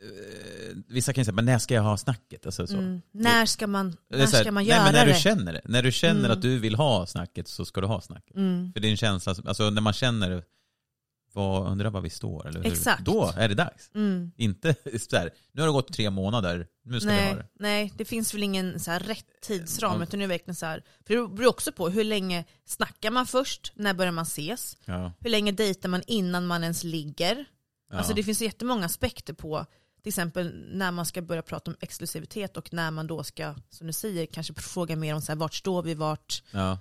eh, 0.02 0.76
vissa 0.88 1.12
kan 1.12 1.20
ju 1.20 1.24
säga, 1.24 1.34
men 1.34 1.44
när 1.44 1.58
ska 1.58 1.74
jag 1.74 1.82
ha 1.82 1.96
snacket? 1.96 2.46
Alltså, 2.46 2.66
så. 2.66 2.76
mm. 2.76 3.00
När 3.12 3.46
ska 3.46 3.66
man, 3.66 3.90
Det 4.08 4.14
är 4.14 4.18
när 4.18 4.26
här, 4.26 4.40
ska 4.40 4.52
man 4.52 4.64
nej, 4.64 4.70
göra 4.72 4.84
men 4.84 4.92
när 4.92 5.06
det? 5.06 5.12
du 5.12 5.18
känner 5.20 5.52
det. 5.52 5.60
När 5.64 5.82
du 5.82 5.92
känner 5.92 6.20
Mm. 6.20 6.30
att 6.30 6.42
du 6.42 6.58
vill 6.58 6.74
ha 6.74 7.06
snacket 7.06 7.48
så 7.48 7.64
ska 7.64 7.80
du 7.80 7.86
ha 7.86 8.00
snacket. 8.00 8.36
Mm. 8.36 8.72
För 8.72 8.80
det 8.80 8.88
är 8.88 8.90
en 8.90 8.96
känsla, 8.96 9.34
alltså 9.44 9.70
när 9.70 9.82
man 9.82 9.92
känner, 9.92 10.42
vad, 11.36 11.72
undrar 11.72 11.90
var 11.90 12.00
vi 12.00 12.10
står, 12.10 12.46
eller 12.46 12.62
hur? 12.62 12.72
Exakt. 12.72 13.04
Då 13.04 13.32
är 13.36 13.48
det 13.48 13.54
dags. 13.54 13.90
Mm. 13.94 14.32
Inte 14.36 14.74
så 15.10 15.16
här, 15.16 15.30
nu 15.52 15.62
har 15.62 15.66
det 15.66 15.72
gått 15.72 15.92
tre 15.92 16.10
månader, 16.10 16.66
nu 16.84 17.00
ska 17.00 17.10
vi 17.10 17.16
ha 17.16 17.24
Nej, 17.24 17.34
det. 17.34 17.46
nej, 17.58 17.92
det 17.96 18.04
finns 18.04 18.34
väl 18.34 18.42
ingen 18.42 18.80
så 18.80 18.90
här 18.90 19.00
rätt 19.00 19.40
tidsram, 19.42 19.96
Ja. 19.98 20.02
utan 20.02 20.18
det 20.18 20.24
är 20.24 20.28
verkligen 20.28 20.54
så 20.54 20.66
här, 20.66 20.84
för 21.06 21.14
det 21.14 21.28
beror 21.28 21.48
också 21.48 21.72
på 21.72 21.88
hur 21.88 22.04
länge 22.04 22.44
snackar 22.64 23.10
man 23.10 23.26
först, 23.26 23.72
när 23.74 23.94
börjar 23.94 24.12
man 24.12 24.22
ses, 24.22 24.76
Ja. 24.84 25.12
hur 25.20 25.30
länge 25.30 25.52
dejtar 25.52 25.88
man 25.88 26.02
innan 26.06 26.46
man 26.46 26.62
ens 26.62 26.84
ligger. 26.84 27.44
Ja. 27.90 27.96
Alltså 27.98 28.14
det 28.14 28.22
finns 28.22 28.40
jättemånga 28.42 28.86
aspekter 28.86 29.32
på 29.34 29.66
till 30.02 30.08
exempel 30.10 30.64
när 30.72 30.90
man 30.90 31.06
ska 31.06 31.22
börja 31.22 31.42
prata 31.42 31.70
om 31.70 31.76
exklusivitet 31.80 32.56
och 32.56 32.72
när 32.72 32.90
man 32.90 33.06
då 33.06 33.22
ska, 33.24 33.54
som 33.70 33.86
du 33.86 33.92
säger, 33.92 34.26
kanske 34.26 34.54
fråga 34.54 34.96
mer 34.96 35.14
om 35.14 35.20
så 35.22 35.32
här, 35.32 35.36
vart 35.36 35.54
står 35.54 35.82
vi, 35.82 35.94
vart, 35.94 36.42
ja. 36.50 36.78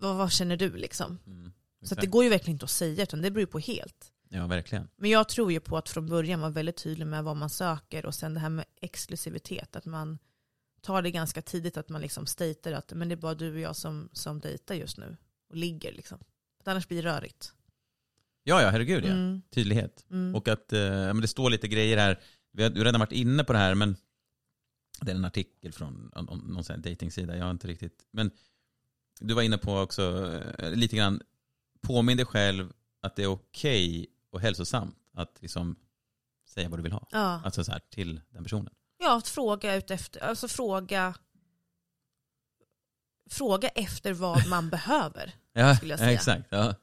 vad, 0.00 0.16
vad 0.16 0.32
känner 0.32 0.56
du 0.56 0.76
liksom? 0.76 1.18
Mm, 1.26 1.52
Så 1.82 1.94
det 1.94 2.06
går 2.06 2.24
ju 2.24 2.30
verkligen 2.30 2.54
inte 2.54 2.64
att 2.64 2.70
säga, 2.70 3.02
utan 3.02 3.22
det 3.22 3.30
beror 3.30 3.40
ju 3.40 3.46
på 3.46 3.58
helt. 3.58 4.12
Ja, 4.28 4.46
verkligen. 4.46 4.88
Men 4.96 5.10
jag 5.10 5.28
tror 5.28 5.52
ju 5.52 5.60
på 5.60 5.76
att 5.76 5.88
från 5.88 6.06
början 6.06 6.40
vara 6.40 6.50
väldigt 6.50 6.76
tydlig 6.76 7.06
med 7.06 7.24
vad 7.24 7.36
man 7.36 7.50
söker 7.50 8.06
och 8.06 8.14
sen 8.14 8.34
det 8.34 8.40
här 8.40 8.48
med 8.48 8.64
exklusivitet, 8.80 9.76
att 9.76 9.84
man 9.84 10.18
tar 10.80 11.02
det 11.02 11.10
ganska 11.10 11.42
tidigt 11.42 11.76
att 11.76 11.88
man 11.88 12.00
liksom 12.00 12.26
stater 12.26 12.72
att 12.72 12.92
men 12.92 13.08
det 13.08 13.14
är 13.14 13.16
bara 13.16 13.34
du 13.34 13.52
och 13.52 13.60
jag 13.60 13.76
som, 13.76 14.08
som 14.12 14.40
dejtar 14.40 14.74
just 14.74 14.98
nu 14.98 15.16
och 15.48 15.56
ligger 15.56 15.92
liksom. 15.92 16.18
För 16.64 16.70
annars 16.70 16.88
blir 16.88 17.02
det 17.02 17.08
rörigt. 17.08 17.52
Ja, 18.44 18.62
ja, 18.62 18.70
herregud 18.70 19.04
ja. 19.04 19.10
Mm. 19.10 19.42
Tydlighet. 19.50 20.06
Mm. 20.10 20.34
Och 20.34 20.48
att 20.48 20.72
eh, 20.72 20.80
men 20.90 21.20
det 21.20 21.28
står 21.28 21.50
lite 21.50 21.68
grejer 21.68 21.96
här, 21.96 22.20
vi 22.52 22.62
har, 22.62 22.70
redan 22.70 23.00
varit 23.00 23.12
inne 23.12 23.44
på 23.44 23.52
det 23.52 23.58
här, 23.58 23.74
men 23.74 23.96
det 25.00 25.10
är 25.10 25.16
en 25.16 25.24
artikel 25.24 25.72
från 25.72 26.10
någon 26.46 26.64
här 26.68 26.76
dejtingsida, 26.76 27.36
jag 27.36 27.44
har 27.44 27.50
inte 27.50 27.68
riktigt, 27.68 28.06
men 28.10 28.30
du 29.20 29.34
var 29.34 29.42
inne 29.42 29.58
på 29.58 29.78
också 29.78 30.02
eh, 30.58 30.70
lite 30.70 30.96
grann, 30.96 31.22
påminn 31.82 32.16
dig 32.16 32.26
själv 32.26 32.72
att 33.02 33.16
det 33.16 33.22
är 33.22 33.26
okej 33.30 34.06
och 34.30 34.40
hälsosamt 34.40 34.96
att 35.14 35.42
liksom 35.42 35.76
säga 36.48 36.68
vad 36.68 36.78
du 36.78 36.82
vill 36.82 36.92
ha. 36.92 37.06
Ja. 37.10 37.40
Alltså 37.44 37.64
så 37.64 37.72
här 37.72 37.80
till 37.90 38.20
den 38.30 38.42
personen. 38.42 38.74
ja, 38.98 39.16
att 39.18 39.28
fråga 39.28 39.74
ut 39.74 39.90
efter, 39.90 40.20
alltså 40.24 40.48
fråga 40.48 41.14
fråga 43.30 43.68
efter 43.68 44.12
vad 44.12 44.48
man 44.50 44.70
behöver. 44.70 45.34
Ja, 45.52 45.76
Skulle 45.76 45.92
jag 45.92 46.00
ja 46.00 46.04
säga. 46.04 46.12
exakt. 46.12 46.46
Ja. 46.50 46.74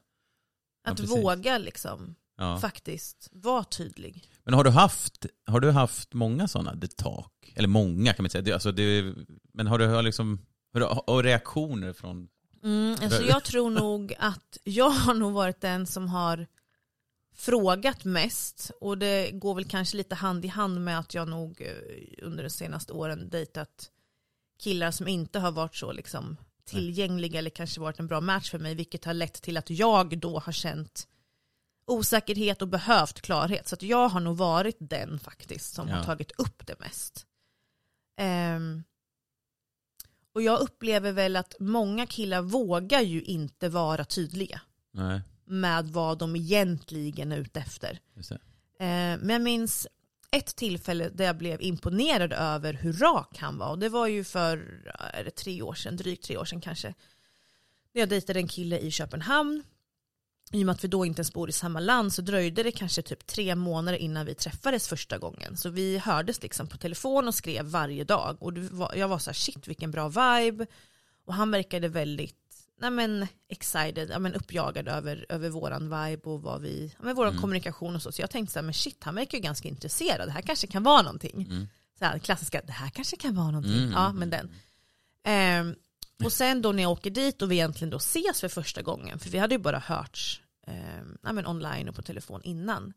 Ja, 0.84 0.90
Att 0.90 0.96
precis. 0.96 1.10
våga 1.16 1.58
liksom 1.58 2.14
faktiskt 2.60 3.28
vara 3.32 3.64
tydlig. 3.64 4.24
Men 4.44 4.54
har 4.54 4.64
du 4.64 4.70
haft, 4.70 5.26
har 5.46 5.60
du 5.60 5.70
haft 5.70 6.14
många 6.14 6.48
sådana 6.48 6.80
the 6.80 6.88
talk? 6.88 7.52
Eller 7.56 7.68
många 7.68 8.12
kan 8.12 8.22
man 8.22 8.30
säga. 8.30 8.42
Det, 8.42 8.52
alltså 8.52 8.72
det, 8.72 9.14
men 9.52 9.66
har 9.66 9.78
du 9.78 9.86
har 9.86 10.02
liksom, 10.02 10.46
och 11.06 11.22
reaktioner 11.22 11.92
från 11.92 12.28
Mm, 12.62 12.96
alltså 13.02 13.22
jag 13.22 13.44
tror 13.44 13.70
nog 13.70 14.14
att 14.18 14.58
jag 14.64 14.90
har 14.90 15.14
nog 15.14 15.32
varit 15.32 15.60
den 15.60 15.86
som 15.86 16.08
har 16.08 16.46
frågat 17.34 18.04
mest 18.04 18.70
och 18.80 18.98
det 18.98 19.30
går 19.30 19.54
väl 19.54 19.64
kanske 19.64 19.96
lite 19.96 20.14
hand 20.14 20.44
i 20.44 20.48
hand 20.48 20.80
med 20.80 20.98
att 20.98 21.14
jag 21.14 21.28
nog 21.28 21.60
eh, 21.60 22.24
under 22.26 22.42
de 22.44 22.50
senaste 22.50 22.92
åren 22.92 23.28
dejtat 23.30 23.90
killar 24.58 24.90
som 24.90 25.08
inte 25.08 25.38
har 25.38 25.52
varit 25.52 25.76
så 25.76 25.92
liksom 25.92 26.36
tillgängliga 26.64 27.38
eller 27.38 27.50
kanske 27.50 27.80
varit 27.80 27.98
en 28.00 28.06
bra 28.06 28.20
match 28.20 28.50
för 28.50 28.58
mig 28.58 28.74
vilket 28.74 29.04
har 29.04 29.14
lett 29.14 29.42
till 29.42 29.56
att 29.56 29.70
jag 29.70 30.18
då 30.18 30.38
har 30.38 30.52
känt 30.52 31.06
osäkerhet 31.86 32.62
och 32.62 32.68
behövt 32.68 33.20
klarhet. 33.20 33.68
Så 33.68 33.74
att 33.74 33.82
jag 33.82 34.08
har 34.08 34.20
nog 34.20 34.36
varit 34.36 34.76
den 34.80 35.18
faktiskt 35.18 35.74
som 35.74 35.88
Ja. 35.88 35.94
har 35.94 36.04
tagit 36.04 36.32
upp 36.38 36.66
det 36.66 36.78
mest. 36.80 37.26
Ehm, 38.16 38.82
och 40.34 40.42
jag 40.42 40.60
upplever 40.60 41.12
väl 41.12 41.36
att 41.36 41.54
många 41.60 42.06
killar 42.06 42.42
vågar 42.42 43.00
ju 43.00 43.22
inte 43.22 43.68
vara 43.68 44.04
tydliga 44.04 44.60
Nej, 44.92 45.20
med 45.44 45.86
vad 45.86 46.18
de 46.18 46.36
egentligen 46.36 47.32
är 47.32 47.38
ute 47.38 47.60
efter. 47.60 48.00
Eh, 48.78 49.18
men 49.20 49.30
jag 49.30 49.42
minns 49.42 49.86
ett 50.30 50.56
tillfälle 50.56 51.08
där 51.08 51.24
jag 51.24 51.36
blev 51.36 51.62
imponerad 51.62 52.32
över 52.32 52.72
hur 52.72 52.92
rak 52.92 53.38
han 53.38 53.58
var. 53.58 53.70
Och 53.70 53.78
det 53.78 53.88
var 53.88 54.06
ju 54.06 54.24
för 54.24 54.80
tre 55.30 55.62
år 55.62 55.74
sedan, 55.74 55.96
drygt 55.96 56.24
tre 56.24 56.36
år 56.36 56.44
sedan 56.44 56.60
kanske. 56.60 56.94
När 57.92 58.00
jag 58.00 58.08
dejtade 58.08 58.38
en 58.38 58.48
kille 58.48 58.78
i 58.78 58.90
Köpenhamn. 58.90 59.62
I 60.52 60.62
och 60.62 60.66
med 60.66 60.72
att 60.72 60.84
vi 60.84 60.88
då 60.88 61.06
inte 61.06 61.20
ens 61.20 61.32
bor 61.32 61.48
i 61.48 61.52
samma 61.52 61.80
land 61.80 62.12
så 62.12 62.22
dröjde 62.22 62.62
det 62.62 62.72
kanske 62.72 63.02
typ 63.02 63.26
tre 63.26 63.54
månader 63.54 63.98
innan 63.98 64.26
vi 64.26 64.34
träffades 64.34 64.88
första 64.88 65.18
gången. 65.18 65.56
Så 65.56 65.70
vi 65.70 65.98
hördes 65.98 66.42
liksom 66.42 66.66
på 66.66 66.76
telefon 66.76 67.28
och 67.28 67.34
skrev 67.34 67.66
varje 67.66 68.04
dag. 68.04 68.36
Och 68.40 68.52
var, 68.52 68.94
jag 68.94 69.08
var 69.08 69.18
så 69.18 69.30
här 69.30 69.34
shit 69.34 69.68
vilken 69.68 69.90
bra 69.90 70.08
vibe. 70.08 70.66
Och 71.24 71.34
han 71.34 71.50
verkade 71.50 71.88
väldigt 71.88 72.36
nej 72.80 72.90
men, 72.90 73.26
excited, 73.48 74.10
ja 74.10 74.18
men 74.18 74.34
uppjagad 74.34 74.88
över, 74.88 75.26
över 75.28 75.48
våran 75.48 75.82
vibe 75.82 76.30
och 76.30 76.42
vad 76.42 76.60
vi, 76.62 76.94
ja 76.98 77.04
men 77.04 77.16
våran 77.16 77.38
kommunikation 77.40 77.94
och 77.96 78.02
så. 78.02 78.12
Så 78.12 78.22
jag 78.22 78.30
tänkte 78.30 78.52
så 78.52 78.58
här, 78.58 78.64
men 78.64 78.74
shit 78.74 79.04
han 79.04 79.14
verkar 79.14 79.38
ju 79.38 79.42
ganska 79.42 79.68
intresserad, 79.68 80.28
det 80.28 80.32
här 80.32 80.42
kanske 80.42 80.66
kan 80.66 80.82
vara 80.82 81.02
någonting. 81.02 81.68
Så 81.98 82.04
här, 82.04 82.18
klassiska, 82.18 82.62
det 82.66 82.72
här 82.72 82.90
kanske 82.90 83.16
kan 83.16 83.34
vara 83.34 83.50
någonting. 83.50 83.82
Mm. 83.82 83.92
Ja, 83.92 84.12
men 84.12 84.30
den. 84.30 84.50
Ehm, 85.24 85.74
och 86.24 86.32
sen 86.32 86.62
då 86.62 86.72
när 86.72 86.82
jag 86.82 86.92
åker 86.92 87.10
dit 87.10 87.42
och 87.42 87.50
vi 87.50 87.54
egentligen 87.54 87.90
då 87.90 87.96
ses 87.96 88.40
för 88.40 88.48
första 88.48 88.82
gången, 88.82 89.18
för 89.18 89.30
vi 89.30 89.38
hade 89.38 89.54
ju 89.54 89.58
bara 89.58 89.78
hörts 89.78 90.42
men 91.20 91.46
online 91.46 91.88
och 91.88 91.94
på 91.94 92.02
telefon 92.02 92.40
innan. 92.44 92.92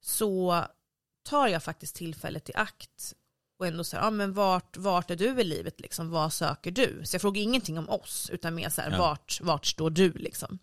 Så 0.00 0.64
tar 1.22 1.48
jag 1.48 1.62
faktiskt 1.62 1.94
tillfället 1.96 2.48
i 2.50 2.52
akt 2.54 3.14
och 3.58 3.66
ändå 3.66 3.84
säger, 3.84 4.04
ja 4.04 4.10
men 4.10 4.32
vart, 4.32 4.76
vart 4.76 5.10
är 5.10 5.16
du 5.16 5.40
i 5.40 5.44
livet 5.44 5.80
liksom, 5.80 6.10
vad 6.10 6.32
söker 6.32 6.70
du? 6.70 7.00
Så 7.04 7.14
jag 7.14 7.22
frågar 7.22 7.42
ingenting 7.42 7.78
om 7.78 7.88
oss, 7.88 8.30
utan 8.32 8.54
mer 8.54 8.68
så 8.68 8.80
här, 8.80 8.90
Ja. 8.90 8.98
vart, 8.98 9.40
vart 9.42 9.66
står 9.66 9.90
du 9.90 10.12
liksom? 10.12 10.58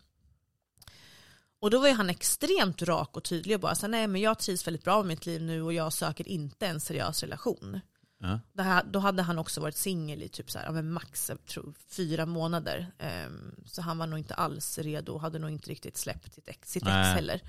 Och 1.60 1.70
då 1.70 1.80
var 1.80 1.88
ju 1.88 1.94
han 1.94 2.10
extremt 2.10 2.82
rak 2.82 3.16
och 3.16 3.24
tydlig 3.24 3.54
och 3.56 3.60
bara 3.60 3.74
så 3.74 3.80
här, 3.86 3.88
nej 3.90 4.06
men 4.06 4.20
jag 4.20 4.38
trivs 4.38 4.66
väldigt 4.66 4.84
bra 4.84 4.96
med 4.96 5.06
mitt 5.06 5.26
liv 5.26 5.42
nu 5.42 5.62
och 5.62 5.72
jag 5.72 5.92
söker 5.92 6.28
inte 6.28 6.66
en 6.66 6.80
seriös 6.80 7.22
relation. 7.22 7.80
Ja. 8.22 8.62
Här, 8.62 8.84
då 8.84 8.98
hade 8.98 9.22
han 9.22 9.38
också 9.38 9.60
varit 9.60 9.76
singel 9.76 10.22
i 10.22 10.28
typ 10.28 10.50
så 10.50 10.58
här, 10.58 10.66
ja, 10.66 10.72
men 10.72 10.92
max 10.92 11.30
tror, 11.46 11.74
fyra 11.88 12.26
månader. 12.26 12.92
Ehm, 12.98 13.54
så 13.66 13.82
han 13.82 13.98
var 13.98 14.06
nog 14.06 14.18
inte 14.18 14.34
alls 14.34 14.78
redo 14.78 15.12
och 15.12 15.20
hade 15.20 15.38
nog 15.38 15.50
inte 15.50 15.70
riktigt 15.70 15.96
släppt 15.96 16.34
sitt 16.34 16.48
ex, 16.48 16.70
sitt 16.70 16.82
ex 16.82 16.92
heller. 16.92 17.40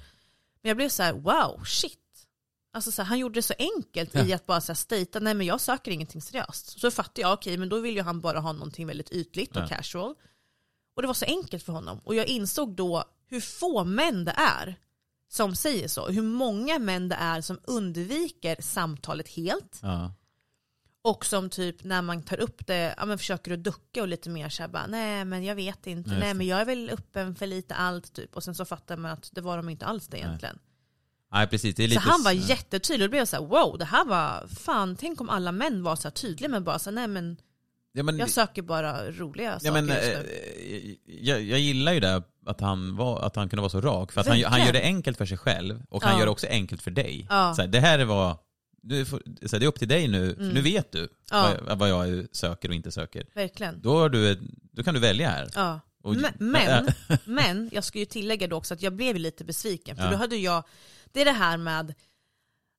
Men 0.62 0.70
jag 0.70 0.78
blev 0.78 0.90
så 0.90 1.04
här, 1.04 1.14
wow, 1.14 1.64
shit. 1.66 1.98
Alltså 2.74 2.92
så 2.92 3.02
här, 3.02 3.10
han 3.10 3.20
gjorde 3.20 3.34
det 3.38 3.42
så 3.42 3.54
enkelt 3.60 4.16
i 4.16 4.34
att 4.34 4.46
bara 4.46 4.62
så 4.62 4.72
här 4.72 5.20
nej 5.20 5.34
men 5.34 5.48
jag 5.48 5.62
söker 5.62 5.92
ingenting 5.92 6.22
seriöst. 6.22 6.80
Så 6.80 6.92
fattade 6.92 7.22
jag, 7.22 7.34
okej 7.34 7.58
men 7.58 7.70
då 7.70 7.80
vill 7.80 7.96
ju 7.96 8.02
han 8.02 8.22
bara 8.22 8.40
ha 8.40 8.52
någonting 8.52 8.88
väldigt 8.88 9.12
ytligt 9.12 9.56
och 9.56 9.62
Ja. 9.64 9.68
casual. 9.68 10.16
Och 10.96 11.02
det 11.02 11.08
var 11.08 11.14
så 11.14 11.26
enkelt 11.26 11.64
för 11.64 11.74
honom. 11.74 12.00
Och 12.04 12.16
jag 12.16 12.28
insåg 12.28 12.76
då 12.76 13.04
hur 13.28 13.42
få 13.42 13.84
män 13.84 14.26
det 14.26 14.32
är 14.38 14.76
som 15.28 15.56
säger 15.56 15.88
så. 15.88 16.08
Hur 16.08 16.22
många 16.22 16.80
män 16.80 17.10
det 17.10 17.16
är 17.16 17.42
som 17.42 17.60
undviker 17.64 18.62
samtalet 18.62 19.28
helt. 19.28 19.80
Ja. 19.82 20.14
Och 21.04 21.26
som 21.26 21.50
typ 21.50 21.84
när 21.84 22.02
man 22.02 22.24
tar 22.24 22.40
upp 22.40 22.68
det, 22.68 22.96
ja, 22.98 23.06
men 23.06 23.18
försöker 23.18 23.54
att 23.54 23.64
ducka 23.64 24.02
och 24.02 24.08
lite 24.08 24.30
mer 24.30 24.50
såhär 24.50 24.70
bara, 24.70 24.88
nej 24.88 25.26
men 25.26 25.44
jag 25.44 25.56
vet 25.56 25.88
inte, 25.88 26.10
nej 26.10 26.20
det. 26.28 26.34
men 26.34 26.48
jag 26.48 26.62
är 26.62 26.66
väl 26.66 26.90
öppen 26.90 27.36
för 27.36 27.48
lite 27.48 27.76
allt 27.76 28.14
typ. 28.14 28.36
Och 28.36 28.44
sen 28.44 28.56
så 28.56 28.66
fattar 28.66 28.98
man 28.98 29.12
att 29.12 29.30
det 29.32 29.42
var 29.42 29.58
de 29.58 29.70
inte 29.70 29.86
alls 29.86 30.08
det 30.08 30.18
egentligen. 30.18 30.60
Nej 31.34 31.48
precis, 31.48 31.76
det 31.76 31.84
är 31.84 31.88
Så 31.88 31.90
lite... 31.90 32.02
han 32.02 32.24
var 32.24 32.32
jättetydlig 32.32 33.06
och 33.06 33.10
det 33.10 33.18
blev 33.18 33.26
så 33.26 33.36
här: 33.36 33.44
wow, 33.44 33.78
det 33.78 33.86
här 33.86 34.06
var, 34.06 34.48
fan 34.48 34.96
tänk 34.96 35.22
om 35.22 35.30
alla 35.30 35.52
män 35.52 35.84
var 35.84 35.96
så 35.96 36.04
här 36.04 36.12
tydliga 36.12 36.50
med 36.50 36.64
bara 36.64 36.80
så 36.80 36.90
här, 36.90 36.96
nej 36.96 37.08
men 37.08 37.38
ja, 37.92 38.04
men, 38.04 38.18
jag 38.18 38.30
söker 38.30 38.62
bara 38.62 39.12
roliga 39.12 39.52
ja, 39.52 39.60
saker 39.60 39.72
men, 39.72 39.90
eh, 39.90 39.96
nu. 39.98 40.96
jag, 41.06 41.42
jag 41.42 41.60
gillar 41.60 41.94
ju 41.94 42.00
det 42.00 42.24
att 42.46 42.62
han, 42.62 42.96
var, 42.96 43.22
att 43.22 43.36
han 43.36 43.50
kunde 43.50 43.62
vara 43.62 43.70
så 43.70 43.82
rak. 43.82 44.12
För 44.12 44.22
att 44.22 44.28
han, 44.28 44.44
han 44.44 44.66
gör 44.66 44.74
det 44.74 44.82
enkelt 44.82 45.18
för 45.18 45.26
sig 45.26 45.38
själv 45.38 45.84
och 45.90 46.04
han 46.04 46.14
Ja. 46.14 46.20
gör 46.20 46.26
det 46.26 46.32
också 46.32 46.48
enkelt 46.48 46.82
för 46.82 46.92
dig. 46.92 47.28
Ja. 47.30 47.54
Så 47.56 47.62
här, 47.62 47.70
det 47.70 47.80
här 47.80 48.00
är 48.00 48.06
vad... 48.06 48.38
Du 48.82 49.06
får, 49.06 49.22
så 49.48 49.58
det 49.58 49.66
är 49.66 49.68
upp 49.68 49.80
till 49.80 49.88
dig 49.88 50.08
nu, 50.08 50.36
för 50.36 50.42
nu 50.44 50.62
vet 50.62 50.92
du 50.92 51.00
Mm. 51.00 51.10
Ja. 51.32 51.56
vad, 51.68 51.78
vad 51.80 51.90
jag 51.90 52.28
söker 52.32 52.70
och 52.70 52.76
inte 52.76 52.92
söker. 52.92 53.26
Verkligen. 53.34 53.82
Då, 53.82 54.08
du, 54.10 54.42
då 54.72 54.84
kan 54.84 54.94
du 54.94 55.00
välja 55.00 55.30
här. 55.30 55.50
Ja. 55.56 55.80
Och- 56.04 56.16
Men, 56.16 56.34
men, 56.40 56.88
men 57.26 57.70
jag 57.74 57.84
ska 57.84 58.00
ju 58.00 58.06
tillägga 58.06 58.48
då 58.48 58.56
också 58.56 58.74
att 58.74 58.82
jag 58.82 58.94
blev 58.94 59.16
lite 59.16 59.44
besviken. 59.44 59.96
För 59.96 60.04
Ja. 60.04 60.12
då 60.12 60.18
hade 60.18 60.36
jag, 60.36 60.64
det 61.12 61.22
är 61.22 61.26
det 61.26 61.32
här 61.32 61.58
med 61.58 61.94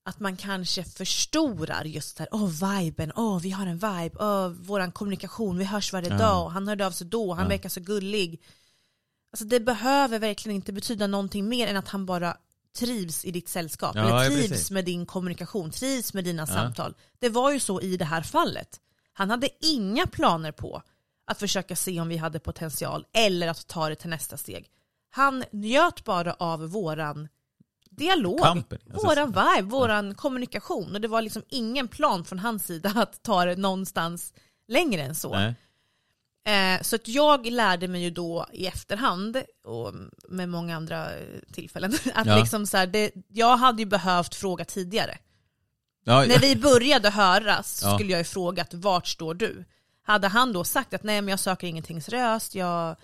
att 0.05 0.21
man 0.21 0.37
kanske 0.37 0.85
förstorar 0.85 1.85
just 1.85 2.17
det 2.17 2.23
här, 2.23 2.29
åh 2.33 2.49
viben, 2.81 3.13
åh 3.17 3.41
vi 3.41 3.51
har 3.51 3.67
en 3.67 3.79
vibe, 3.79 4.17
åh 4.19 4.49
våran 4.49 4.93
kommunikation, 4.93 5.59
vi 5.59 5.65
hörs 5.65 5.93
varje 5.93 6.09
Ja. 6.09 6.19
dag, 6.19 6.49
han 6.49 6.69
hörde 6.69 6.87
av 6.87 6.91
sig 6.91 7.07
då, 7.07 7.33
han 7.35 7.43
Ja. 7.45 7.49
verkar 7.49 7.69
så 7.69 7.81
gullig. 7.81 8.43
Alltså 9.33 9.45
det 9.45 9.61
behöver 9.61 10.19
verkligen 10.19 10.57
inte 10.57 10.73
betyda 10.73 11.07
någonting 11.07 11.49
mer 11.49 11.67
än 11.67 11.77
att 11.77 11.89
han 11.89 12.07
bara 12.07 12.37
trivs 12.79 13.25
i 13.25 13.31
ditt 13.31 13.49
sällskap. 13.49 13.97
Ja, 13.97 14.03
eller 14.03 14.25
ja, 14.25 14.31
trivs 14.31 14.49
precis. 14.49 14.71
med 14.71 14.85
din 14.85 15.07
kommunikation, 15.07 15.71
trivs 15.71 16.15
med 16.15 16.25
dina 16.25 16.47
samtal. 16.47 16.95
Det 17.19 17.29
var 17.29 17.53
ju 17.53 17.61
så 17.61 17.81
i 17.81 17.97
det 17.97 18.05
här 18.05 18.23
fallet. 18.23 18.81
Han 19.13 19.31
hade 19.31 19.49
inga 19.61 20.07
planer 20.07 20.53
på 20.53 20.83
att 21.27 21.39
försöka 21.39 21.77
se 21.77 22.01
om 22.01 22.09
vi 22.09 22.17
hade 22.17 22.39
potential 22.39 23.07
eller 23.13 23.49
att 23.49 23.67
ta 23.67 23.89
det 23.89 23.95
till 23.95 24.11
nästa 24.11 24.37
steg. 24.37 24.69
Han 25.11 25.45
njöt 25.53 26.05
bara 26.05 26.35
av 26.35 26.71
våran 26.71 27.29
dialog, 27.91 28.41
Company, 28.41 28.81
alltså, 28.93 29.07
våran 29.07 29.29
vibe, 29.29 29.69
våran 29.71 30.15
kommunikation. 30.15 30.95
Och 30.95 31.01
det 31.01 31.09
var 31.09 31.23
liksom 31.23 31.43
ingen 31.49 31.89
plan 31.89 32.25
från 32.25 32.39
hans 32.39 32.67
sida 32.67 32.93
att 32.97 33.23
ta 33.23 33.45
det 33.45 33.57
någonstans 33.57 34.33
längre 34.69 35.03
än 35.03 35.15
så. 35.15 35.35
Nej. 35.35 35.55
Eh, 36.45 36.83
så 36.83 36.97
att 36.97 37.09
jag 37.09 37.47
lärde 37.47 37.89
mig 37.89 38.03
ju 38.03 38.11
då 38.11 38.47
i 38.53 38.67
efterhand, 38.67 39.43
och 39.65 39.95
med 40.29 40.49
många 40.49 40.77
andra 40.77 41.15
eh, 41.15 41.27
tillfällen, 41.53 41.93
att 42.15 42.27
Ja. 42.27 42.39
liksom 42.39 42.67
så 42.67 42.77
här, 42.77 42.87
det, 42.87 43.11
jag 43.29 43.57
hade 43.57 43.83
ju 43.83 43.87
behövt 43.87 44.35
fråga 44.35 44.65
tidigare. 44.65 45.19
Ja, 46.05 46.25
När 46.25 46.39
vi 46.39 46.57
började 46.57 47.11
höras 47.11 47.79
så 47.79 47.87
Ja. 47.87 47.95
skulle 47.95 48.11
jag 48.13 48.19
ju 48.21 48.25
frågat 48.25 48.75
vart 48.75 49.07
står 49.07 49.35
du? 49.35 49.65
Hade 50.05 50.29
han 50.29 50.53
då 50.53 50.65
sagt 50.65 50.95
att 50.95 51.03
nej 51.03 51.23
men 51.23 51.29
jag 51.29 51.41
söker 51.41 51.67
ingenting 51.67 52.03
seriöst, 52.03 52.55
jag 52.55 52.97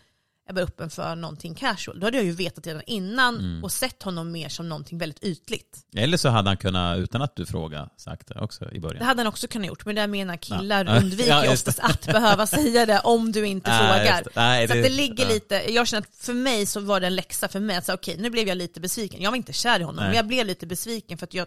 är 0.48 0.52
bara 0.52 0.60
öppen 0.64 0.90
för 0.90 1.14
någonting 1.16 1.54
casual. 1.54 2.00
Då 2.00 2.06
hade 2.06 2.16
jag 2.16 2.26
ju 2.26 2.32
vetat 2.32 2.66
redan 2.66 2.82
innan 2.86 3.38
Mm. 3.38 3.64
och 3.64 3.72
sett 3.72 4.02
honom 4.02 4.32
mer 4.32 4.48
som 4.48 4.68
någonting 4.68 4.98
väldigt 4.98 5.24
ytligt. 5.24 5.78
Eller 5.96 6.16
så 6.16 6.28
hade 6.28 6.50
han 6.50 6.56
kunnat, 6.56 6.98
utan 6.98 7.22
att 7.22 7.36
du 7.36 7.46
frågar, 7.46 7.88
sagt 7.96 8.26
det 8.28 8.40
också 8.40 8.64
i 8.70 8.74
Det 8.74 8.80
början. 8.80 9.04
hade 9.06 9.20
han 9.20 9.26
också 9.26 9.48
kunnat 9.48 9.68
gjort, 9.68 9.84
men 9.84 9.94
det 9.94 10.00
jag 10.00 10.10
menar 10.10 10.36
killar 10.36 10.84
Ja. 10.84 10.96
undviker 11.00 11.28
Ja, 11.30 11.42
det. 11.42 11.48
oftast 11.52 11.78
att 11.78 12.06
behöva 12.06 12.46
säga 12.46 12.86
det 12.86 13.00
om 13.00 13.32
du 13.32 13.46
inte 13.46 13.70
Nej, 13.80 13.88
frågar. 14.06 14.22
det. 14.24 14.30
Nej, 14.34 14.68
så 14.68 14.74
det- 14.74 14.82
det 14.82 14.88
ligger 14.88 15.24
ja. 15.24 15.30
lite, 15.30 15.72
jag 15.72 15.88
känner 15.88 16.00
att 16.02 16.14
för 16.16 16.32
mig 16.34 16.66
så 16.66 16.80
var 16.80 17.00
det 17.00 17.06
en 17.06 17.16
läxa 17.16 17.48
för 17.48 17.60
mig, 17.60 17.76
att 17.76 17.84
säga, 17.84 17.94
okej 17.96 18.16
nu 18.18 18.30
blev 18.30 18.48
jag 18.48 18.56
lite 18.58 18.80
besviken. 18.80 19.22
Jag 19.22 19.30
var 19.30 19.36
inte 19.36 19.52
kär 19.52 19.80
i 19.80 19.82
honom, 19.82 19.96
Nej. 19.96 20.06
men 20.08 20.16
jag 20.16 20.26
blev 20.26 20.46
lite 20.46 20.66
besviken 20.66 21.18
för 21.18 21.26
att 21.26 21.34
jag 21.34 21.46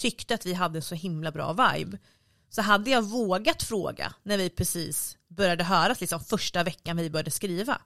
tyckte 0.00 0.34
att 0.34 0.46
vi 0.46 0.54
hade 0.54 0.82
så 0.82 0.94
himla 0.94 1.30
bra 1.32 1.52
vibe. 1.52 1.98
Så 2.50 2.62
hade 2.62 2.90
jag 2.90 3.02
vågat 3.02 3.62
fråga 3.62 4.12
när 4.22 4.38
vi 4.38 4.50
precis 4.50 5.16
började 5.28 5.64
höras, 5.64 6.00
liksom 6.00 6.20
första 6.20 6.62
veckan 6.62 6.96
vi 6.96 7.10
började 7.10 7.30
skriva, 7.30 7.78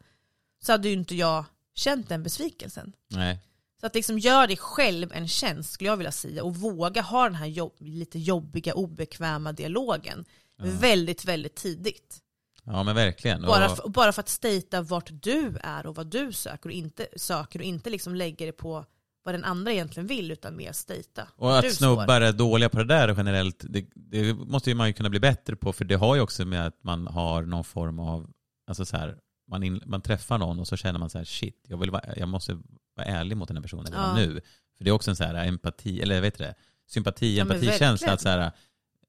så 0.63 0.73
hade 0.73 0.89
ju 0.89 0.95
inte 0.95 1.15
jag 1.15 1.45
känt 1.75 2.09
den 2.09 2.23
besvikelsen. 2.23 2.93
Nej. 3.11 3.41
Så 3.81 3.87
att 3.87 3.95
liksom 3.95 4.19
gör 4.19 4.47
dig 4.47 4.57
själv 4.57 5.13
en 5.13 5.29
tjänst 5.29 5.73
skulle 5.73 5.91
jag 5.91 5.97
vilja 5.97 6.13
säga 6.13 6.45
och 6.45 6.57
våga 6.57 7.03
ha 7.03 7.25
den 7.25 7.35
här 7.35 7.47
jobb, 7.47 7.77
lite 7.79 8.19
jobbiga, 8.19 8.75
obekväma 8.75 9.53
dialogen 9.53 10.25
väldigt, 10.59 11.25
väldigt 11.25 11.55
tidigt. 11.55 12.23
Ja 12.65 12.83
men 12.83 12.95
verkligen. 12.95 13.43
Bara, 13.43 13.69
för, 13.69 13.89
bara 13.89 14.13
för 14.13 14.21
att 14.21 14.29
stata 14.29 14.83
vart 14.83 15.11
du 15.13 15.59
är 15.63 15.87
och 15.87 15.95
vad 15.95 16.07
du 16.07 16.33
söker 16.33 16.69
och 16.69 16.73
inte, 16.73 17.07
söker 17.17 17.59
och 17.59 17.65
inte 17.65 17.91
liksom 17.91 18.15
lägger 18.15 18.47
det 18.47 18.53
på 18.53 18.85
vad 19.25 19.35
den 19.35 19.45
andra 19.45 19.73
egentligen 19.73 20.07
vill 20.07 20.31
utan 20.31 20.57
mer 20.57 20.73
stata. 20.73 21.29
Och 21.37 21.59
att 21.59 21.73
snubbar 21.75 22.21
är 22.21 22.33
dåliga 22.33 22.69
på 22.69 22.79
det 22.79 22.85
där 22.85 23.15
generellt, 23.17 23.65
det, 23.69 23.87
det 23.95 24.35
måste 24.35 24.71
ju 24.71 24.75
man 24.75 24.87
ju 24.87 24.93
kunna 24.93 25.11
bli 25.11 25.21
bättre 25.21 25.57
på 25.57 25.73
för 25.73 25.85
det 25.85 25.95
har 25.95 26.15
ju 26.15 26.21
också 26.21 26.45
med 26.45 26.67
att 26.67 26.85
man 26.85 27.07
har 27.07 27.43
någon 27.43 27.65
form 27.65 27.99
av, 27.99 28.31
alltså 28.67 28.85
så 28.85 28.97
här, 28.97 29.19
man, 29.49 29.63
in, 29.63 29.83
man 29.87 30.01
träffar 30.01 30.39
någon 30.39 30.61
och 30.61 30.69
så 30.69 30.77
känner 30.77 30.99
man 30.99 31.11
så 31.11 31.19
här 31.19 31.25
shit, 31.25 31.65
jag, 31.69 31.79
vill 31.79 31.91
vara, 31.91 32.17
jag 32.17 32.29
måste 32.29 32.59
vara 32.97 33.07
ärlig 33.07 33.37
mot 33.37 33.49
den 33.49 33.57
här 33.57 33.63
personen 33.63 33.87
Ja. 33.93 34.15
nu. 34.15 34.41
För 34.79 34.85
det 34.85 34.91
är 34.91 34.93
också 34.95 35.11
en 35.11 35.17
så 35.17 35.25
här 35.25 35.35
empati, 35.47 36.03
eller 36.03 36.21
vet 36.21 36.39
det, 36.39 36.55
sympati, 36.87 37.37
Ja, 37.37 37.43
empatikänsla. 37.43 38.13
Att 38.13 38.21
så, 38.21 38.29
här, 38.29 38.53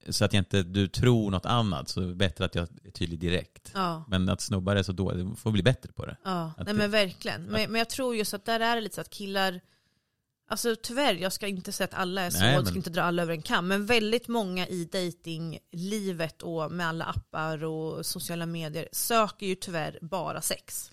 så 0.09 0.25
att 0.25 0.33
jag 0.33 0.41
inte, 0.41 0.63
du 0.63 0.87
tror 0.87 1.31
något 1.31 1.45
annat 1.45 1.89
så 1.89 2.01
är 2.01 2.07
det 2.07 2.15
bättre 2.15 2.45
att 2.45 2.55
jag 2.55 2.67
är 2.83 2.91
tydlig 2.91 3.19
direkt. 3.19 3.71
Ja. 3.73 4.03
Men 4.07 4.29
att 4.29 4.41
snubbar 4.41 4.75
är 4.75 4.83
så 4.83 4.91
dåliga, 4.91 5.23
du 5.23 5.35
får 5.35 5.51
bli 5.51 5.63
bättre 5.63 5.91
på 5.91 6.05
det. 6.05 6.17
Ja, 6.23 6.51
Att 6.57 6.65
nej 6.65 6.75
men 6.75 6.91
verkligen. 6.91 7.43
Men, 7.43 7.71
men 7.71 7.79
jag 7.79 7.89
tror 7.89 8.15
just 8.15 8.33
att 8.33 8.45
där 8.45 8.59
är 8.59 8.75
det 8.75 8.81
lite 8.81 8.95
så 8.95 9.01
att 9.01 9.09
killar, 9.09 9.61
alltså 10.47 10.75
tyvärr, 10.83 11.13
jag 11.13 11.33
ska 11.33 11.47
inte 11.47 11.71
säga 11.71 11.85
att 11.85 11.93
alla 11.93 12.21
är 12.21 12.29
så, 12.29 12.39
Nej, 12.39 12.47
jag 12.53 12.57
men- 12.57 12.65
ska 12.65 12.75
inte 12.75 12.89
dra 12.89 13.01
alla 13.01 13.21
över 13.21 13.33
en 13.33 13.41
kam, 13.41 13.67
men 13.67 13.85
väldigt 13.85 14.27
många 14.27 14.67
i 14.67 14.85
datinglivet 14.85 16.41
och 16.41 16.71
med 16.71 16.87
alla 16.87 17.05
appar 17.05 17.63
och 17.63 18.05
sociala 18.05 18.45
medier 18.45 18.87
söker 18.91 19.45
ju 19.45 19.55
tyvärr 19.55 19.99
bara 20.01 20.41
sex. 20.41 20.91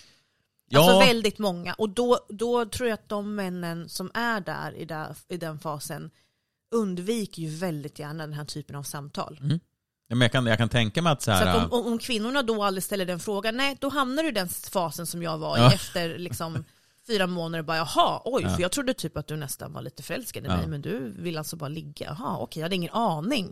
Alltså 0.76 0.98
väldigt 0.98 1.38
många. 1.38 1.74
Och 1.74 1.88
då, 1.90 2.18
då 2.28 2.64
tror 2.66 2.88
jag 2.88 2.94
att 2.94 3.08
de 3.08 3.34
männen 3.34 3.88
som 3.88 4.10
är 4.14 4.40
där 4.40 4.72
i, 4.76 4.84
där 4.84 5.16
i 5.28 5.36
den 5.36 5.58
fasen 5.58 6.10
undviker 6.74 7.42
ju 7.42 7.48
väldigt 7.56 7.98
gärna 7.98 8.26
den 8.26 8.32
här 8.34 8.44
typen 8.44 8.76
av 8.76 8.82
samtal. 8.82 9.38
Ja, 10.08 10.14
men 10.16 10.20
jag, 10.20 10.32
kan, 10.32 10.46
jag 10.46 10.58
kan 10.58 10.68
tänka 10.68 11.02
mig 11.02 11.12
att 11.12 11.22
så 11.22 11.24
Så 11.24 11.30
här, 11.30 11.46
att 11.58 11.72
om, 11.72 11.80
om, 11.80 11.92
om 11.92 11.98
kvinnorna 11.98 12.42
då 12.42 12.62
aldrig 12.64 12.84
ställer 12.84 13.06
den 13.06 13.20
frågan, 13.20 13.56
nej 13.56 13.76
då 13.80 13.88
hamnar 13.88 14.22
du 14.22 14.28
i 14.28 14.32
den 14.32 14.48
fasen 14.48 15.06
som 15.06 15.22
jag 15.22 15.38
var 15.38 15.56
i 15.56 15.60
Ja. 15.60 15.72
efter 15.72 16.18
liksom 16.18 16.64
fyra 17.06 17.26
månader 17.26 17.58
och 17.58 17.64
bara 17.66 17.76
jaha, 17.76 18.20
oj, 18.24 18.42
Ja. 18.42 18.48
för 18.50 18.62
jag 18.62 18.72
trodde 18.72 18.94
typ 18.94 19.16
att 19.16 19.26
du 19.26 19.36
nästan 19.36 19.72
var 19.72 19.82
lite 19.82 20.02
förälskad 20.02 20.44
i 20.44 20.48
mig, 20.48 20.58
Ja. 20.60 20.66
men 20.66 20.82
du 20.82 21.14
vill 21.18 21.38
alltså 21.38 21.56
bara 21.56 21.68
ligga, 21.68 22.06
jaha 22.06 22.36
okej, 22.38 22.60
jag 22.60 22.64
hade 22.64 22.74
ingen 22.76 22.92
aning. 22.92 23.46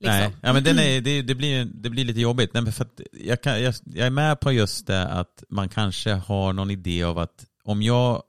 Liksom. 0.00 0.18
Nej, 0.18 0.36
ja, 0.42 0.52
men 0.52 0.64
den 0.64 0.78
är, 0.78 1.00
det, 1.00 1.22
det, 1.22 1.34
blir, 1.34 1.64
det 1.64 1.90
blir 1.90 2.04
lite 2.04 2.20
jobbigt. 2.20 2.54
Nej, 2.54 2.72
för 2.72 2.86
jag, 3.12 3.42
kan, 3.42 3.62
jag, 3.62 3.74
jag 3.84 4.06
är 4.06 4.10
med 4.10 4.40
på 4.40 4.52
just 4.52 4.86
det 4.86 5.06
att 5.08 5.44
man 5.48 5.68
kanske 5.68 6.12
har 6.12 6.52
någon 6.52 6.70
idé 6.70 7.02
av 7.04 7.18
att 7.18 7.44
om 7.64 7.82
jag 7.82 8.22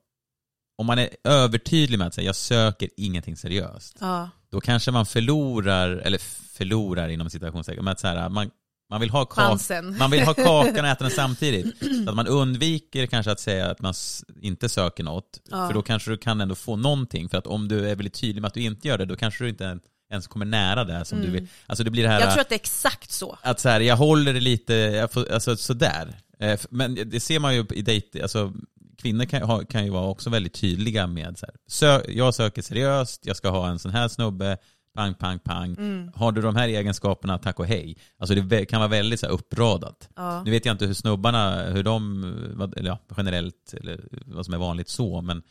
om 0.80 0.86
man 0.86 1.00
är 1.00 1.10
övertydlig 1.24 1.98
med 1.98 2.08
att 2.08 2.14
säga 2.14 2.26
jag 2.26 2.36
söker 2.36 2.90
ingenting 2.98 3.36
seriöst, 3.38 3.98
Ja, 4.00 4.30
då 4.52 4.62
kanske 4.62 4.92
man 4.92 5.06
förlorar, 5.06 5.90
eller 5.90 6.18
förlorar 6.58 7.10
inom 7.10 7.30
citationstecken, 7.30 7.84
men 7.84 7.92
att 7.92 8.00
så 8.00 8.08
här, 8.08 8.30
man, 8.30 8.50
man, 8.90 9.02
vill 9.02 9.10
ha 9.10 9.26
kak, 9.26 9.36
chansen. 9.36 9.98
man 9.98 10.12
vill 10.12 10.24
ha 10.24 10.34
kakan 10.46 10.86
och 10.86 10.92
äta 10.92 11.04
den 11.04 11.12
samtidigt. 11.12 11.78
Så 12.04 12.10
att 12.10 12.16
man 12.16 12.28
undviker 12.28 13.06
kanske 13.06 13.32
att 13.32 13.40
säga 13.40 13.72
att 13.72 13.82
man 13.82 13.94
inte 14.42 14.70
söker 14.70 15.04
något, 15.04 15.40
Ja. 15.50 15.68
för 15.68 15.74
då 15.74 15.82
kanske 15.82 16.12
du 16.12 16.18
kan 16.18 16.42
ändå 16.42 16.56
få 16.56 16.76
någonting. 16.76 17.30
För 17.30 17.38
att 17.38 17.48
om 17.48 17.68
du 17.68 17.90
är 17.90 17.96
väldigt 17.96 18.14
tydlig 18.14 18.42
med 18.42 18.48
att 18.48 18.54
du 18.54 18.62
inte 18.62 18.88
gör 18.88 18.98
det, 18.98 19.06
då 19.06 19.16
kanske 19.16 19.44
du 19.44 19.50
inte 19.50 19.80
ens 20.12 20.28
kommer 20.28 20.46
nära 20.46 20.84
det 20.84 21.06
som 21.06 21.22
du 21.22 21.30
vill. 21.30 21.48
Alltså 21.68 21.84
det 21.84 21.92
blir 21.92 22.04
det 22.04 22.10
här... 22.10 22.20
Jag 22.20 22.32
tror 22.34 22.42
att 22.42 22.50
det 22.50 22.56
är 22.56 22.60
exakt 22.60 23.12
så. 23.12 23.38
att 23.42 23.60
så 23.60 23.70
här, 23.70 23.80
jag 23.80 23.98
håller 23.98 24.34
det 24.34 24.40
lite, 24.40 24.74
jag 24.74 25.12
får, 25.12 25.32
alltså 25.32 25.58
sådär. 25.58 26.18
Eh, 26.40 26.60
Men 26.70 27.10
det 27.10 27.20
ser 27.20 27.40
man 27.40 27.56
ju 27.56 27.66
i 27.72 27.82
dejt, 27.82 28.22
alltså 28.22 28.54
kvinnor 29.02 29.26
kan, 29.26 29.66
kan 29.66 29.86
ju 29.86 29.90
vara 29.92 30.08
också 30.08 30.30
väldigt 30.30 30.54
tydliga 30.54 31.08
med 31.08 31.38
så 31.38 31.46
här, 31.46 31.56
sö, 31.68 32.02
jag 32.12 32.36
söker 32.36 32.62
seriöst, 32.62 33.22
jag 33.26 33.36
ska 33.38 33.50
ha 33.50 33.70
en 33.70 33.80
sån 33.80 33.92
här 33.92 34.08
snubbe, 34.08 34.58
pang, 34.98 35.14
pang, 35.14 35.40
pang. 35.40 35.72
Mm. 35.74 36.12
Har 36.16 36.32
du 36.32 36.42
de 36.42 36.56
här 36.56 36.68
egenskaperna, 36.68 37.38
tack 37.38 37.60
och 37.60 37.66
hej. 37.66 37.98
Alltså 38.20 38.36
det 38.36 38.66
kan 38.66 38.80
vara 38.80 38.90
väldigt 38.90 39.20
så 39.20 39.26
här 39.26 39.34
uppradat. 39.34 40.10
Ja. 40.16 40.44
Nu 40.44 40.52
vet 40.52 40.66
jag 40.66 40.74
inte 40.74 40.86
hur 40.86 40.94
snubbarna, 40.94 41.64
hur 41.64 41.84
de, 41.84 42.22
vad- 42.56 42.78
eller 42.78 42.90
ja, 42.90 43.00
generellt, 43.18 43.74
eller 43.74 44.00
vad 44.26 44.46
som 44.46 44.54
är 44.54 44.58
vanligt 44.58 44.90
så, 44.90 45.22
men 45.22 45.42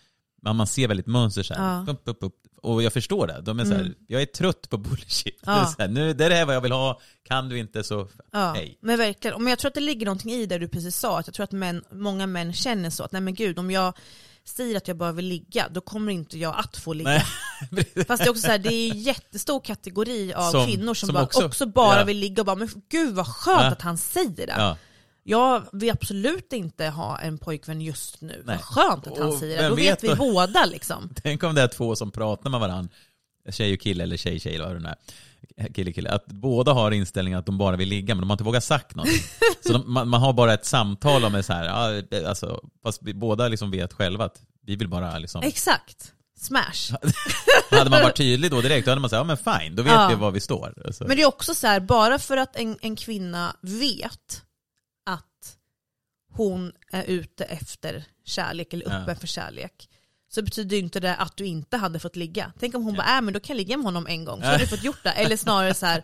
man, 0.42 0.57
man 0.57 0.66
ser 0.66 0.88
väldigt 0.88 1.07
mönster 1.07 1.42
så 1.42 1.55
här. 1.55 1.84
Ja. 1.86 1.92
Upp, 1.92 2.03
upp, 2.05 2.18
upp. 2.20 2.34
Och 2.62 2.82
jag 2.82 2.92
förstår 2.92 3.26
det. 3.26 3.40
De 3.40 3.61
är 3.61 3.64
så 3.64 3.74
här, 3.74 3.80
Mm. 3.80 3.94
jag 4.07 4.22
är 4.22 4.26
trött 4.26 4.70
på 4.70 4.76
bullshit. 4.78 5.40
Ja. 5.47 5.53
Det 5.55 5.61
är 5.61 5.64
så 5.64 5.74
här, 5.82 5.88
nu, 5.88 6.12
det 6.12 6.24
är 6.24 6.28
det 6.30 6.34
här 6.36 6.47
vad 6.47 6.55
jag 6.55 6.61
vill 6.61 6.72
ha, 6.72 7.01
kan 7.22 7.49
du 7.49 7.59
inte 7.59 7.84
så 7.84 8.09
Ja, 8.32 8.53
hej. 8.57 8.78
men 8.82 8.99
verkligen. 8.99 9.42
Men 9.42 9.51
jag 9.51 9.59
tror 9.59 9.68
att 9.68 9.74
det 9.74 9.80
ligger 9.80 10.07
någonting 10.07 10.32
i 10.32 10.47
det 10.47 10.59
du 10.59 10.68
precis 10.68 10.97
sa, 10.97 11.18
att 11.18 11.26
jag 11.26 11.34
tror 11.34 11.44
att 11.44 11.53
män, 11.53 11.84
många 11.92 12.26
män 12.26 12.53
känner 12.53 12.90
så 12.90 13.05
att 13.05 13.12
nej 13.12 13.20
men 13.20 13.34
gud, 13.34 13.59
om 13.59 13.70
jag 13.70 13.92
säger 14.49 14.76
att 14.76 14.88
jag 14.88 14.97
bara 14.97 15.12
vill 15.12 15.24
ligga, 15.26 15.68
då 15.68 15.80
kommer 15.80 16.12
inte 16.12 16.38
jag 16.38 16.55
att 16.59 16.76
få 16.76 16.92
ligga. 16.92 17.11
Nej. 17.70 18.05
Fast 18.07 18.22
det 18.22 18.26
är 18.28 18.30
också 18.30 18.42
så 18.42 18.47
här, 18.51 18.59
det 18.59 18.72
är 18.74 18.90
en 18.90 19.01
jättestor 19.01 19.61
kategori 19.61 20.34
av 20.34 20.51
Som- 20.51 20.66
kvinnor 20.66 20.94
som, 20.94 21.07
som 21.07 21.14
bara, 21.14 21.24
också- 21.24 21.47
också, 21.47 21.66
bara 21.66 21.99
ja. 21.99 22.05
vill 22.05 22.16
ligga 22.18 22.42
och 22.42 22.47
bara, 22.47 22.57
men 22.57 22.68
gud 22.90 23.14
vad 23.14 23.26
skönt 23.26 23.61
Ja. 23.62 23.66
att 23.72 23.82
han 23.82 23.99
säger 23.99 24.47
det. 24.47 24.55
Ja. 24.59 24.76
Jag 25.28 25.62
vill 25.72 25.90
absolut 25.90 26.53
inte 26.53 26.86
ha 26.86 27.18
en 27.18 27.38
pojkvän 27.38 27.80
just 27.80 28.20
nu. 28.20 28.42
Nej. 28.47 28.57
Vad 28.57 28.64
skönt 28.64 29.07
att 29.07 29.18
han 29.18 29.28
Och 29.28 29.38
säger 29.38 29.62
det. 29.62 29.68
Då 29.68 29.74
vet 29.74 29.86
vet 29.92 30.05
vi 30.05 30.09
då? 30.09 30.16
båda 30.16 30.64
liksom. 30.64 31.11
Tänk 31.22 31.42
om 31.42 31.55
det 31.55 31.62
är 31.62 31.68
två 31.68 31.97
som 31.97 32.11
pratar 32.11 32.51
med 32.51 32.61
varandra, 32.61 32.90
tjej 33.51 33.74
och 33.74 33.80
kille 33.80 34.03
eller 34.03 34.16
tjej 34.16 34.40
tjej 34.40 34.55
eller 34.55 34.64
vad 34.66 34.76
det 34.76 34.80
nu 34.80 34.88
är. 34.88 34.97
Kille 35.74 35.92
kille. 35.92 36.11
Att 36.11 36.26
båda 36.26 36.72
har 36.72 36.90
inställningen 36.90 37.38
att 37.38 37.46
de 37.46 37.59
bara 37.59 37.76
vill 37.76 37.88
ligga 37.88 38.14
men 38.14 38.20
de 38.22 38.30
har 38.30 38.34
inte 38.34 38.44
vågat 38.44 38.64
sagt 38.64 38.94
något. 38.94 39.09
Så 39.66 39.72
de, 39.72 39.92
man, 39.92 40.09
man 40.09 40.20
har 40.20 40.32
bara 40.32 40.54
ett 40.54 40.64
samtal 40.66 41.24
om 41.24 41.32
det 41.32 41.42
så 41.42 41.52
här, 41.52 41.64
ja, 42.11 42.28
alltså, 42.28 42.61
fast 42.82 43.02
vi 43.02 43.14
båda 43.14 43.48
liksom 43.48 43.70
vet 43.70 43.92
själva 43.92 44.24
att 44.24 44.40
vi 44.62 44.76
vill 44.76 44.88
bara 44.88 45.18
liksom 45.18 45.42
Exakt. 45.42 46.12
Smash. 46.38 46.92
Hade 47.70 47.90
man 47.90 48.02
varit 48.02 48.16
tydlig 48.16 48.50
då 48.50 48.61
direkt, 48.61 48.84
då 48.84 48.90
hade 48.90 49.00
man 49.00 49.11
sagt 49.11 49.18
ja 49.18 49.24
men 49.24 49.36
fine, 49.61 49.76
då 49.76 49.82
vet 49.82 49.92
Ja. 49.92 50.09
vi 50.09 50.14
var 50.14 50.30
vi 50.30 50.40
står. 50.40 50.74
Alltså, 50.86 51.04
Men 51.07 51.16
det 51.16 51.22
är 51.22 51.26
också 51.26 51.54
så 51.54 51.66
här, 51.66 51.80
bara 51.80 52.18
för 52.18 52.36
att 52.36 52.57
en, 52.57 52.78
en 52.82 52.96
kvinna 52.96 53.57
vet 53.61 54.42
att 55.07 55.57
hon 56.32 56.72
är 56.92 57.04
ute 57.04 57.44
efter 57.44 58.04
kärlek 58.24 58.72
eller 58.72 58.86
Ja. 58.90 58.92
öppen 58.96 59.16
för 59.16 59.26
kärlek 59.26 59.88
så 60.29 60.43
betyder 60.43 60.77
inte 60.77 61.01
det 61.01 61.14
att 61.14 61.37
du 61.37 61.47
inte 61.47 61.77
hade 61.77 61.99
fått 61.99 62.16
ligga. 62.16 62.53
Tänk 62.61 62.74
om 62.74 62.83
hon 62.85 62.95
bara, 62.97 63.16
äh, 63.16 63.22
men 63.22 63.35
då 63.35 63.41
kan 63.41 63.57
jag 63.57 63.66
ligga 63.66 63.77
med 63.77 63.85
honom 63.85 64.07
en 64.07 64.24
gång, 64.24 64.41
så 64.43 64.47
har 64.49 64.59
du 64.59 64.66
fått 64.66 64.83
gjort 64.85 65.03
det. 65.03 65.11
Eller 65.11 65.37
snarare 65.37 65.74
så 65.74 65.87
här, 65.87 66.03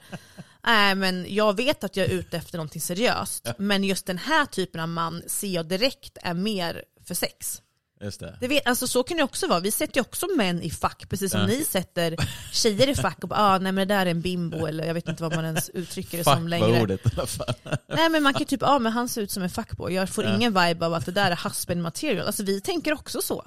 nej 0.66 0.94
men 0.94 1.26
jag 1.34 1.56
vet 1.56 1.84
att 1.84 1.96
jag 1.96 2.06
är 2.06 2.10
ute 2.10 2.36
efter 2.36 2.58
någonting 2.58 2.80
seriöst, 2.82 3.48
men 3.58 3.84
just 3.84 4.06
den 4.06 4.18
här 4.18 4.46
typen 4.46 4.80
av 4.80 4.88
man 4.88 5.22
ser 5.26 5.48
jag 5.48 5.66
direkt 5.66 6.18
är 6.22 6.34
mer 6.34 6.84
för 7.06 7.14
sex. 7.14 7.62
Just 8.00 8.20
det. 8.20 8.36
Det 8.40 8.48
vet, 8.48 8.66
alltså 8.66 8.86
så 8.86 9.02
kan 9.02 9.16
det 9.16 9.22
också 9.22 9.46
vara, 9.46 9.60
vi 9.60 9.70
sätter 9.70 9.96
ju 9.96 10.00
också 10.00 10.26
män 10.36 10.62
i 10.62 10.70
fack, 10.70 11.04
precis 11.08 11.32
som 11.32 11.40
Ja. 11.40 11.46
ni 11.46 11.64
sätter 11.64 12.16
tjejer 12.52 12.88
i 12.88 12.94
fack 12.94 13.18
och 13.22 13.28
bara, 13.28 13.40
ah, 13.40 13.58
nej 13.58 13.72
men 13.72 13.88
det 13.88 13.94
där 13.94 14.06
är 14.06 14.10
en 14.10 14.20
bimbo, 14.20 14.66
eller 14.66 14.84
jag 14.86 14.94
vet 14.94 15.08
inte 15.08 15.22
vad 15.22 15.34
man 15.36 15.44
ens 15.44 15.68
uttrycker 15.68 16.18
det 16.18 16.24
som 16.24 16.48
längre. 16.48 16.72
var 16.72 16.80
ordet 16.82 17.06
i 17.06 17.10
alla 17.16 17.26
fall. 17.26 17.54
Nej 17.88 18.08
men 18.08 18.22
man 18.22 18.34
kan 18.34 18.44
typ, 18.44 18.60
ja 18.60 18.68
ah, 18.68 18.78
men 18.78 18.92
han 18.92 19.08
ser 19.08 19.22
ut 19.22 19.30
som 19.30 19.42
en 19.42 19.50
fuckboy, 19.50 19.94
jag 19.94 20.08
får 20.08 20.24
Ja. 20.24 20.34
ingen 20.36 20.54
vibe 20.66 20.86
av 20.86 20.94
att 20.94 21.06
det 21.06 21.12
där 21.12 21.30
är 21.30 21.40
husband 21.44 21.82
material. 21.82 22.26
Alltså 22.26 22.42
vi 22.42 22.60
tänker 22.60 22.92
också 22.92 23.22
så. 23.22 23.44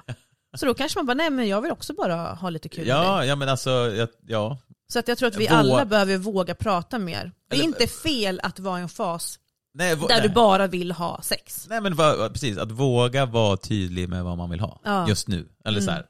Så 0.58 0.66
då 0.66 0.74
kanske 0.74 1.00
man 1.00 1.06
bara, 1.06 1.14
nej 1.14 1.30
men 1.30 1.48
jag 1.48 1.62
vill 1.62 1.72
också 1.72 1.94
bara 1.94 2.16
ha 2.16 2.50
lite 2.50 2.70
kul 2.70 2.86
med 2.88 2.96
dig. 2.96 3.04
Ja, 3.04 3.26
ja 3.26 3.36
men 3.36 3.50
alltså, 3.50 3.70
jag, 3.70 4.10
ja. 4.28 4.58
Så 4.88 5.00
att 5.00 5.08
jag 5.08 5.18
tror 5.18 5.28
att 5.28 5.36
vi 5.38 5.48
Vå- 5.48 5.52
alla 5.54 5.86
behöver 5.86 6.18
våga 6.18 6.56
prata 6.56 7.00
mer. 7.00 7.32
Det 7.50 7.56
är 7.56 7.60
Eller- 7.60 7.64
inte 7.66 7.88
fel 7.88 8.40
att 8.44 8.60
vara 8.60 8.80
i 8.80 8.82
en 8.82 8.90
fas 8.90 9.40
Nej, 9.74 9.96
där 9.96 10.06
nej. 10.10 10.22
du 10.22 10.30
bara 10.30 10.68
vill 10.68 10.92
ha 10.92 11.22
sex. 11.22 11.66
Nej 11.70 11.82
men 11.82 11.96
va, 11.96 12.30
precis, 12.34 12.58
att 12.58 12.72
våga 12.72 13.26
vara 13.26 13.58
tydlig 13.58 14.10
med 14.10 14.24
vad 14.24 14.38
man 14.38 14.50
vill 14.50 14.60
ha 14.60 14.80
Ja. 14.84 15.08
just 15.08 15.28
nu. 15.28 15.48
Eller 15.66 15.82
så 15.82 15.92
här. 15.92 16.06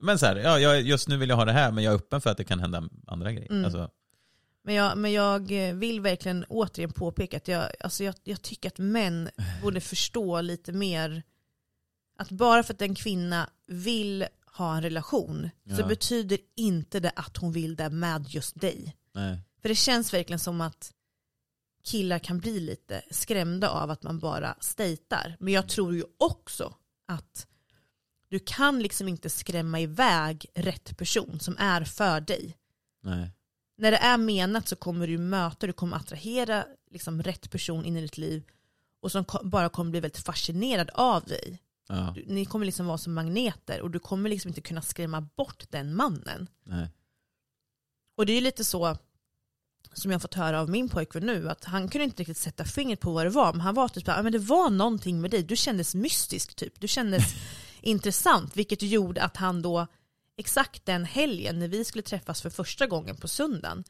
Men 0.00 0.18
så 0.18 0.26
här, 0.26 0.36
ja, 0.36 0.58
jag, 0.58 0.80
just 0.82 1.08
nu 1.08 1.16
vill 1.16 1.28
jag 1.28 1.36
ha 1.36 1.44
det 1.44 1.52
här 1.52 1.70
men 1.72 1.84
jag 1.84 1.92
är 1.92 1.96
öppen 1.96 2.20
för 2.20 2.30
att 2.30 2.36
det 2.36 2.44
kan 2.44 2.60
hända 2.60 2.82
andra 3.06 3.32
grejer. 3.32 3.50
Mm. 3.50 3.64
Alltså, 3.64 3.88
Men 4.64 4.74
jag, 4.74 4.98
men 4.98 5.12
jag 5.12 5.52
vill 5.74 6.00
verkligen 6.00 6.44
återigen 6.48 6.92
påpeka 6.92 7.36
att 7.36 7.48
jag, 7.48 7.64
alltså 7.80 8.04
jag, 8.04 8.14
jag 8.24 8.42
tycker 8.42 8.68
att 8.68 8.78
män 8.78 9.28
borde 9.62 9.80
förstå 9.80 10.40
lite 10.40 10.72
mer 10.72 11.22
att 12.16 12.30
bara 12.30 12.62
för 12.62 12.74
att 12.74 12.82
en 12.82 12.94
kvinna 12.94 13.50
vill 13.66 14.26
ha 14.56 14.76
en 14.76 14.82
relation 14.82 15.50
så 15.76 15.80
Ja. 15.80 15.86
betyder 15.86 16.38
inte 16.56 17.00
det 17.00 17.12
att 17.16 17.36
hon 17.36 17.52
vill 17.52 17.76
det 17.76 17.90
med 17.90 18.26
just 18.28 18.60
dig. 18.60 18.96
nej. 19.14 19.38
För 19.62 19.68
det 19.68 19.74
känns 19.74 20.12
verkligen 20.14 20.38
som 20.38 20.60
att 20.60 20.92
killar 21.84 22.18
kan 22.18 22.38
bli 22.38 22.60
lite 22.60 23.02
skrämda 23.10 23.68
av 23.70 23.90
att 23.90 24.02
man 24.02 24.18
bara 24.18 24.56
stejtar. 24.60 25.36
Men 25.40 25.52
jag 25.52 25.68
tror 25.68 25.94
ju 25.94 26.04
också 26.18 26.74
att 27.08 27.46
du 28.28 28.38
kan 28.38 28.82
liksom 28.82 29.08
inte 29.08 29.30
skrämma 29.30 29.80
iväg 29.80 30.46
rätt 30.54 30.96
person 30.96 31.40
som 31.40 31.56
är 31.58 31.84
för 31.84 32.20
dig 32.20 32.56
nej. 33.02 33.30
när 33.78 33.90
det 33.90 33.96
är 33.96 34.16
menat 34.18 34.68
så 34.68 34.76
kommer 34.76 35.06
du 35.06 35.18
möta, 35.18 35.66
du 35.66 35.72
kommer 35.72 35.96
attrahera 35.96 36.66
liksom 36.90 37.22
rätt 37.22 37.50
person 37.50 37.84
in 37.84 37.96
i 37.96 38.00
ditt 38.00 38.18
liv 38.18 38.42
och 39.02 39.12
som 39.12 39.24
bara 39.44 39.68
kommer 39.68 39.90
bli 39.90 40.00
väldigt 40.00 40.24
fascinerad 40.24 40.90
av 40.94 41.24
dig. 41.24 41.62
Ja, 41.88 42.12
Du, 42.14 42.24
ni 42.26 42.44
kommer 42.44 42.66
liksom 42.66 42.86
vara 42.86 42.98
som 42.98 43.14
magneter 43.14 43.80
och 43.82 43.90
du 43.90 43.98
kommer 43.98 44.30
liksom 44.30 44.48
inte 44.48 44.60
kunna 44.60 44.82
skrämma 44.82 45.20
bort 45.20 45.64
den 45.70 45.94
mannen. 45.94 46.48
nej. 46.64 46.90
Och 48.16 48.26
det 48.26 48.32
är 48.32 48.40
lite 48.40 48.64
så 48.64 48.96
som 49.92 50.10
jag 50.10 50.14
har 50.18 50.20
fått 50.20 50.34
höra 50.34 50.60
av 50.60 50.70
min 50.70 50.88
pojkvän 50.88 51.26
nu, 51.26 51.48
att 51.50 51.64
han 51.64 51.88
kunde 51.88 52.04
inte 52.04 52.22
riktigt 52.22 52.36
sätta 52.38 52.64
fingret 52.64 53.00
på 53.00 53.12
vad 53.12 53.26
det 53.26 53.30
var, 53.30 53.52
men 53.52 53.60
han 53.60 53.74
var 53.74 53.88
typ 53.88 54.06
"Ja, 54.06 54.22
men 54.22 54.32
det 54.32 54.38
var 54.38 54.70
någonting 54.70 55.20
med 55.20 55.30
dig, 55.30 55.42
du 55.42 55.56
kändes 55.56 55.94
mystisk 55.94 56.54
typ, 56.54 56.80
du 56.80 56.88
kändes 56.88 57.22
intressant, 57.80 58.56
vilket 58.56 58.82
gjorde 58.82 59.22
att 59.22 59.36
han 59.36 59.62
då, 59.62 59.86
exakt 60.36 60.86
den 60.86 61.04
helgen 61.04 61.58
när 61.58 61.68
vi 61.68 61.84
skulle 61.84 62.02
träffas 62.02 62.42
för 62.42 62.50
första 62.50 62.86
gången 62.86 63.16
på 63.16 63.28
söndagen, 63.28 63.84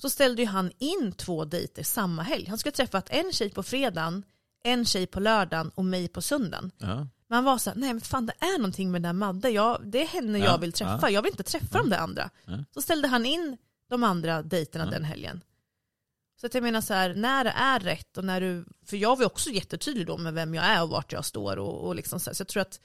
så 0.00 0.10
ställde 0.10 0.42
ju 0.42 0.48
han 0.48 0.72
in 0.78 1.12
två 1.12 1.44
dejter 1.44 1.82
samma 1.82 2.22
helg. 2.22 2.46
Han 2.48 2.58
skulle 2.58 2.72
träffat 2.72 3.10
en 3.10 3.32
tjej 3.32 3.50
på 3.50 3.62
fredagen, 3.62 4.24
en 4.62 4.84
tjej 4.84 5.06
på 5.06 5.20
lördagen 5.20 5.70
och 5.74 5.84
mig 5.84 6.08
på 6.08 6.22
söndagen. 6.22 6.70
Ja. 6.78 7.06
Men 7.30 7.36
han 7.36 7.44
var 7.44 7.58
såhär, 7.58 7.76
nej 7.76 7.92
men 7.92 8.00
fan 8.00 8.26
det 8.26 8.32
är 8.40 8.58
någonting 8.58 8.90
med 8.90 9.02
den 9.02 9.08
där 9.18 9.26
Madde, 9.26 9.50
jag, 9.50 9.80
det 9.84 10.02
är 10.02 10.06
henne 10.06 10.38
Ja, 10.38 10.44
jag 10.44 10.58
vill 10.58 10.72
träffa, 10.72 10.98
ja. 11.02 11.10
jag 11.10 11.22
vill 11.22 11.30
inte 11.32 11.42
träffa 11.42 11.78
de 11.78 11.90
där 11.90 11.98
andra. 11.98 12.30
Ja. 12.44 12.64
Så 12.74 12.82
ställde 12.82 13.08
han 13.08 13.26
in 13.26 13.56
de 13.90 14.04
andra 14.04 14.42
dejterna 14.42 14.84
Ja. 14.84 14.90
den 14.90 15.04
helgen. 15.04 15.40
Så 16.40 16.46
att 16.46 16.54
jag 16.54 16.62
menar 16.62 16.80
så 16.80 16.94
här, 16.94 17.14
när 17.14 17.44
det 17.44 17.50
är 17.50 17.80
rätt 17.80 18.18
och 18.18 18.24
när 18.24 18.40
du, 18.40 18.64
för 18.86 18.96
jag 18.96 19.18
var 19.18 19.26
också 19.26 19.50
jättetydlig 19.50 20.06
då 20.06 20.16
med 20.18 20.34
vem 20.34 20.54
jag 20.54 20.64
är 20.64 20.82
och 20.82 20.88
vart 20.88 21.12
jag 21.12 21.24
står 21.24 21.56
och, 21.56 21.86
och 21.86 21.94
liksom 21.94 22.20
så, 22.20 22.30
här. 22.30 22.34
så 22.34 22.40
jag 22.40 22.48
tror 22.48 22.60
att 22.60 22.80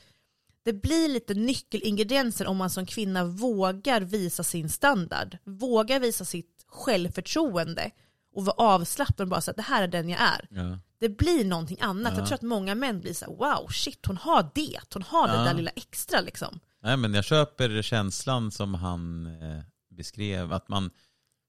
det 0.63 0.73
blir 0.73 1.09
lite 1.09 1.33
nyckelingredienser 1.33 2.47
om 2.47 2.57
man 2.57 2.69
som 2.69 2.85
kvinna 2.85 3.23
vågar 3.25 4.01
visa 4.01 4.43
sin 4.43 4.69
standard, 4.69 5.37
vågar 5.43 5.99
visa 5.99 6.25
sitt 6.25 6.65
självförtroende 6.67 7.91
och 8.35 8.45
vara 8.45 8.55
avslappnad 8.55 9.25
och 9.25 9.29
bara 9.29 9.41
säga 9.41 9.51
att 9.51 9.57
det 9.57 9.63
här 9.63 9.83
är 9.83 9.87
den 9.87 10.09
jag 10.09 10.21
är. 10.21 10.47
Ja. 10.49 10.79
Det 10.99 11.09
blir 11.09 11.45
någonting 11.45 11.77
annat. 11.81 12.13
Ja. 12.13 12.19
Jag 12.19 12.27
tror 12.27 12.35
att 12.35 12.41
många 12.41 12.75
män 12.75 12.99
blir 13.01 13.13
så 13.13 13.25
här, 13.25 13.31
wow, 13.33 13.67
shit 13.67 14.05
hon 14.05 14.17
har 14.17 14.49
det, 14.55 14.79
hon 14.93 15.03
har 15.03 15.27
det 15.27 15.33
Ja. 15.35 15.43
där 15.43 15.53
lilla 15.53 15.71
extra 15.75 16.21
liksom. 16.21 16.59
Nej 16.83 16.97
men 16.97 17.13
jag 17.13 17.23
köper 17.25 17.81
känslan 17.81 18.51
som 18.51 18.73
han 18.73 19.25
eh, 19.41 19.63
beskrev, 19.89 20.53
att 20.53 20.69
man, 20.69 20.89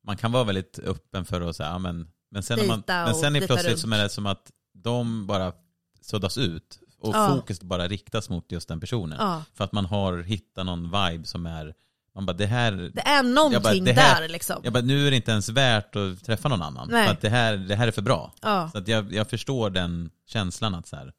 man 0.06 0.16
kan 0.16 0.32
vara 0.32 0.44
väldigt 0.44 0.78
öppen 0.78 1.24
för 1.24 1.40
att 1.40 1.56
säga, 1.56 1.78
men, 1.78 2.08
men 2.30 2.42
sen, 2.42 2.58
när 2.58 2.66
man, 2.66 2.82
men 2.86 3.14
sen 3.14 3.36
är 3.36 3.46
plötsligt 3.46 3.70
runt. 3.70 3.80
som 3.80 3.92
är 3.92 4.02
det 4.02 4.08
som 4.08 4.26
att 4.26 4.50
de 4.74 5.26
bara 5.26 5.52
suddas 6.00 6.38
ut 6.38 6.78
och 6.98 7.14
Ja. 7.14 7.28
fokus 7.36 7.60
bara 7.60 7.88
riktas 7.88 8.28
mot 8.30 8.52
just 8.52 8.68
den 8.68 8.80
personen. 8.80 9.42
För 9.54 9.64
att 9.64 9.72
man 9.72 9.86
har 9.86 10.18
hittat 10.22 10.66
någon 10.66 10.82
vibe 10.84 11.24
som 11.26 11.46
är, 11.46 11.74
man 12.16 12.26
bara 12.26 12.32
det 12.36 12.46
här, 12.46 12.72
Det 12.94 13.00
är 13.00 13.22
någonting 13.22 13.62
bara, 13.62 13.74
det 13.74 13.92
här- 14.00 14.20
där 14.20 14.28
liksom. 14.28 14.60
jag 14.64 14.72
bara, 14.72 14.82
nu 14.82 15.06
är 15.06 15.10
det 15.10 15.16
inte 15.16 15.30
ens 15.30 15.48
värt 15.48 15.96
att 15.96 16.24
träffa 16.24 16.48
någon 16.48 16.62
annan. 16.62 16.88
Nej. 16.90 17.06
För 17.06 17.12
att 17.12 17.20
det 17.20 17.28
här, 17.28 17.56
det 17.56 17.76
här 17.76 17.86
är 17.88 17.92
för 17.92 18.02
bra. 18.02 18.32
Ja. 18.42 18.68
Så 18.72 18.78
att 18.78 18.88
jag, 18.88 19.12
jag 19.12 19.30
förstår 19.30 19.70
den 19.70 20.10
känslan 20.26 20.74
att 20.74 20.86
så 20.86 20.96
här, 20.96 21.12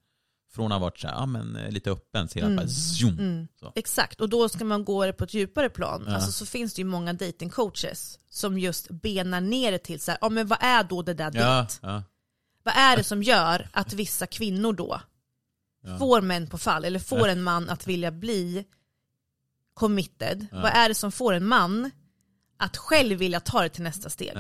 från 0.54 0.66
att 0.72 0.80
ha 0.80 0.80
varit 0.80 1.00
så 1.00 1.08
här, 1.08 1.14
ja, 1.16 1.26
men, 1.26 1.56
eh, 1.56 1.72
lite 1.72 1.92
öppen 1.92 2.28
till 2.28 2.44
att 2.44 2.56
bara 2.58 2.68
zoom. 2.68 3.20
Mm. 3.20 3.48
Exakt, 3.76 4.22
och 4.22 4.30
då 4.30 4.50
ska 4.50 4.66
man 4.66 4.86
gå 4.86 5.06
det 5.06 5.14
på 5.14 5.24
ett 5.24 5.34
djupare 5.34 5.70
plan. 5.70 6.04
Ja. 6.08 6.14
Alltså, 6.16 6.32
så 6.32 6.46
finns 6.46 6.74
det 6.74 6.82
ju 6.82 6.86
många 6.86 7.14
datingcoaches 7.14 8.20
som 8.30 8.60
just 8.60 8.88
benar 8.90 9.42
ner 9.42 9.72
det 9.72 9.78
till 9.80 10.00
så 10.00 10.12
här, 10.12 10.18
ja 10.22 10.30
men 10.30 10.48
vad 10.48 10.58
är 10.62 10.84
då 10.84 11.02
det 11.02 11.14
där 11.14 11.32
Ja, 11.34 11.56
dejt? 11.58 11.74
ja, 11.82 12.04
Vad 12.64 12.74
är 12.78 12.98
det 12.98 13.04
som 13.04 13.24
gör 13.24 13.68
att 13.72 13.94
vissa 13.94 14.28
kvinnor 14.28 14.74
då 14.74 15.02
får 16.00 16.22
män 16.22 16.48
på 16.48 16.58
fall, 16.58 16.86
eller 16.86 17.00
får 17.00 17.28
en 17.28 17.44
man 17.44 17.70
att 17.70 17.88
vilja 17.88 18.12
bli 18.12 18.66
committed? 19.78 20.48
Vad 20.52 20.72
är 20.72 20.90
det 20.90 20.96
som 20.96 21.12
får 21.12 21.34
en 21.34 21.46
man 21.46 21.92
att 22.58 22.78
själv 22.78 23.18
vilja 23.18 23.40
ta 23.40 23.62
det 23.62 23.70
till 23.70 23.84
nästa 23.84 24.10
steg? 24.10 24.34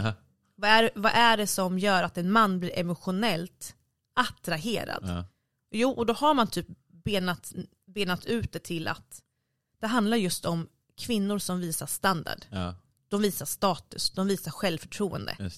Vad 0.56 0.70
är, 0.70 0.92
vad 0.96 1.12
är 1.16 1.38
det 1.38 1.48
som 1.48 1.80
gör 1.80 2.04
att 2.04 2.18
en 2.18 2.32
man 2.32 2.60
blir 2.60 2.80
emotionellt 2.80 3.76
attraherad? 4.16 5.26
Jo, 5.72 5.92
och 5.92 6.06
då 6.06 6.14
har 6.14 6.34
man 6.34 6.48
typ 6.48 6.68
benat, 7.04 7.54
benat 7.88 8.26
ut 8.26 8.54
det 8.54 8.60
till 8.60 8.88
att 8.88 9.22
det 9.82 9.88
handlar 9.88 10.18
just 10.18 10.46
om 10.46 10.68
kvinnor 10.98 11.40
som 11.40 11.60
visar 11.60 11.86
standard. 11.86 12.46
Ja. 12.50 12.76
de 13.10 13.22
visar 13.22 13.46
status, 13.46 14.10
de 14.10 14.28
visar 14.28 14.52
självförtroende. 14.52 15.52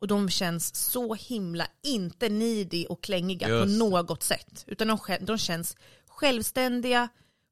Och 0.00 0.06
de 0.06 0.30
känns 0.30 0.74
så 0.76 1.14
himla 1.14 1.66
inte 1.82 2.28
needy 2.28 2.86
och 2.86 3.02
klängiga 3.02 3.48
Just 3.48 3.62
på 3.62 3.84
något 3.84 4.22
sätt. 4.22 4.64
Utan 4.66 4.88
de, 4.88 4.98
de 5.20 5.38
känns 5.38 5.76
självständiga, 6.08 7.08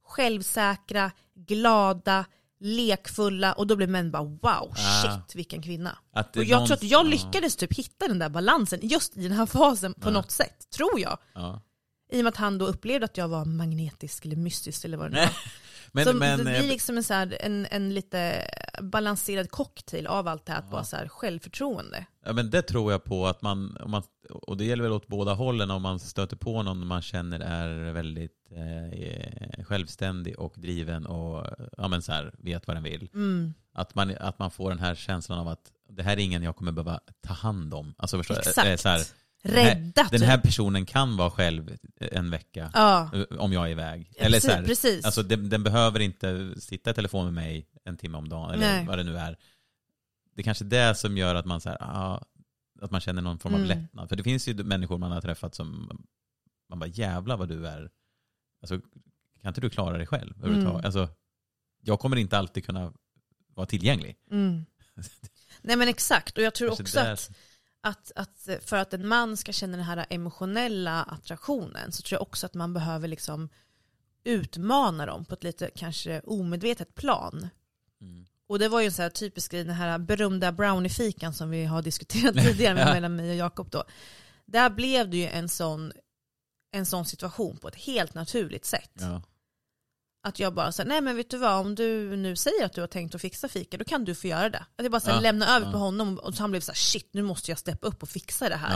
självsäkra, 0.07 1.11
glada, 1.35 2.25
lekfulla 2.61 3.53
och 3.53 3.67
då 3.67 3.77
blir 3.77 3.87
män 3.87 4.11
bara 4.11 4.23
wow, 4.23 4.41
Ah. 4.77 5.03
shit 5.03 5.35
vilken 5.35 5.63
kvinna. 5.63 5.99
Och 6.15 6.45
jag 6.45 6.59
någon- 6.59 6.67
tror 6.67 6.77
att 6.77 6.83
jag 6.83 7.07
ja. 7.07 7.11
lyckades 7.11 7.57
typ 7.57 7.73
hitta 7.79 8.09
den 8.09 8.19
där 8.19 8.29
balansen 8.29 8.81
just 8.83 9.17
i 9.17 9.23
den 9.23 9.33
här 9.33 9.47
fasen 9.47 9.95
på 9.95 10.09
Ja. 10.09 10.13
något 10.13 10.31
sätt, 10.31 10.71
tror 10.71 11.01
jag. 11.01 11.19
Ja. 11.35 11.63
I 12.13 12.21
och 12.21 12.25
med 12.25 12.29
att 12.31 12.37
han 12.37 12.59
då 12.59 12.67
upplevde 12.67 13.05
att 13.05 13.17
jag 13.17 13.29
var 13.29 13.45
magnetisk 13.45 14.25
eller 14.25 14.37
mystisk 14.37 14.85
eller 14.85 14.97
vad 14.97 15.07
det 15.11 15.15
nu 15.15 15.21
var. 15.21 15.31
Men, 15.93 16.05
så 16.05 16.13
men, 16.13 16.39
det 16.39 16.45
blir 16.45 16.63
liksom 16.63 16.97
en, 16.97 17.05
så 17.05 17.15
här, 17.15 17.37
en, 17.41 17.67
en 17.71 17.95
lite 17.95 18.49
balanserad 18.83 19.51
cocktail 19.51 20.07
av 20.07 20.29
allt 20.29 20.47
det 20.47 20.53
här, 20.53 20.59
att 20.59 20.71
vara 20.71 20.85
så 20.85 20.97
här 20.97 21.09
självförtroende. 21.09 22.07
Ja, 22.25 22.33
men 22.33 22.51
det 22.51 22.63
tror 22.63 22.93
jag 22.93 23.05
på 23.05 23.27
att 23.27 23.43
man, 23.43 23.77
om 23.77 23.91
man, 23.91 24.03
och 24.31 24.57
det 24.57 24.65
gäller 24.65 24.83
väl 24.83 24.93
åt 24.93 25.07
båda 25.07 25.35
hållen 25.35 25.71
om 25.71 25.83
man 25.83 25.99
stöter 25.99 26.37
på 26.37 26.63
någon 26.63 26.87
man 26.87 27.03
känner 27.03 27.41
är 27.41 27.93
väldigt 27.93 28.51
eh, 28.51 29.65
självständig 29.65 30.39
och 30.39 30.55
driven 30.57 31.07
och 31.07 31.47
ja, 31.77 31.89
men 31.89 32.03
så 32.03 32.13
här, 32.13 32.35
vet 32.39 32.67
vad 32.67 32.77
den 32.77 32.85
vill. 32.85 33.09
Mm. 33.15 33.55
Att, 33.75 33.95
man, 33.95 34.17
att 34.21 34.39
man 34.39 34.51
får 34.51 34.71
den 34.71 34.79
här 34.79 34.95
känslan 34.95 35.39
av 35.39 35.49
att 35.49 35.73
det 35.89 36.03
här 36.03 36.13
är 36.13 36.21
ingen 36.21 36.43
jag 36.43 36.57
kommer 36.57 36.73
behöva 36.73 37.01
ta 37.21 37.33
hand 37.33 37.75
om. 37.75 37.95
Alltså, 37.99 38.17
förstår, 38.17 38.35
du? 38.35 38.41
Exakt. 38.41 38.69
Eh, 38.69 38.77
så 38.77 38.89
här, 38.89 39.03
Rädda 39.43 40.09
den 40.11 40.23
här 40.23 40.37
typ. 40.37 40.45
personen 40.45 40.87
kan 40.87 41.17
vara 41.17 41.31
själv 41.31 41.77
en 42.01 42.31
vecka 42.31 42.71
Ja, 42.75 43.11
eh, 43.15 43.39
om 43.39 43.53
jag 43.53 43.67
är 43.67 43.71
iväg. 43.71 44.13
Eller 44.17 44.41
så 44.41 44.47
precis, 44.47 44.57
här, 44.57 44.65
precis. 44.67 45.05
Alltså, 45.05 45.23
den, 45.23 45.49
den 45.49 45.63
behöver 45.63 46.01
inte 46.01 46.55
sitta 46.61 46.91
i 46.91 46.95
telefon 46.95 47.25
med 47.25 47.35
mig 47.35 47.67
en 47.87 47.97
timme 47.97 48.19
om 48.19 48.29
dagen 48.29 48.51
eller 48.51 48.67
Nej. 48.67 48.87
vad 48.87 48.99
det 48.99 49.05
nu 49.05 49.17
är. 49.19 49.37
Det 50.35 50.41
är 50.43 50.45
kanske 50.45 50.65
det 50.65 50.95
som 50.95 51.17
gör 51.17 51.35
att 51.35 51.47
man, 51.47 51.61
så 51.61 51.69
här, 51.69 51.79
ah, 51.81 52.25
att 52.83 52.91
man 52.91 53.01
känner 53.01 53.23
någon 53.23 53.39
form 53.39 53.55
av 53.55 53.61
Mm. 53.61 53.69
lättnad. 53.79 54.09
För 54.09 54.17
det 54.17 54.23
finns 54.23 54.49
ju 54.49 54.55
människor 54.65 54.99
man 54.99 55.13
har 55.13 55.21
träffat 55.21 55.55
som 55.55 55.91
man 56.69 56.79
bara 56.79 56.87
jävlar 56.87 57.37
vad 57.37 57.49
du 57.49 57.67
är. 57.67 57.91
Alltså, 58.63 58.81
kan 59.43 59.49
inte 59.49 59.61
du 59.61 59.71
klara 59.71 59.97
dig 59.99 60.07
själv? 60.07 60.45
Mm. 60.45 60.67
Alltså, 60.67 61.09
jag 61.83 62.01
kommer 62.01 62.17
inte 62.17 62.39
alltid 62.39 62.67
kunna 62.67 62.93
vara 63.55 63.67
tillgänglig. 63.67 64.17
mm. 64.31 64.65
Nej 65.63 65.77
men 65.77 65.89
exakt, 65.89 66.39
och 66.39 66.45
jag 66.45 66.55
tror 66.55 66.71
också 66.71 66.99
där- 66.99 67.13
att, 67.13 67.33
att, 67.81 68.13
att 68.17 68.65
för 68.65 68.77
att 68.77 68.95
en 68.95 69.09
man 69.09 69.37
ska 69.37 69.53
känna 69.53 69.77
den 69.77 69.87
här 69.87 70.07
emotionella 70.11 71.03
attraktionen 71.03 71.93
så 71.93 72.03
tror 72.03 72.17
jag 72.17 72.23
också 72.23 72.47
att 72.47 72.55
man 72.55 72.75
behöver 72.75 73.09
liksom 73.09 73.49
utmana 74.25 75.07
dem 75.07 75.25
på 75.25 75.35
ett 75.35 75.43
lite 75.45 75.71
kanske 75.75 76.21
omedvetet 76.21 76.95
plan. 76.95 77.49
Mm. 78.01 78.27
Och 78.49 78.59
det 78.59 78.69
var 78.69 78.81
ju 78.81 78.87
en 78.87 78.93
så 78.93 79.03
här 79.03 79.11
typisk 79.11 79.51
grej, 79.53 79.65
den 79.65 79.75
här 79.75 79.99
berömda 79.99 80.53
brownie-fikan 80.53 81.33
som 81.35 81.51
vi 81.51 81.65
har 81.65 81.83
diskuterat 81.83 82.35
tidigare 82.45 82.79
Ja. 82.81 82.95
mellan 82.95 83.17
mig 83.17 83.31
och 83.31 83.37
Jakob 83.37 83.71
då. 83.71 83.85
Där 84.47 84.71
blev 84.71 85.11
det 85.11 85.17
ju 85.17 85.27
en 85.27 85.49
sån, 85.49 85.93
en 86.73 86.87
sån 86.87 87.07
situation 87.07 87.57
på 87.57 87.69
ett 87.69 87.77
helt 87.77 88.15
naturligt 88.15 88.65
sätt. 88.65 88.93
Ja. 88.95 89.23
Att 90.23 90.39
jag 90.39 90.55
bara 90.55 90.73
säger 90.73 90.89
nej 90.89 91.01
men 91.01 91.17
vet 91.17 91.31
du 91.31 91.39
vad, 91.39 91.61
om 91.67 91.75
du 91.75 92.17
nu 92.17 92.37
säger 92.37 92.65
att 92.65 92.73
du 92.73 92.81
har 92.81 92.89
tänkt 92.89 93.15
att 93.15 93.21
fixa 93.21 93.49
fika, 93.49 93.77
då 93.77 93.85
kan 93.85 94.05
du 94.05 94.15
få 94.15 94.27
göra 94.27 94.51
det. 94.51 94.59
Att 94.77 94.83
jag 94.83 94.91
bara 94.93 95.01
så 95.01 95.11
här, 95.11 95.17
Ja, 95.17 95.21
lämna 95.21 95.57
över 95.57 95.67
ja. 95.67 95.73
på 95.73 95.79
honom 95.79 96.19
och 96.19 96.35
så 96.35 96.43
han 96.43 96.51
blev 96.51 96.61
så 96.61 96.73
här, 96.73 96.77
shit 96.77 97.09
nu 97.13 97.23
måste 97.23 97.51
jag 97.51 97.59
steppa 97.59 97.87
upp 97.87 98.03
och 98.03 98.09
fixa 98.09 98.49
det 98.49 98.57
här. 98.57 98.73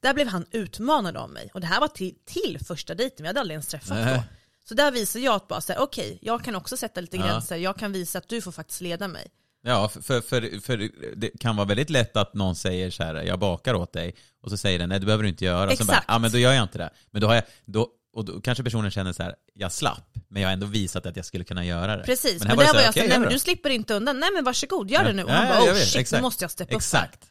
Där 0.00 0.14
blev 0.14 0.26
han 0.26 0.46
utmanad 0.50 1.16
av 1.16 1.30
mig. 1.30 1.50
Och 1.54 1.60
det 1.60 1.66
här 1.66 1.80
var 1.80 1.88
till, 1.88 2.14
till 2.24 2.58
första 2.66 2.94
dejten, 2.94 3.22
vi 3.22 3.26
hade 3.26 3.40
aldrig 3.40 3.54
ens 3.54 3.66
träffat 3.66 3.98
då. 4.16 4.22
Så 4.70 4.74
där 4.74 4.90
visar 4.90 5.20
jag 5.20 5.34
att 5.34 5.48
bara 5.48 5.60
så 5.60 5.72
här, 5.72 5.80
okej, 5.80 6.18
jag 6.22 6.44
kan 6.44 6.54
också 6.54 6.76
sätta 6.76 7.00
lite 7.00 7.16
Ja. 7.16 7.26
gränser, 7.26 7.56
jag 7.56 7.76
kan 7.76 7.92
visa 7.92 8.18
att 8.18 8.28
du 8.28 8.40
får 8.40 8.52
faktiskt 8.52 8.80
leda 8.80 9.08
mig. 9.08 9.28
Ja, 9.62 9.88
för, 9.88 10.00
för, 10.00 10.20
för, 10.20 10.60
för 10.60 10.90
det 11.16 11.30
kan 11.40 11.56
vara 11.56 11.66
väldigt 11.66 11.90
lätt 11.90 12.16
att 12.16 12.34
någon 12.34 12.54
säger 12.56 12.90
så 12.90 13.02
här, 13.02 13.14
jag 13.14 13.38
bakar 13.38 13.74
åt 13.74 13.92
dig, 13.92 14.14
och 14.42 14.50
så 14.50 14.56
säger 14.56 14.78
den, 14.78 14.88
nej 14.88 15.00
det 15.00 15.06
behöver 15.06 15.22
du 15.22 15.28
inte 15.28 15.44
göra. 15.44 15.70
Och 15.70 15.78
så 15.78 15.84
bara, 15.84 15.92
Exakt. 15.92 16.04
ja 16.08 16.18
men 16.18 16.30
då 16.32 16.38
gör 16.38 16.52
jag 16.52 16.62
inte 16.62 16.78
det. 16.78 16.90
Men 17.10 17.20
då 17.22 17.26
har 17.28 17.34
jag, 17.34 17.44
då, 17.64 17.88
och 18.12 18.24
då 18.24 18.40
kanske 18.40 18.64
personen 18.64 18.90
känner 18.90 19.12
så 19.12 19.22
här, 19.22 19.34
jag 19.54 19.72
slapp, 19.72 20.10
men 20.28 20.42
jag 20.42 20.48
har 20.48 20.52
ändå 20.52 20.66
visat 20.66 21.06
att 21.06 21.16
jag 21.16 21.24
skulle 21.24 21.44
kunna 21.44 21.64
göra 21.64 21.96
det. 21.96 22.02
Precis, 22.04 22.38
men, 22.38 22.48
här 22.48 22.56
det 22.56 22.64
var 22.64 22.74
här, 22.74 22.82
jag 22.82 22.90
okej, 22.90 22.92
såhär, 22.92 23.06
nej 23.08 23.14
gör 23.14 23.20
men 23.20 23.28
det 23.28 23.34
du 23.34 23.38
slipper 23.38 23.70
inte 23.70 23.94
undan, 23.94 24.20
nej 24.20 24.28
men 24.34 24.44
varsågod, 24.44 24.90
gör 24.90 25.04
det 25.04 25.12
nu. 25.12 25.24
Och 25.24 25.30
Ja, 25.30 25.34
han 25.34 25.48
bara, 25.48 25.58
jag 25.58 25.68
oh 25.68 25.74
vet, 25.74 25.84
shit, 25.84 25.94
nu 25.94 26.00
exakt. 26.00 26.22
måste 26.22 26.44
jag 26.44 26.50
steppa 26.50 26.74
upp. 26.74 26.80
Exakt. 26.80 27.29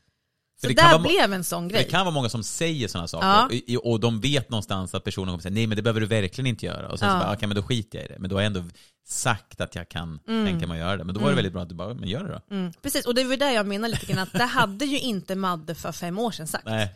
Så 0.62 0.68
det 0.68 0.74
där 0.74 0.82
kan 0.84 0.92
vara, 0.92 1.02
blev 1.02 1.34
en 1.34 1.44
sån 1.44 1.68
det 1.68 1.74
grej. 1.74 1.90
kan 1.90 2.06
vara 2.06 2.14
många 2.14 2.30
som 2.30 2.44
säger 2.44 2.88
sådana 2.88 3.08
saker, 3.08 3.62
Ja. 3.68 3.80
Och 3.84 4.00
de 4.00 4.22
vet 4.22 4.50
någonstans 4.50 4.96
att 4.96 5.04
personen 5.04 5.28
kommer 5.28 5.42
säga, 5.42 5.54
nej 5.54 5.68
men 5.68 5.76
det 5.76 5.82
behöver 5.82 6.02
du 6.02 6.08
verkligen 6.08 6.48
inte 6.48 6.66
göra. 6.66 6.90
Och 6.90 7.00
sen 7.00 7.08
Ja. 7.08 7.14
så 7.14 7.20
bara, 7.26 7.34
okej 7.36 7.48
men 7.48 7.56
då 7.56 7.64
skiter 7.64 7.98
jag 7.98 8.06
i 8.06 8.14
det. 8.14 8.20
Men 8.20 8.30
då 8.30 8.36
har 8.36 8.42
jag 8.42 8.46
ändå 8.56 8.64
sagt 9.08 9.62
att 9.62 9.76
jag 9.76 9.90
kan 9.90 10.20
tänka 10.26 10.68
mig 10.68 10.82
att 10.82 10.88
göra 10.88 10.98
det. 10.98 11.04
Men 11.04 11.16
då 11.16 11.22
var 11.22 11.30
det 11.30 11.36
väldigt 11.36 11.54
bra 11.54 11.62
att 11.62 11.70
du 11.70 11.76
bara, 11.76 11.94
men 11.94 12.10
gör 12.10 12.24
det 12.24 12.42
då. 12.50 12.56
Mm, 12.56 12.74
precis, 12.82 13.06
och 13.06 13.16
det 13.16 13.24
var 13.24 13.38
det 13.38 13.52
jag 13.54 13.66
menar 13.66 13.90
lite 13.90 14.06
grann, 14.06 14.20
att 14.20 14.34
det 14.34 14.44
hade 14.46 14.86
ju 14.86 15.00
inte 15.00 15.36
Madde 15.36 15.76
för 15.76 15.92
fem 15.92 16.20
år 16.20 16.32
sedan 16.32 16.48
sagt. 16.48 16.66
Nej. 16.66 16.90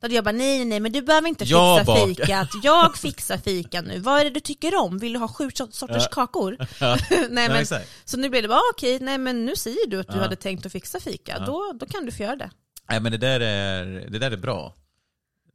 Då 0.00 0.04
hade 0.04 0.14
jag 0.14 0.24
bara, 0.24 0.32
nej 0.32 0.64
nej 0.64 0.80
men 0.80 0.92
du 0.92 1.02
behöver 1.02 1.28
inte 1.28 1.44
Jag 1.44 1.78
fixa 1.78 1.92
bakar. 1.92 2.06
fikat, 2.06 2.48
jag 2.62 2.96
fixar 2.96 3.36
fika 3.38 3.80
nu. 3.82 3.98
Vad 3.98 4.20
är 4.20 4.24
det 4.24 4.30
du 4.30 4.40
tycker 4.40 4.74
om? 4.78 4.98
Vill 4.98 5.12
du 5.12 5.18
ha 5.18 5.28
sju 5.28 5.48
so- 5.48 5.70
sorters 5.70 6.08
kakor? 6.08 6.56
nej, 7.30 7.48
men, 7.48 7.66
så 8.04 8.16
nu 8.16 8.28
blev 8.28 8.42
det 8.42 8.48
bara, 8.48 8.58
ah, 8.58 8.70
okej, 8.74 8.98
nej 9.00 9.18
men 9.18 9.46
nu 9.46 9.56
säger 9.56 9.86
du 9.86 10.00
att 10.00 10.08
du 10.08 10.16
Ja. 10.16 10.22
hade 10.22 10.36
tänkt 10.36 10.66
att 10.66 10.72
fixa 10.72 11.00
fika, 11.00 11.38
då, 11.46 11.72
då 11.80 11.86
kan 11.86 12.06
du 12.06 12.12
få 12.12 12.22
göra 12.22 12.36
det. 12.36 12.50
Nej 12.90 13.00
men 13.00 13.12
det 13.12 13.18
där 13.18 13.40
är, 13.40 13.84
det 14.10 14.18
där 14.18 14.30
är 14.30 14.36
bra. 14.36 14.74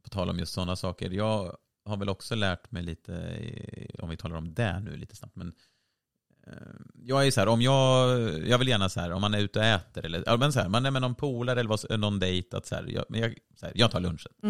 På 0.02 0.08
tal 0.10 0.30
om 0.30 0.38
just 0.38 0.52
sådana 0.52 0.76
saker. 0.76 1.10
Jag 1.10 1.56
har 1.84 1.96
väl 1.96 2.08
också 2.08 2.34
lärt 2.34 2.70
mig 2.70 2.82
lite, 2.82 3.12
om 3.98 4.08
vi 4.08 4.16
talar 4.16 4.36
om 4.36 4.54
det 4.54 4.80
nu 4.80 4.96
lite 4.96 5.16
snabbt, 5.16 5.36
men 5.36 5.52
eh, 6.46 6.52
jag 6.94 7.26
är 7.26 7.30
så 7.30 7.40
här, 7.40 7.46
om 7.48 7.62
jag, 7.62 8.18
jag 8.48 8.58
vill 8.58 8.68
gärna 8.68 8.88
så 8.88 9.00
här, 9.00 9.10
om 9.12 9.20
man 9.20 9.34
är 9.34 9.38
ute 9.38 9.58
och 9.58 9.64
äter 9.64 10.04
eller, 10.04 10.22
ja, 10.26 10.36
men 10.36 10.52
så 10.52 10.60
här, 10.60 10.68
man 10.68 10.86
är 10.86 10.90
med 10.90 11.02
någon 11.02 11.14
polare 11.14 11.60
eller 11.60 11.70
vad- 11.70 12.00
någon 12.00 12.18
dejt, 12.18 12.56
att 12.56 12.66
så 12.66 12.74
här, 12.74 12.84
jag, 12.88 13.04
men 13.08 13.20
jag, 13.20 13.34
så 13.56 13.66
här, 13.66 13.72
jag 13.76 13.90
tar 13.90 14.00
lunchen. 14.00 14.32
Här. 14.42 14.48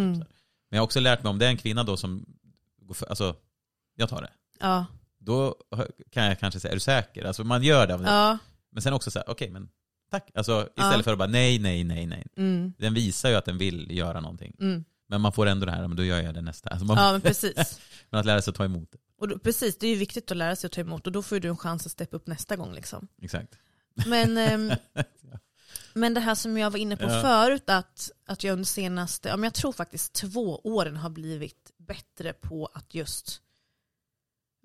Men 0.71 0.77
jag 0.77 0.79
har 0.79 0.85
också 0.85 1.01
lärt 1.01 1.23
mig 1.23 1.31
om 1.31 1.39
det 1.39 1.47
är 1.47 1.51
en 1.51 1.57
kvinna 1.57 1.85
då 1.85 1.97
som, 1.97 2.27
går 2.81 2.95
för, 2.95 3.07
alltså, 3.07 3.37
jag 3.97 4.09
tar 4.09 4.23
det. 4.23 4.31
Ja, 4.61 4.87
Då 5.19 5.55
kan 6.11 6.25
jag 6.25 6.39
kanske 6.41 6.61
säga, 6.61 6.73
är 6.73 6.77
du 6.77 6.81
säker? 6.81 7.25
Alltså 7.25 7.45
man 7.45 7.63
gör 7.63 7.87
det. 7.87 7.93
ja, 7.93 8.39
Men 8.71 8.83
sen 8.83 8.93
också 8.93 9.11
så 9.11 9.19
här, 9.19 9.31
okej 9.31 9.51
men 9.51 9.69
tack. 10.11 10.31
Alltså 10.35 10.69
istället 10.77 10.97
Ja. 10.97 11.03
för 11.03 11.13
att 11.13 11.19
bara 11.19 11.29
nej, 11.29 11.59
nej, 11.59 11.85
nej, 11.85 12.07
nej. 12.07 12.27
mm, 12.37 12.73
Den 12.79 12.95
visar 12.95 13.29
ju 13.29 13.35
att 13.35 13.45
den 13.45 13.59
vill 13.59 13.87
göra 13.91 14.21
någonting. 14.21 14.57
mm. 14.61 14.85
Men 15.09 15.21
man 15.21 15.33
får 15.33 15.47
ändå 15.47 15.67
det 15.67 15.73
här, 15.73 15.89
men 15.89 15.97
då 15.97 16.05
gör 16.05 16.21
jag 16.21 16.35
det 16.35 16.43
nästa. 16.43 16.69
Alltså 16.69 16.85
man, 16.87 16.97
ja 16.99 17.13
men 17.13 17.21
precis. 17.21 17.81
men 18.11 18.21
att 18.21 18.27
lära 18.27 18.43
sig 18.43 18.51
att 18.51 18.57
ta 18.57 18.65
emot 18.65 18.93
det. 18.93 18.99
Och 19.19 19.29
då, 19.29 19.39
precis, 19.39 19.79
det 19.79 19.87
är 19.87 19.91
ju 19.91 19.97
viktigt 19.97 20.31
att 20.31 20.37
lära 20.37 20.57
sig 20.57 20.69
att 20.69 20.73
ta 20.73 20.81
emot 20.81 21.07
och 21.07 21.13
då 21.13 21.23
får 21.23 21.41
du 21.41 21.49
en 21.49 21.57
chans 21.57 21.87
att 21.87 21.93
steppa 21.93 22.17
upp 22.17 22.27
nästa 22.27 22.57
gång 22.57 22.75
liksom. 22.75 23.09
Exakt. 23.23 23.59
Men, 24.07 24.39
ehm, 24.49 24.73
men 25.95 26.15
det 26.15 26.21
här 26.21 26.35
som 26.35 26.59
jag 26.59 26.71
var 26.71 26.79
inne 26.79 26.97
på 26.97 27.05
Ja. 27.05 27.21
förut, 27.23 27.71
att, 27.71 28.11
att 28.27 28.45
jag 28.45 28.53
under 28.53 28.65
senaste, 28.65 29.29
ja, 29.29 29.37
men 29.37 29.45
jag 29.45 29.55
tror 29.55 29.73
faktiskt 29.73 30.13
två 30.13 30.61
åren 30.65 30.97
har 30.97 31.11
blivit 31.11 31.73
bättre 31.79 32.33
på 32.33 32.67
att 32.75 32.95
just 32.95 33.41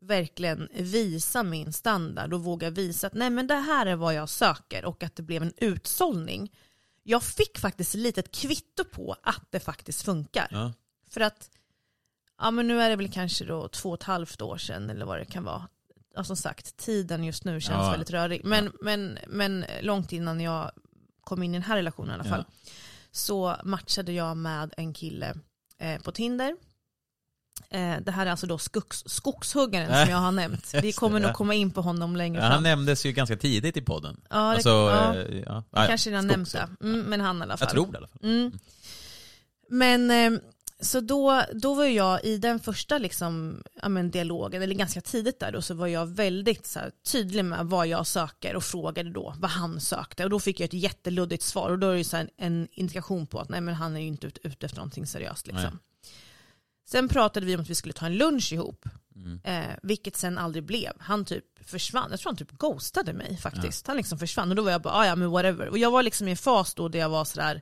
verkligen 0.01 0.69
visa 0.73 1.43
min 1.43 1.73
standard 1.73 2.33
och 2.33 2.43
våga 2.43 2.69
visa 2.69 3.07
att 3.07 3.13
nej 3.13 3.29
men 3.29 3.47
det 3.47 3.55
här 3.55 3.85
är 3.85 3.95
vad 3.95 4.13
jag 4.13 4.29
söker 4.29 4.85
och 4.85 5.03
att 5.03 5.15
det 5.15 5.23
blev 5.23 5.41
en 5.41 5.53
utsållning. 5.57 6.51
Jag 7.03 7.23
fick 7.23 7.57
faktiskt 7.57 7.93
lite 7.93 8.19
ett 8.19 8.31
kvitto 8.31 8.83
på 8.83 9.15
att 9.23 9.45
det 9.51 9.59
faktiskt 9.59 10.01
funkar. 10.01 10.47
Ja. 10.51 10.73
För 11.09 11.21
att, 11.21 11.49
ja 12.37 12.51
men 12.51 12.67
nu 12.67 12.81
är 12.81 12.89
det 12.89 12.95
väl 12.95 13.11
kanske 13.11 13.45
då 13.45 13.67
två 13.67 13.89
och 13.89 13.95
ett 13.97 14.03
halvt 14.03 14.41
år 14.41 14.57
sedan 14.57 14.89
eller 14.89 15.05
vad 15.05 15.19
det 15.19 15.25
kan 15.25 15.43
vara. 15.43 15.67
Ja, 16.15 16.23
som 16.23 16.35
sagt, 16.35 16.77
tiden 16.77 17.23
just 17.23 17.43
nu 17.43 17.61
känns 17.61 17.77
Ja. 17.85 17.91
väldigt 17.91 18.11
rörig. 18.11 18.41
Men, 18.45 18.71
men, 18.81 19.17
men 19.27 19.65
långt 19.81 20.11
innan 20.13 20.39
jag 20.41 20.71
kom 21.23 21.43
in 21.43 21.51
i 21.51 21.57
den 21.57 21.63
här 21.63 21.75
relationen 21.75 22.09
i 22.11 22.13
alla 22.13 22.23
fall. 22.23 22.45
Så 23.11 23.55
matchade 23.63 24.11
jag 24.11 24.37
med 24.37 24.73
en 24.77 24.93
kille 24.93 25.35
eh, 25.77 26.01
på 26.01 26.11
Tinder. 26.11 26.55
Eh, 27.71 27.97
det 28.01 28.11
här 28.11 28.25
är 28.25 28.31
alltså 28.31 28.47
då 28.47 28.57
skogs, 28.57 29.03
skogshuggaren 29.05 30.05
som 30.05 30.11
jag 30.11 30.17
har 30.17 30.31
nämnt. 30.31 30.73
Vi 30.81 30.93
kommer 30.93 31.19
nog 31.19 31.33
komma 31.33 31.53
in 31.53 31.71
på 31.71 31.81
honom 31.81 32.15
längre 32.15 32.41
Ja, 32.41 32.43
han 32.43 32.53
fram. 32.53 32.63
nämndes 32.63 33.05
ju 33.05 33.11
ganska 33.11 33.37
tidigt 33.37 33.77
i 33.77 33.81
podden. 33.81 34.21
Ja, 34.29 34.35
det, 34.35 34.41
alltså, 34.41 34.69
ja, 34.69 35.15
eh, 35.15 35.39
ja. 35.45 35.63
Ja, 35.71 35.85
kanske 35.87 36.09
redan 36.09 36.27
nämnt 36.27 36.51
det. 36.51 36.69
Mm, 36.81 37.01
men 37.01 37.21
han 37.21 37.39
i 37.39 37.41
alla 37.41 37.57
fall. 37.57 37.65
Jag 37.65 37.71
tror 37.71 37.85
det 37.85 37.93
i 37.93 37.97
alla 37.97 38.07
fall. 38.07 38.21
Mm. 38.23 38.51
Men 39.69 40.11
eh, 40.11 40.41
så 40.79 40.99
då, 41.01 41.43
då 41.53 41.73
var 41.73 41.85
jag 41.85 42.25
i 42.25 42.37
den 42.37 42.59
första 42.59 42.97
liksom, 42.97 43.63
ja, 43.81 43.89
men 43.89 44.11
dialogen, 44.11 44.61
eller 44.61 44.75
ganska 44.75 45.01
tidigt 45.01 45.39
där 45.39 45.51
då, 45.51 45.61
så 45.61 45.73
var 45.73 45.87
jag 45.87 46.05
väldigt 46.05 46.65
så 46.65 46.79
här, 46.79 46.91
tydlig 47.11 47.45
med 47.45 47.65
vad 47.65 47.87
jag 47.87 48.07
söker 48.07 48.55
och 48.55 48.63
frågade 48.63 49.09
då 49.09 49.33
vad 49.37 49.51
han 49.51 49.81
sökte. 49.81 50.23
Och 50.23 50.29
då 50.29 50.39
fick 50.39 50.59
jag 50.59 50.65
ett 50.65 50.73
jätteluddigt 50.73 51.43
svar 51.43 51.69
och 51.69 51.79
då 51.79 51.87
är 51.87 51.97
det 51.97 52.03
så 52.03 52.17
här 52.17 52.29
en, 52.37 52.67
indikation 52.71 53.27
på 53.27 53.39
att 53.39 53.49
nej, 53.49 53.61
men 53.61 53.75
han 53.75 53.95
är 53.95 53.99
ju 53.99 54.07
inte 54.07 54.27
ute 54.27 54.47
ut 54.47 54.63
efter 54.63 54.77
någonting 54.77 55.07
seriöst. 55.07 55.47
Liksom. 55.47 55.63
Nej. 55.63 55.90
Sen 56.91 57.09
pratade 57.09 57.45
vi 57.45 57.55
om 57.55 57.61
att 57.61 57.69
vi 57.69 57.75
skulle 57.75 57.93
ta 57.93 58.05
en 58.05 58.17
lunch 58.17 58.53
ihop. 58.53 58.85
Mm. 59.15 59.39
Eh, 59.43 59.75
vilket 59.83 60.15
sen 60.15 60.37
aldrig 60.37 60.63
blev. 60.63 60.91
Han 60.99 61.25
typ 61.25 61.45
försvann. 61.65 62.07
Jag 62.11 62.19
tror 62.19 62.29
han 62.31 62.37
typ 62.37 62.51
ghostade 62.51 63.13
mig 63.13 63.37
faktiskt. 63.37 63.87
Han 63.87 63.97
liksom 63.97 64.19
försvann 64.19 64.49
och 64.49 64.55
då 64.55 64.61
var 64.61 64.71
jag 64.71 64.81
bara, 64.81 64.93
"Ah, 64.93 65.05
ja 65.05 65.15
men 65.15 65.31
whatever. 65.31 65.67
Och 65.67 65.77
jag 65.77 65.91
var 65.91 66.03
liksom 66.03 66.27
i 66.27 66.31
en 66.31 66.37
fas 66.37 66.73
då 66.73 66.87
där 66.87 66.99
jag 66.99 67.09
var 67.09 67.25
sådär, 67.25 67.61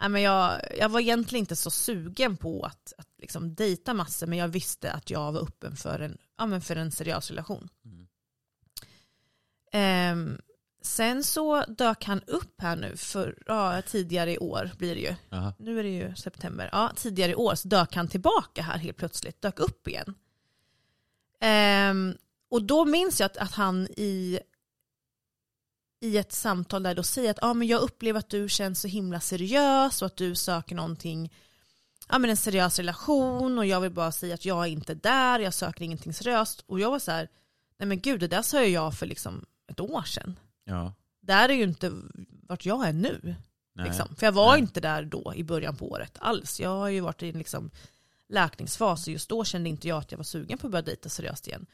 nej, 0.00 0.08
men 0.08 0.22
jag, 0.22 0.60
jag 0.78 0.88
var 0.88 1.00
egentligen 1.00 1.40
inte 1.42 1.56
så 1.56 1.70
sugen 1.70 2.36
på 2.36 2.62
att, 2.62 2.92
att 2.98 3.08
liksom 3.18 3.54
dejta 3.54 3.94
massor 3.94 4.26
men 4.26 4.38
jag 4.38 4.48
visste 4.48 4.92
att 4.92 5.10
jag 5.10 5.32
var 5.32 5.40
öppen 5.42 5.76
för 5.76 6.00
en, 6.00 6.18
ja, 6.38 6.46
men 6.46 6.60
för 6.60 6.76
en 6.76 6.92
seriös 6.92 7.30
relation. 7.30 7.68
Mm. 7.84 8.06
Ehm, 9.72 10.40
sen 10.86 11.24
så 11.24 11.64
dök 11.64 12.04
han 12.04 12.22
upp 12.26 12.60
här 12.60 12.76
nu 12.76 12.96
för, 12.96 13.38
ja, 13.46 13.82
tidigare 13.82 14.32
i 14.32 14.38
år 14.38 14.70
blir 14.78 14.94
det 14.94 15.00
ju. 15.00 15.14
Jaha. 15.30 15.54
Nu 15.58 15.78
är 15.78 15.82
det 15.82 15.88
ju 15.88 16.14
september. 16.14 16.68
Ja, 16.72 16.92
tidigare 16.96 17.32
i 17.32 17.34
år 17.34 17.54
så 17.54 17.68
dök 17.68 17.94
han 17.94 18.08
tillbaka 18.08 18.62
här 18.62 18.78
helt 18.78 18.96
plötsligt, 18.96 19.42
dök 19.42 19.58
upp 19.58 19.88
igen. 19.88 20.14
Ehm, 21.40 22.14
och 22.50 22.62
då 22.62 22.84
minns 22.84 23.20
jag 23.20 23.26
att, 23.26 23.36
att 23.36 23.52
han 23.52 23.88
i, 23.96 24.40
i 26.00 26.16
ett 26.16 26.32
samtal 26.32 26.82
där 26.82 26.94
då 26.94 27.02
säger 27.02 27.30
att 27.30 27.42
ah, 27.42 27.54
men 27.54 27.68
jag 27.68 27.80
upplever 27.80 28.18
att 28.18 28.30
du 28.30 28.48
känns 28.48 28.80
så 28.80 28.88
himla 28.88 29.20
seriös 29.20 30.02
och 30.02 30.06
att 30.06 30.16
du 30.16 30.34
söker 30.34 30.74
någonting, 30.74 31.32
ja 32.08 32.18
men 32.18 32.30
en 32.30 32.36
seriös 32.36 32.78
relation 32.78 33.58
och 33.58 33.66
jag 33.66 33.80
vill 33.80 33.92
bara 33.92 34.12
säga 34.12 34.34
att 34.34 34.44
jag 34.44 34.64
är 34.64 34.70
inte 34.70 34.94
där, 34.94 35.38
jag 35.38 35.54
söker 35.54 35.84
ingenting 35.84 36.14
seriöst. 36.14 36.64
Och 36.66 36.80
jag 36.80 36.90
var 36.90 36.98
så 36.98 37.10
här, 37.10 37.28
nej 37.78 37.86
men 37.86 38.00
gud 38.00 38.20
det 38.20 38.28
där 38.28 38.42
sa 38.42 38.62
jag 38.62 38.94
för 38.94 39.06
liksom 39.06 39.44
ett 39.68 39.80
år 39.80 40.02
sedan. 40.02 40.36
Ja. 40.66 40.92
Där 41.20 41.48
är 41.48 41.54
ju 41.54 41.62
inte 41.62 41.92
vart 42.48 42.64
jag 42.66 42.88
är 42.88 42.92
nu. 42.92 43.34
Liksom. 43.84 44.16
För 44.16 44.26
jag 44.26 44.32
var 44.32 44.50
Nej. 44.52 44.60
inte 44.60 44.80
där 44.80 45.02
då 45.04 45.32
i 45.36 45.44
början 45.44 45.76
på 45.76 45.90
året 45.90 46.16
alls. 46.20 46.60
Jag 46.60 46.70
har 46.70 46.88
ju 46.88 47.00
varit 47.00 47.22
i 47.22 47.28
en 47.28 47.38
liksom 47.38 47.70
läkningsfas 48.28 49.06
och 49.06 49.12
just 49.12 49.28
då 49.28 49.44
kände 49.44 49.68
inte 49.68 49.88
jag 49.88 49.98
att 49.98 50.10
jag 50.12 50.18
var 50.18 50.24
sugen 50.24 50.58
på 50.58 50.66
att 50.66 50.70
börja 50.70 50.82
dejta 50.82 51.08
seriöst 51.08 51.46
igen. 51.46 51.66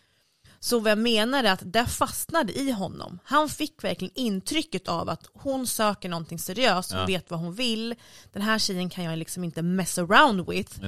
Så 0.60 0.80
vad 0.80 0.90
jag 0.90 0.98
menar 0.98 1.44
är 1.44 1.52
att 1.52 1.72
det 1.72 1.86
fastnade 1.86 2.52
i 2.58 2.70
honom. 2.70 3.18
Han 3.24 3.48
fick 3.48 3.84
verkligen 3.84 4.12
intrycket 4.14 4.88
av 4.88 5.08
att 5.08 5.26
hon 5.32 5.66
söker 5.66 6.08
någonting 6.08 6.38
seriöst, 6.38 6.90
hon 6.92 7.00
Ja. 7.00 7.06
vet 7.06 7.30
vad 7.30 7.40
hon 7.40 7.54
vill. 7.54 7.94
Den 8.32 8.42
här 8.42 8.58
tjejen 8.58 8.90
kan 8.90 9.04
jag 9.04 9.18
liksom 9.18 9.44
inte 9.44 9.62
mess 9.62 9.98
around 9.98 10.48
with. 10.50 10.80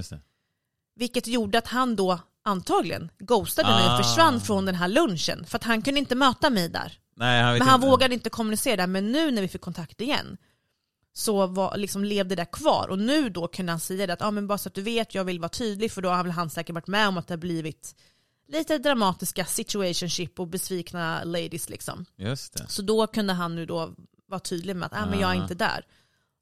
Vilket 0.97 1.27
gjorde 1.27 1.59
att 1.59 1.67
han 1.67 1.97
då 1.97 2.19
antagligen 2.43 3.11
ghostade 3.19 3.69
mig 3.69 3.85
Ah. 3.89 3.99
och 3.99 4.05
försvann 4.05 4.41
från 4.41 4.65
den 4.65 4.75
här 4.75 4.89
lunchen. 4.89 5.45
För 5.47 5.57
att 5.59 5.65
han 5.65 5.83
kunde 5.83 6.01
inte 6.01 6.15
möta 6.15 6.51
mig 6.51 6.69
där. 6.69 6.99
Nej, 7.17 7.43
han 7.43 7.53
vet 7.53 7.59
Men 7.61 7.69
han 7.69 7.81
inte. 7.81 7.89
vågade 7.91 8.15
inte 8.15 8.31
kommunicera 8.31 8.77
där. 8.77 8.87
Men 8.87 9.12
nu 9.12 9.31
när 9.31 9.43
vi 9.43 9.49
fick 9.49 9.61
kontakt 9.61 10.01
igen 10.01 10.37
så 11.12 11.47
var, 11.47 11.77
liksom, 11.77 12.05
levde 12.05 12.35
det 12.35 12.45
kvar. 12.45 12.89
Och 12.91 12.99
nu 12.99 13.29
då 13.29 13.49
kunde 13.49 13.73
han 13.73 13.81
säga 13.81 14.07
det 14.07 14.12
att 14.12 14.23
ah, 14.23 14.31
men 14.31 14.47
bara 14.47 14.59
så 14.59 14.69
att 14.69 14.75
du 14.75 14.83
vet, 14.83 15.15
jag 15.15 15.25
vill 15.25 15.41
vara 15.41 15.49
tydlig 15.49 15.93
för 15.93 16.03
då 16.03 16.09
har 16.09 16.23
väl 16.23 16.33
han 16.33 16.51
säkert 16.51 16.75
varit 16.75 16.87
med 16.87 17.09
om 17.09 17.17
att 17.19 17.27
det 17.29 17.33
har 17.35 17.39
blivit 17.39 17.95
lite 18.49 18.79
dramatiska 18.79 19.45
situationship 19.45 20.41
och 20.41 20.49
besvikna 20.49 21.25
ladies 21.25 21.69
liksom. 21.69 22.05
Just 22.17 22.53
det. 22.59 22.65
Så 22.69 22.83
då 22.83 23.07
kunde 23.07 23.33
han 23.33 23.55
nu 23.55 23.67
då 23.67 23.95
vara 24.29 24.41
tydlig 24.41 24.77
med 24.77 24.87
att 24.87 24.93
ah, 25.03 25.07
men 25.11 25.21
jag 25.21 25.31
är 25.35 25.39
Ah. 25.39 25.43
inte 25.43 25.55
där. 25.55 25.87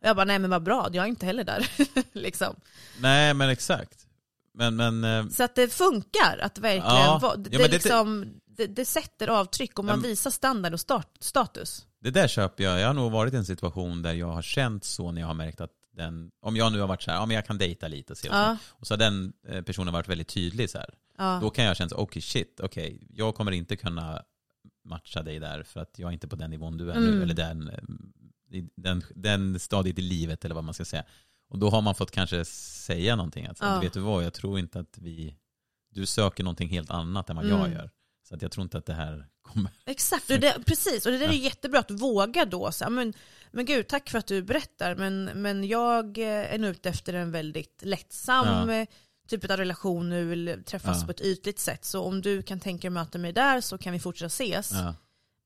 Och 0.02 0.08
jag 0.08 0.16
bara 0.16 0.24
nej 0.24 0.38
men 0.38 0.50
vad 0.50 0.62
bra, 0.62 0.88
jag 0.92 1.04
är 1.04 1.08
inte 1.08 1.26
heller 1.26 1.44
där. 1.44 1.70
liksom. 2.12 2.56
Nej, 3.00 3.34
men 3.34 3.48
exakt. 3.48 4.06
Men, 4.54 4.76
men... 4.76 5.04
eh, 5.04 5.28
Så 5.28 5.44
att 5.44 5.54
det 5.54 5.68
funkar 5.72 6.38
att 6.42 6.58
verkligen 6.58 6.86
Ja. 6.96 7.34
det, 7.38 7.48
Ja, 7.52 7.58
det- 7.58 7.68
liksom, 7.72 8.26
det, 8.56 8.66
det 8.66 8.84
sätter 8.84 9.28
avtryck 9.28 9.78
och 9.78 9.84
man 9.84 9.98
Men- 10.00 10.10
visar 10.10 10.30
standard 10.30 10.72
och 10.72 10.80
start, 10.80 11.08
status. 11.20 11.86
Det 12.00 12.10
där 12.10 12.28
köper 12.28 12.64
jag. 12.64 12.80
Jag 12.80 12.86
har 12.86 12.94
nog 12.94 13.12
varit 13.12 13.34
i 13.34 13.36
en 13.36 13.44
situation 13.44 14.02
där 14.02 14.12
jag 14.12 14.26
har 14.32 14.42
känt 14.42 14.84
så 14.84 15.12
när 15.12 15.20
jag 15.20 15.28
har 15.28 15.34
märkt 15.34 15.60
att 15.60 15.70
den, 15.92 16.30
om 16.42 16.56
jag 16.56 16.72
nu 16.72 16.80
har 16.80 16.86
varit 16.88 17.02
så 17.02 17.10
här, 17.10 17.18
ja 17.18 17.26
men 17.26 17.34
jag 17.34 17.46
kan 17.46 17.58
dejta 17.58 17.88
lite 17.88 18.12
och 18.12 18.18
se. 18.18 18.28
Ja. 18.28 18.56
Och 18.70 18.86
så 18.86 18.94
har 18.94 18.98
den 18.98 19.32
eh, 19.48 19.62
personen 19.62 19.92
varit 19.92 20.08
väldigt 20.08 20.28
tydlig 20.28 20.70
så 20.70 20.78
här. 20.78 20.94
Ja. 21.18 21.38
Då 21.42 21.50
kan 21.50 21.64
jag 21.64 21.76
känna 21.76 21.90
okej 21.96 22.22
shit, 22.22 22.60
okej, 22.62 23.06
jag 23.10 23.34
kommer 23.34 23.52
inte 23.52 23.76
kunna 23.76 24.22
matcha 24.84 25.22
dig 25.22 25.38
där 25.38 25.62
för 25.62 25.80
att 25.80 25.98
jag 25.98 26.08
är 26.08 26.12
inte 26.12 26.28
på 26.28 26.36
den 26.36 26.50
nivån 26.50 26.76
du 26.78 26.90
är 26.90 26.96
Mm. 26.96 27.10
nu. 27.10 27.22
Eller 27.22 27.34
den, 27.34 27.68
eh, 27.68 27.78
den, 28.76 29.02
den 29.14 29.58
stadiet 29.60 29.98
i 29.98 30.02
livet 30.02 30.44
eller 30.44 30.54
vad 30.54 30.64
man 30.64 30.74
ska 30.74 30.84
säga. 30.84 31.04
Och 31.48 31.58
då 31.58 31.70
har 31.70 31.80
man 31.82 31.94
fått 31.94 32.10
kanske 32.10 32.44
säga 32.44 33.16
någonting. 33.16 33.46
Att, 33.46 33.58
Ja. 33.60 33.80
vet 33.80 33.92
du 33.92 34.00
vad, 34.00 34.24
jag 34.24 34.32
tror 34.34 34.58
inte 34.58 34.80
att 34.80 34.98
vi, 34.98 35.36
du 35.90 36.06
söker 36.06 36.44
någonting 36.44 36.68
helt 36.68 36.90
annat 36.90 37.30
än 37.30 37.36
vad 37.36 37.44
Mm. 37.44 37.58
jag 37.60 37.70
gör. 37.72 37.90
Så 38.32 38.36
att 38.36 38.42
jag 38.42 38.50
tror 38.52 38.62
inte 38.64 38.78
att 38.78 38.86
det 38.86 38.94
här 38.94 39.26
kommer. 39.42 39.70
Exakt, 39.86 40.30
och 40.30 40.40
det, 40.40 40.56
precis. 40.66 41.06
Och 41.06 41.12
det 41.12 41.18
där 41.18 41.28
är 41.28 41.32
jättebra 41.32 41.80
att 41.80 41.90
våga 41.90 42.44
då. 42.44 42.72
Så, 42.72 42.90
men, 42.90 43.12
men 43.50 43.64
gud, 43.64 43.88
tack 43.88 44.10
för 44.10 44.18
att 44.18 44.26
du 44.26 44.42
berättar. 44.42 44.94
Men, 44.94 45.24
men 45.24 45.64
jag 45.64 46.18
eh, 46.18 46.54
är 46.54 46.58
nu 46.58 46.68
ute 46.68 46.88
efter 46.88 47.12
en 47.14 47.32
väldigt 47.32 47.82
lättsam 47.84 48.68
Ja. 48.68 48.74
eh, 48.74 48.86
typ 49.28 49.50
av 49.50 49.56
relation 49.56 50.08
nu, 50.08 50.24
vill 50.24 50.62
träffas 50.66 50.98
Ja. 51.00 51.04
på 51.06 51.10
ett 51.10 51.20
ytligt 51.20 51.58
sätt. 51.58 51.84
Så 51.84 52.02
om 52.02 52.20
du 52.22 52.42
kan 52.42 52.60
tänka 52.60 52.80
dig 52.80 52.98
att 52.98 53.06
möta 53.06 53.18
mig 53.18 53.32
där 53.32 53.60
så 53.60 53.78
kan 53.78 53.92
vi 53.92 53.98
fortsätta 54.00 54.26
ses. 54.26 54.72
Ja. 54.72 54.94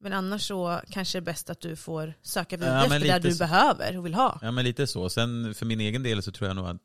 Men 0.00 0.12
annars 0.12 0.42
så 0.48 0.80
kanske 0.90 1.18
det 1.18 1.22
är 1.22 1.24
bäst 1.24 1.50
att 1.50 1.60
du 1.60 1.76
får 1.76 2.14
söka 2.22 2.56
vidare 2.56 2.74
Ja, 2.78 2.84
efter 2.96 3.00
det 3.12 3.18
du 3.18 3.32
så. 3.32 3.38
behöver 3.38 3.98
och 3.98 4.06
vill 4.06 4.14
ha. 4.14 4.38
Ja 4.42 4.50
men 4.50 4.64
lite 4.64 4.86
så. 4.86 5.08
Sen 5.08 5.54
för 5.54 5.66
min 5.66 5.80
egen 5.80 6.02
del 6.02 6.22
så 6.22 6.32
tror 6.32 6.48
jag 6.48 6.56
nog 6.56 6.66
att 6.66 6.82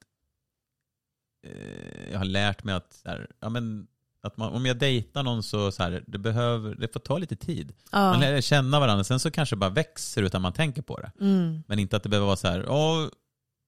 eh, 1.48 2.12
jag 2.12 2.18
har 2.18 2.26
lärt 2.26 2.64
mig 2.64 2.76
att, 2.76 3.02
här, 3.06 3.28
ja, 3.40 3.50
men, 3.50 3.88
att 4.24 4.38
man, 4.38 4.54
om 4.54 4.66
jag 4.66 4.78
dejtar 4.78 5.24
någon 5.24 5.44
så, 5.44 5.72
så 5.72 5.84
här, 5.84 6.04
det, 6.08 6.18
behöver, 6.18 6.76
det 6.76 6.94
får 6.94 7.00
ta 7.00 7.18
lite 7.18 7.36
tid. 7.36 7.74
Ja. 7.92 8.12
Man 8.12 8.20
lär 8.20 8.42
känna 8.42 8.80
varandra, 8.80 9.04
sen 9.04 9.20
så 9.20 9.32
kanske 9.32 9.56
det 9.56 9.60
bara 9.60 9.70
växer 9.70 10.24
utan 10.24 10.42
man 10.42 10.54
tänker 10.54 10.82
på 10.82 11.00
det. 11.00 11.12
Mm. 11.22 11.64
Men 11.68 11.80
inte 11.80 11.98
att 11.98 12.04
det 12.04 12.10
behöver 12.10 12.26
vara 12.28 12.36
så 12.38 12.48
här, 12.48 12.70
"Åh, 12.70 13.08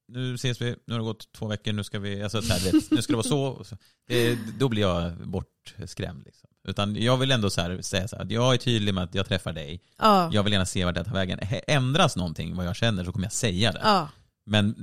nu 0.08 0.34
ses 0.36 0.62
vi, 0.62 0.76
nu 0.88 0.94
har 0.94 1.00
det 1.00 1.06
gått 1.06 1.32
två 1.32 1.48
veckor, 1.48 1.74
nu 1.74 1.84
ska 1.84 2.00
vi, 2.00 2.24
alltså, 2.24 2.42
så 2.42 2.54
här, 2.54 2.72
vet, 2.72 2.92
nu 2.92 3.02
ska 3.02 3.14
det 3.14 3.18
vara 3.18 3.28
så. 3.28 3.64
så. 3.64 3.78
Det, 4.08 4.38
då 4.60 4.70
blir 4.70 4.82
jag 4.82 5.14
bortskrämd. 5.28 6.24
Liksom. 6.26 6.50
Utan 6.68 6.96
jag 6.96 7.18
vill 7.18 7.32
ändå 7.32 7.50
så 7.50 7.62
här, 7.62 7.82
säga 7.82 8.08
så 8.08 8.16
här, 8.16 8.24
att 8.24 8.32
jag 8.32 8.54
är 8.54 8.58
tydlig 8.58 8.94
med 8.94 9.04
att 9.04 9.16
jag 9.16 9.28
träffar 9.28 9.54
dig, 9.54 9.82
Ja. 10.00 10.30
jag 10.34 10.44
vill 10.44 10.54
gärna 10.54 10.66
se 10.66 10.86
vart 10.86 10.96
det 10.96 11.04
tar 11.04 11.14
vägen. 11.14 11.40
Ändras 11.68 12.16
någonting 12.16 12.56
vad 12.56 12.66
jag 12.66 12.76
känner 12.76 13.04
så 13.04 13.12
kommer 13.12 13.26
jag 13.26 13.34
säga 13.34 13.72
det. 13.72 13.82
Ja. 13.84 14.10
Men 14.46 14.76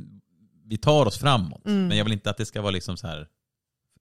vi 0.65 0.79
tar 0.79 1.07
oss 1.07 1.19
framåt. 1.19 1.67
Mm. 1.67 1.87
Men 1.89 1.97
jag 1.97 2.05
vill 2.05 2.13
inte 2.13 2.31
att 2.31 2.37
det 2.37 2.47
ska 2.47 2.63
vara 2.63 2.71
liksom 2.73 2.97
så 2.97 3.07
här 3.07 3.27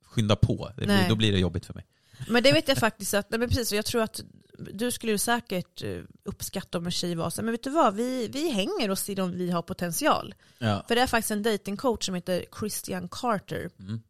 skynda 0.09 0.35
på. 0.35 0.71
Blir, 0.75 1.09
då 1.09 1.15
blir 1.15 1.31
det 1.31 1.39
jobbigt 1.39 1.65
för 1.65 1.73
mig. 1.73 1.85
Men 2.27 2.43
det 2.43 2.51
vet 2.51 2.67
jag 2.67 2.77
faktiskt 2.77 3.13
att, 3.13 3.29
nej 3.31 3.39
men 3.39 3.49
precis, 3.49 3.71
jag 3.73 3.85
tror 3.85 4.01
att 4.01 4.21
du 4.73 4.91
skulle 4.91 5.11
ju 5.11 5.17
säkert 5.17 5.83
eh, 5.83 5.97
uppskatta 6.23 6.77
om 6.77 6.85
en 6.85 6.91
tjej 6.91 7.15
var 7.15 7.29
så 7.29 7.41
men 7.41 7.51
vet 7.51 7.63
du 7.63 7.69
vad, 7.69 7.95
vi, 7.95 8.27
vi 8.27 8.49
hänger 8.49 8.89
och 8.91 8.99
ser 8.99 9.19
om 9.19 9.31
vi 9.31 9.51
har 9.51 9.61
potential. 9.61 10.33
Ja. 10.57 10.83
För 10.87 10.95
det 10.95 11.01
är 11.01 11.07
faktiskt 11.07 11.31
en 11.31 11.43
datingcoach 11.43 12.05
som 12.05 12.15
heter 12.15 12.45
Christian 12.59 13.09
Carter 13.11 13.69
Mm. 13.79 14.01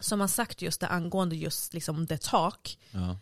som 0.00 0.20
har 0.20 0.28
sagt 0.28 0.62
just 0.62 0.80
det 0.80 0.86
angående 0.86 1.36
just 1.36 1.74
liksom 1.74 2.06
the 2.06 2.18
talk. 2.18 2.78
Ja. 2.90 3.18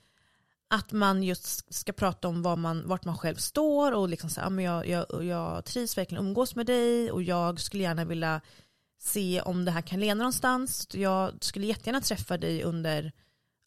Att 0.71 0.93
man 0.93 1.23
just 1.23 1.75
ska 1.75 1.93
prata 1.93 2.29
om 2.29 2.43
vad 2.43 2.59
man, 2.59 2.89
vart 2.89 3.05
man 3.05 3.19
själv 3.19 3.37
står 3.37 3.93
och 3.93 4.09
liksom 4.09 4.31
så 4.31 4.41
här, 4.41 4.47
"Ja, 4.47 4.51
men 4.51 4.65
jag, 4.65 4.87
jag, 4.89 5.25
jag 5.25 5.65
trivs 5.65 5.99
verkligen 5.99 6.25
umgås 6.25 6.55
med 6.55 6.67
dig 6.67 7.11
och 7.11 7.23
jag 7.23 7.61
skulle 7.61 7.83
gärna 7.83 8.05
vilja 8.05 8.41
se 9.01 9.41
om 9.45 9.65
det 9.65 9.71
här 9.71 9.81
kan 9.83 10.01
leda 10.01 10.15
någonstans. 10.15 10.89
Jag 10.93 11.33
skulle 11.41 11.67
jättegärna 11.67 12.01
träffa 12.01 12.37
dig 12.39 12.63
under 12.63 13.13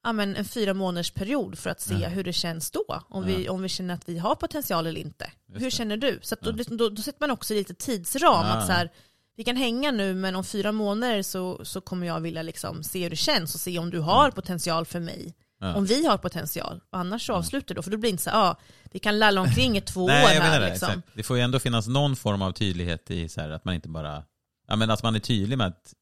ja, 0.03 0.13
men 0.13 0.35
en 0.35 0.45
fyra 0.45 0.73
månaders 0.73 1.11
period 1.11 1.57
för 1.59 1.69
att 1.69 1.81
se 1.81 1.93
Ja. 1.93 2.09
hur 2.09 2.23
det 2.23 2.33
känns 2.33 2.71
då. 2.71 3.01
Om, 3.09 3.25
vi, 3.25 3.49
om 3.49 3.61
vi 3.61 3.69
känner 3.69 3.93
att 3.93 4.09
vi 4.09 4.17
har 4.17 4.35
potential 4.35 4.87
eller 4.87 5.01
inte. 5.01 5.31
Just 5.47 5.61
hur 5.61 5.65
det. 5.65 5.71
känner 5.71 5.97
du? 5.97 6.19
Så 6.21 6.35
då, 6.41 6.51
Ja. 6.57 6.63
då, 6.67 6.89
då 6.89 7.01
sätter 7.01 7.19
man 7.21 7.31
också 7.31 7.53
lite 7.53 7.73
tidsram. 7.73 8.45
Ja. 8.45 8.53
Att 8.53 8.65
så 8.65 8.71
här, 8.71 8.89
vi 9.35 9.43
kan 9.43 9.55
hänga 9.55 9.91
nu 9.91 10.13
men 10.13 10.35
om 10.35 10.43
fyra 10.43 10.71
månader 10.71 11.21
så, 11.21 11.65
så 11.65 11.81
kommer 11.81 12.07
jag 12.07 12.19
vilja 12.19 12.41
liksom 12.41 12.83
se 12.83 13.03
hur 13.03 13.09
det 13.09 13.15
känns 13.15 13.55
och 13.55 13.61
se 13.61 13.79
om 13.79 13.89
du 13.89 13.99
har 13.99 14.31
potential 14.31 14.85
för 14.85 14.99
mig. 14.99 15.35
Ja. 15.59 15.75
Om 15.75 15.85
vi 15.85 16.05
har 16.05 16.17
potential. 16.17 16.81
Och 16.91 16.97
annars 16.99 17.25
så 17.25 17.33
avslutar 17.33 17.75
då. 17.75 17.81
För 17.81 17.91
då 17.91 17.97
blir 17.97 18.07
det 18.09 18.11
inte 18.11 18.23
så 18.23 18.29
ja, 18.29 18.55
vi 18.91 18.99
kan 18.99 19.19
lalla 19.19 19.41
omkring 19.41 19.77
i 19.77 19.81
två 19.81 20.07
Nej, 20.07 20.37
år 20.37 20.41
här. 20.41 20.59
det. 20.59 20.69
Liksom. 20.69 21.01
Det 21.15 21.23
får 21.23 21.37
ju 21.37 21.43
ändå 21.43 21.59
finnas 21.59 21.87
någon 21.87 22.15
form 22.15 22.41
av 22.41 22.51
tydlighet 22.51 23.11
i 23.11 23.29
så 23.29 23.41
här, 23.41 23.49
att 23.49 23.65
man 23.65 23.75
inte 23.75 23.89
bara, 23.89 24.23
ja 24.71 24.75
men 24.75 24.89
att 24.91 25.03
man 25.03 25.15
är 25.15 25.19
tydlig 25.19 25.57
med 25.57 25.67
att 25.67 25.93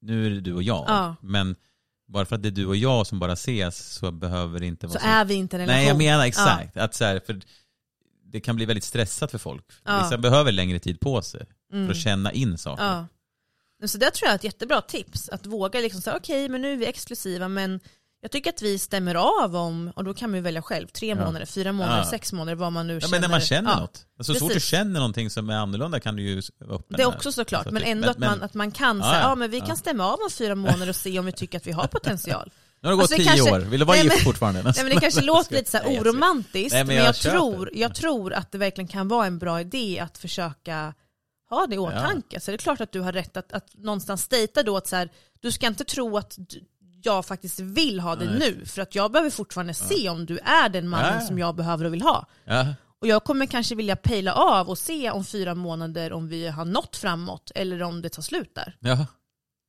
nu 0.00 0.26
är 0.26 0.30
det 0.30 0.40
du 0.40 0.54
och 0.54 0.62
jag. 0.62 0.84
Ja. 0.88 1.16
Men 1.20 1.56
bara 2.08 2.24
för 2.24 2.36
att 2.36 2.42
det 2.42 2.48
är 2.48 2.50
du 2.50 2.66
och 2.66 2.76
jag 2.76 3.06
som 3.06 3.18
bara 3.18 3.32
ses 3.32 3.92
så 3.94 4.10
behöver 4.10 4.60
det 4.60 4.66
inte 4.66 4.88
Så 4.88 4.98
vara 4.98 5.04
är 5.04 5.24
vi 5.24 5.34
inte 5.34 5.56
en 5.56 5.60
relation. 5.60 5.76
Nej 5.78 5.88
jag 5.88 5.98
menar 5.98 6.24
exakt. 6.26 6.76
Att 6.76 6.94
så 6.94 7.04
här, 7.04 7.20
för 7.26 7.40
det 8.24 8.40
kan 8.40 8.56
bli 8.56 8.64
väldigt 8.64 8.84
stressat 8.84 9.30
för 9.30 9.38
folk. 9.38 9.64
Ja. 9.84 10.02
Vissa 10.02 10.18
behöver 10.18 10.52
längre 10.52 10.78
tid 10.78 11.00
på 11.00 11.22
sig 11.22 11.46
för 11.70 11.76
Mm. 11.76 11.90
att 11.90 11.96
känna 11.96 12.32
in 12.32 12.58
saker. 12.58 12.84
Ja. 12.84 13.06
Så 13.88 13.98
det 13.98 14.10
tror 14.10 14.26
jag 14.26 14.32
är 14.32 14.36
ett 14.36 14.44
jättebra 14.44 14.80
tips. 14.80 15.28
Att 15.28 15.46
våga 15.46 15.80
liksom 15.80 16.00
säga 16.00 16.16
okej 16.16 16.48
men 16.48 16.62
nu 16.62 16.72
är 16.72 16.76
vi 16.76 16.86
exklusiva 16.86 17.48
men 17.48 17.80
jag 18.20 18.30
tycker 18.30 18.50
att 18.50 18.62
vi 18.62 18.78
stämmer 18.78 19.14
av 19.14 19.56
om, 19.56 19.92
och 19.96 20.04
då 20.04 20.14
kan 20.14 20.30
man 20.30 20.36
ju 20.38 20.42
välja 20.42 20.62
själv, 20.62 20.86
tre 20.86 21.08
Ja. 21.08 21.14
månader, 21.14 21.46
fyra 21.46 21.72
månader, 21.72 21.98
Ja. 21.98 22.10
sex 22.10 22.32
månader, 22.32 22.54
vad 22.56 22.72
man 22.72 22.86
nu 22.86 22.94
Ja, 22.94 23.00
känner. 23.00 23.10
men 23.10 23.20
när 23.20 23.28
man 23.28 23.40
känner 23.40 23.70
Ja. 23.70 23.80
något. 23.80 24.06
Alltså, 24.18 24.34
så 24.34 24.40
fort 24.40 24.52
du 24.54 24.60
känner 24.60 24.94
någonting 25.00 25.30
som 25.30 25.50
är 25.50 25.54
annorlunda 25.56 26.00
kan 26.00 26.16
du 26.16 26.22
ju 26.22 26.42
vara 26.58 26.76
öppen 26.78 26.96
Det 26.96 27.02
är 27.02 27.06
också 27.06 27.32
såklart, 27.32 27.64
Så 27.64 27.70
men 27.72 27.82
typ- 27.82 27.90
ändå 27.92 28.08
att, 28.10 28.18
man, 28.18 28.42
att 28.42 28.54
man 28.54 28.70
kan 28.72 28.98
Ja, 28.98 29.02
säga, 29.04 29.14
ja. 29.20 29.28
ja 29.28 29.34
men 29.34 29.50
vi 29.50 29.58
Ja. 29.58 29.66
kan 29.66 29.76
stämma 29.76 30.04
av 30.06 30.18
om 30.20 30.30
fyra 30.30 30.54
månader 30.54 30.88
och 30.88 30.96
se 30.96 31.18
om 31.18 31.26
vi 31.26 31.32
tycker 31.32 31.58
att 31.58 31.66
vi 31.66 31.72
har 31.72 31.86
potential. 31.86 32.50
Nu 32.82 32.88
har 32.88 32.90
det 32.92 32.96
gått 32.96 33.02
Alltså, 33.02 33.16
tio 33.16 33.24
kanske- 33.26 33.50
år, 33.52 33.58
vill 33.58 33.80
du 33.80 33.86
vara 33.86 33.96
Nej, 33.96 34.04
gift 34.04 34.16
men- 34.16 34.24
fortfarande? 34.24 34.62
Nej, 34.62 34.72
men 34.76 34.88
det 34.94 35.00
kanske 35.00 35.20
låter 35.24 35.54
lite 35.54 35.70
så 35.70 35.76
här 35.76 35.84
jag 35.90 36.02
oromantiskt, 36.02 36.72
Nej, 36.72 36.80
men 36.80 36.86
men, 36.86 36.96
jag 36.96 37.06
jag, 37.06 37.16
köper 37.16 37.36
tror, 37.38 37.70
jag 37.74 37.94
tror 37.94 38.32
att 38.32 38.52
det 38.52 38.58
verkligen 38.58 38.88
kan 38.88 39.08
vara 39.08 39.26
en 39.26 39.38
bra 39.38 39.60
idé 39.60 40.00
att 40.04 40.18
försöka 40.18 40.94
ha 41.50 41.66
det 41.66 41.74
i 41.74 41.78
åtanke. 41.78 42.40
Så 42.40 42.50
det 42.50 42.54
är 42.54 42.58
klart 42.58 42.80
att 42.80 42.92
du 42.92 43.00
har 43.00 43.12
rätt 43.12 43.36
att, 43.36 43.52
att 43.52 43.66
någonstans 43.74 44.28
dejta 44.28 44.62
då 44.62 44.76
att 44.76 44.86
så 44.86 44.96
här, 44.96 45.08
du 45.40 45.52
ska 45.52 45.66
inte 45.66 45.84
tro 45.84 46.16
att 46.16 46.36
jag 47.02 47.26
faktiskt 47.26 47.60
vill 47.60 48.00
ha 48.00 48.16
det 48.16 48.24
nu, 48.38 48.66
för 48.66 48.82
att 48.82 48.94
jag 48.94 49.12
behöver 49.12 49.30
fortfarande 49.30 49.74
se 49.74 50.08
om 50.08 50.26
du 50.26 50.38
är 50.38 50.68
den 50.68 50.88
mannen 50.88 51.20
som 51.26 51.38
jag 51.38 51.54
behöver 51.56 51.84
och 51.84 51.92
vill 51.94 52.02
ha. 52.02 52.26
Och 53.00 53.06
jag 53.06 53.24
kommer 53.24 53.46
kanske 53.46 53.74
vilja 53.74 53.96
pejla 53.96 54.34
av 54.34 54.68
och 54.68 54.78
se 54.78 55.10
om 55.10 55.24
fyra 55.24 55.54
månader 55.54 56.12
om 56.12 56.28
vi 56.28 56.48
har 56.48 56.64
nått 56.64 56.96
framåt 56.96 57.52
eller 57.54 57.82
om 57.82 58.02
det 58.02 58.08
tar 58.08 58.22
slut 58.22 58.54
där. 58.54 58.76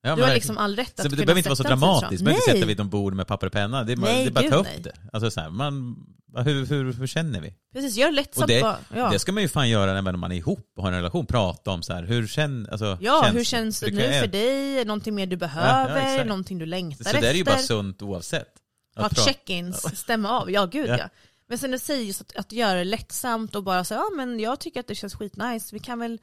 Ja. 0.03 0.09
Ja, 0.09 0.15
du 0.15 0.21
har 0.21 0.33
liksom 0.33 0.57
all 0.57 0.75
rätt 0.75 0.99
att 0.99 1.03
Så 1.03 1.09
det 1.09 1.15
behöver 1.15 1.37
inte 1.37 1.49
vara 1.49 1.55
så 1.55 1.63
dramatiskt, 1.63 2.23
man 2.23 2.25
behöver 2.25 2.41
inte 2.41 2.51
sätta 2.51 2.65
vid 2.65 2.77
någon 2.77 2.89
bord 2.89 3.13
med 3.13 3.27
papper 3.27 3.47
och 3.47 3.53
penna. 3.53 3.83
Det 3.83 3.91
är, 3.91 3.97
Nej, 3.97 4.23
det 4.23 4.29
är 4.29 4.31
bara 4.31 4.45
att 4.45 4.51
ta 4.51 4.57
upp 4.57 4.83
det. 4.83 4.93
Alltså 5.13 5.31
så 5.31 5.39
här, 5.39 5.49
man, 5.49 5.95
hur, 6.37 6.65
hur, 6.65 6.93
hur 6.93 7.07
känner 7.07 7.41
vi? 7.41 7.53
Precis, 7.73 7.97
gör 7.97 8.07
Och 8.07 8.13
lättsamt 8.13 8.47
det, 8.47 8.61
bara. 8.61 8.77
Ja, 8.95 9.09
det 9.09 9.19
ska 9.19 9.31
man 9.31 9.43
ju 9.43 9.49
fan 9.49 9.69
göra 9.69 9.97
även 9.97 10.15
om 10.15 10.21
man 10.21 10.31
är 10.31 10.35
ihop 10.35 10.71
och 10.77 10.83
har 10.83 10.91
en 10.91 10.97
relation. 10.97 11.25
Prata 11.25 11.71
om 11.71 11.83
så 11.83 11.93
här, 11.93 12.03
hur 12.03 12.27
känner, 12.27 12.71
alltså, 12.71 12.97
ja 13.01 13.21
känns 13.23 13.35
hur 13.35 13.43
känns 13.43 13.79
det 13.79 13.91
nu 13.91 14.01
för 14.01 14.27
dig? 14.27 14.85
Någonting 14.85 15.15
mer 15.15 15.25
du 15.25 15.37
behöver? 15.37 15.97
exakt. 15.97 16.27
någonting 16.27 16.59
du 16.59 16.65
längtar 16.65 17.03
Så 17.03 17.09
efter? 17.09 17.21
det 17.21 17.29
är 17.29 17.33
ju 17.33 17.43
bara 17.43 17.57
sunt 17.57 18.01
oavsett. 18.01 18.53
Ha 18.95 19.09
check-ins, 19.09 19.95
stämma 19.95 20.29
av. 20.29 20.51
Ja, 20.51 20.65
gud 20.65 20.89
ja. 20.89 20.97
Ja. 20.97 21.09
Men 21.49 21.57
sen 21.57 21.71
du 21.71 21.79
säger 21.79 22.03
just 22.03 22.21
att, 22.21 22.35
att 22.35 22.51
göra 22.51 22.77
det 22.77 22.83
lättsamt 22.83 23.55
och 23.55 23.63
bara 23.63 23.83
säga 23.83 23.99
ja 23.99 24.15
men 24.15 24.39
jag 24.39 24.59
tycker 24.59 24.79
att 24.79 24.87
det 24.87 24.95
känns 24.95 25.15
skitnice. 25.15 25.75
Vi 25.75 25.79
kan 25.79 25.99
väl, 25.99 26.19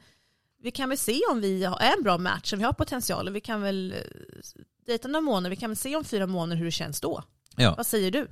vi 0.61 0.71
kan 0.71 0.89
väl 0.89 0.97
se 0.97 1.21
om 1.31 1.41
vi 1.41 1.63
är 1.63 1.97
en 1.97 2.03
bra 2.03 2.17
match, 2.17 2.53
om 2.53 2.59
vi 2.59 2.65
har 2.65 2.73
potential. 2.73 3.29
Vi 3.29 3.41
kan 3.41 3.61
väl 3.61 3.91
eh, 3.93 3.99
dejta 4.85 5.07
några 5.07 5.21
månader, 5.21 5.49
vi 5.49 5.55
kan 5.55 5.69
väl 5.69 5.77
se 5.77 5.95
om 5.95 6.03
fyra 6.05 6.27
månader 6.27 6.55
hur 6.57 6.65
det 6.65 6.71
känns 6.71 7.01
då. 7.01 7.23
Ja. 7.55 7.73
Vad 7.77 7.85
säger 7.87 8.11
du? 8.11 8.27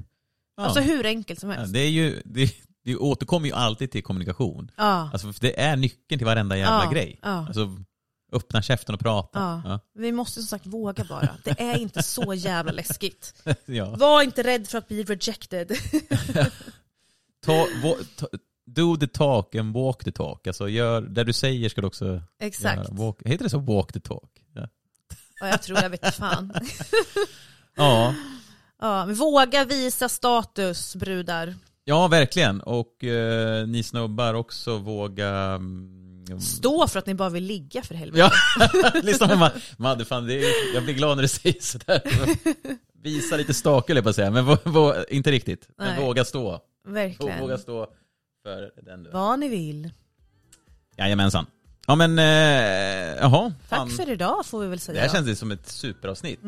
Ja. 0.57 0.63
Alltså 0.63 0.79
hur 0.81 1.05
enkelt 1.05 1.39
som 1.39 1.49
Ja, 1.49 1.55
helst. 1.55 1.73
det, 1.73 1.79
är 1.79 1.89
ju, 1.89 2.21
det, 2.25 2.51
det 2.83 2.95
återkommer 2.95 3.47
ju 3.47 3.53
alltid 3.53 3.91
till 3.91 4.03
kommunikation. 4.03 4.71
Ja. 4.77 5.09
Alltså, 5.13 5.27
det 5.41 5.59
är 5.61 5.75
nyckeln 5.75 6.19
till 6.19 6.25
varenda 6.25 6.57
jävla 6.57 6.83
Ja, 6.85 6.91
grej. 6.91 7.19
ja. 7.23 7.29
Alltså, 7.47 7.77
öppna 8.31 8.61
käften 8.61 8.95
och 8.95 9.01
prata. 9.01 9.39
Ja. 9.39 9.61
Ja. 9.65 9.79
Vi 9.93 10.11
måste 10.11 10.33
som 10.41 10.47
sagt 10.47 10.65
våga 10.65 11.03
bara. 11.03 11.29
Det 11.43 11.61
är 11.61 11.77
inte 11.77 12.03
så 12.03 12.33
jävla 12.33 12.71
läskigt. 12.71 13.33
Ja. 13.65 13.95
Var 13.95 14.21
inte 14.23 14.43
rädd 14.43 14.67
för 14.67 14.77
att 14.77 14.87
bli 14.87 15.03
rejected. 15.03 15.71
Ta, 17.45 17.67
va- 17.83 17.95
ta, 18.15 18.27
do 18.67 18.97
the 18.97 19.07
talk 19.07 19.55
and 19.55 19.73
walk 19.73 20.03
the 20.03 20.11
talk. 20.11 20.47
Alltså 20.47 20.69
gör, 20.69 21.01
det 21.01 21.23
du 21.23 21.33
säger 21.33 21.69
ska 21.69 21.81
du 21.81 21.87
också 21.87 22.21
Exakt. 22.39 22.77
göra. 22.77 22.87
Walk, 22.91 23.17
heter 23.25 23.43
det 23.43 23.49
så? 23.49 23.59
Walk 23.59 23.93
the 23.93 23.99
talk? 23.99 24.31
Ja. 24.55 24.67
Ja, 25.39 25.47
jag 25.47 25.61
tror 25.61 25.79
jag 25.81 25.89
vet 25.89 26.15
fan. 26.15 26.53
Ja, 27.75 28.15
Ja, 28.81 29.05
men 29.05 29.15
våga 29.15 29.65
visa 29.65 30.09
status 30.09 30.95
brudar. 30.95 31.55
ja 31.83 32.07
verkligen. 32.07 32.61
Och 32.61 33.03
eh, 33.03 33.67
ni 33.67 33.83
snubbar 33.83 34.33
också 34.33 34.77
våga... 34.77 35.29
mm, 35.29 36.41
Stå 36.41 36.87
för 36.87 36.99
att 36.99 37.05
ni 37.05 37.13
bara 37.15 37.29
vill 37.29 37.43
ligga 37.43 37.81
för 37.83 37.95
helvete. 37.95 38.31
Ja, 38.59 38.91
lyssna 39.03 39.27
med 39.27 39.37
Ma- 39.37 39.61
Madde, 39.77 40.05
fan, 40.05 40.27
det 40.27 40.33
är, 40.33 40.73
jag 40.73 40.83
blir 40.83 40.93
glad 40.93 41.17
när 41.17 41.21
du 41.21 41.27
säger 41.27 41.61
sådär. 41.61 42.01
Visa 43.03 43.37
lite 43.37 43.53
stake 43.53 43.91
höll 43.91 43.97
jag 43.97 44.03
på 44.03 44.09
att 44.09 44.15
säga, 44.15 44.31
men 44.31 44.45
vå, 44.45 44.57
vå, 44.63 44.95
inte 45.09 45.31
riktigt. 45.31 45.69
Men 45.77 45.87
Nej. 45.95 46.05
våga 46.05 46.25
stå. 46.25 46.59
Verkligen. 46.87 47.39
Våga 47.39 47.57
stå 47.57 47.87
för 48.47 48.71
den 48.81 49.03
du 49.03 49.09
Vad 49.11 49.39
ni 49.39 49.47
vill. 49.49 49.91
Jajamensan. 50.97 51.45
Ja 51.87 51.95
men, 51.95 52.19
eh, 52.19 52.25
jaha. 53.21 53.53
Tack 53.69 53.79
fan. 53.79 53.89
för 53.89 54.09
idag 54.09 54.45
får 54.45 54.59
vi 54.59 54.67
väl 54.67 54.77
Det 54.77 54.83
säga. 54.83 55.01
här 55.01 55.09
känns 55.09 55.27
ju 55.27 55.35
som 55.35 55.51
ett 55.51 55.69
superavsnitt. 55.69 56.39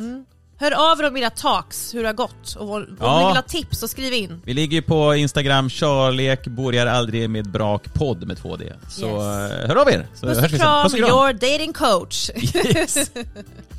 Hör 0.58 0.92
av 0.92 1.00
er 1.00 1.08
om 1.08 1.18
era 1.18 1.30
talks, 1.30 1.94
hur 1.96 2.02
det 2.02 2.08
har 2.08 2.14
gått. 2.14 2.56
Och 2.60 2.70
om 2.76 2.98
Ja. 3.00 3.20
ni 3.20 3.26
vill 3.28 3.36
ha 3.36 3.42
tips 3.42 3.80
så 3.80 3.88
skriv 3.88 4.14
in. 4.14 4.42
Vi 4.46 4.54
ligger 4.54 4.76
ju 4.76 4.82
på 4.82 5.16
Instagram, 5.16 5.70
kärlek 5.70 6.48
börjar 6.48 6.88
aldrig 6.88 7.30
med 7.30 7.52
brak 7.52 7.94
podd 7.94 8.28
med 8.28 8.38
2D. 8.38 8.74
Så 8.90 9.06
Yes. 9.06 9.52
eh, 9.62 9.68
hör 9.68 9.76
av 9.76 9.90
er. 9.90 10.08
Så 10.16 10.26
Puss 10.26 10.38
och 10.38 10.50
kram. 10.50 10.96
your 11.00 11.34
dating 11.34 11.74
coach. 11.74 12.30
Yes. 12.36 13.12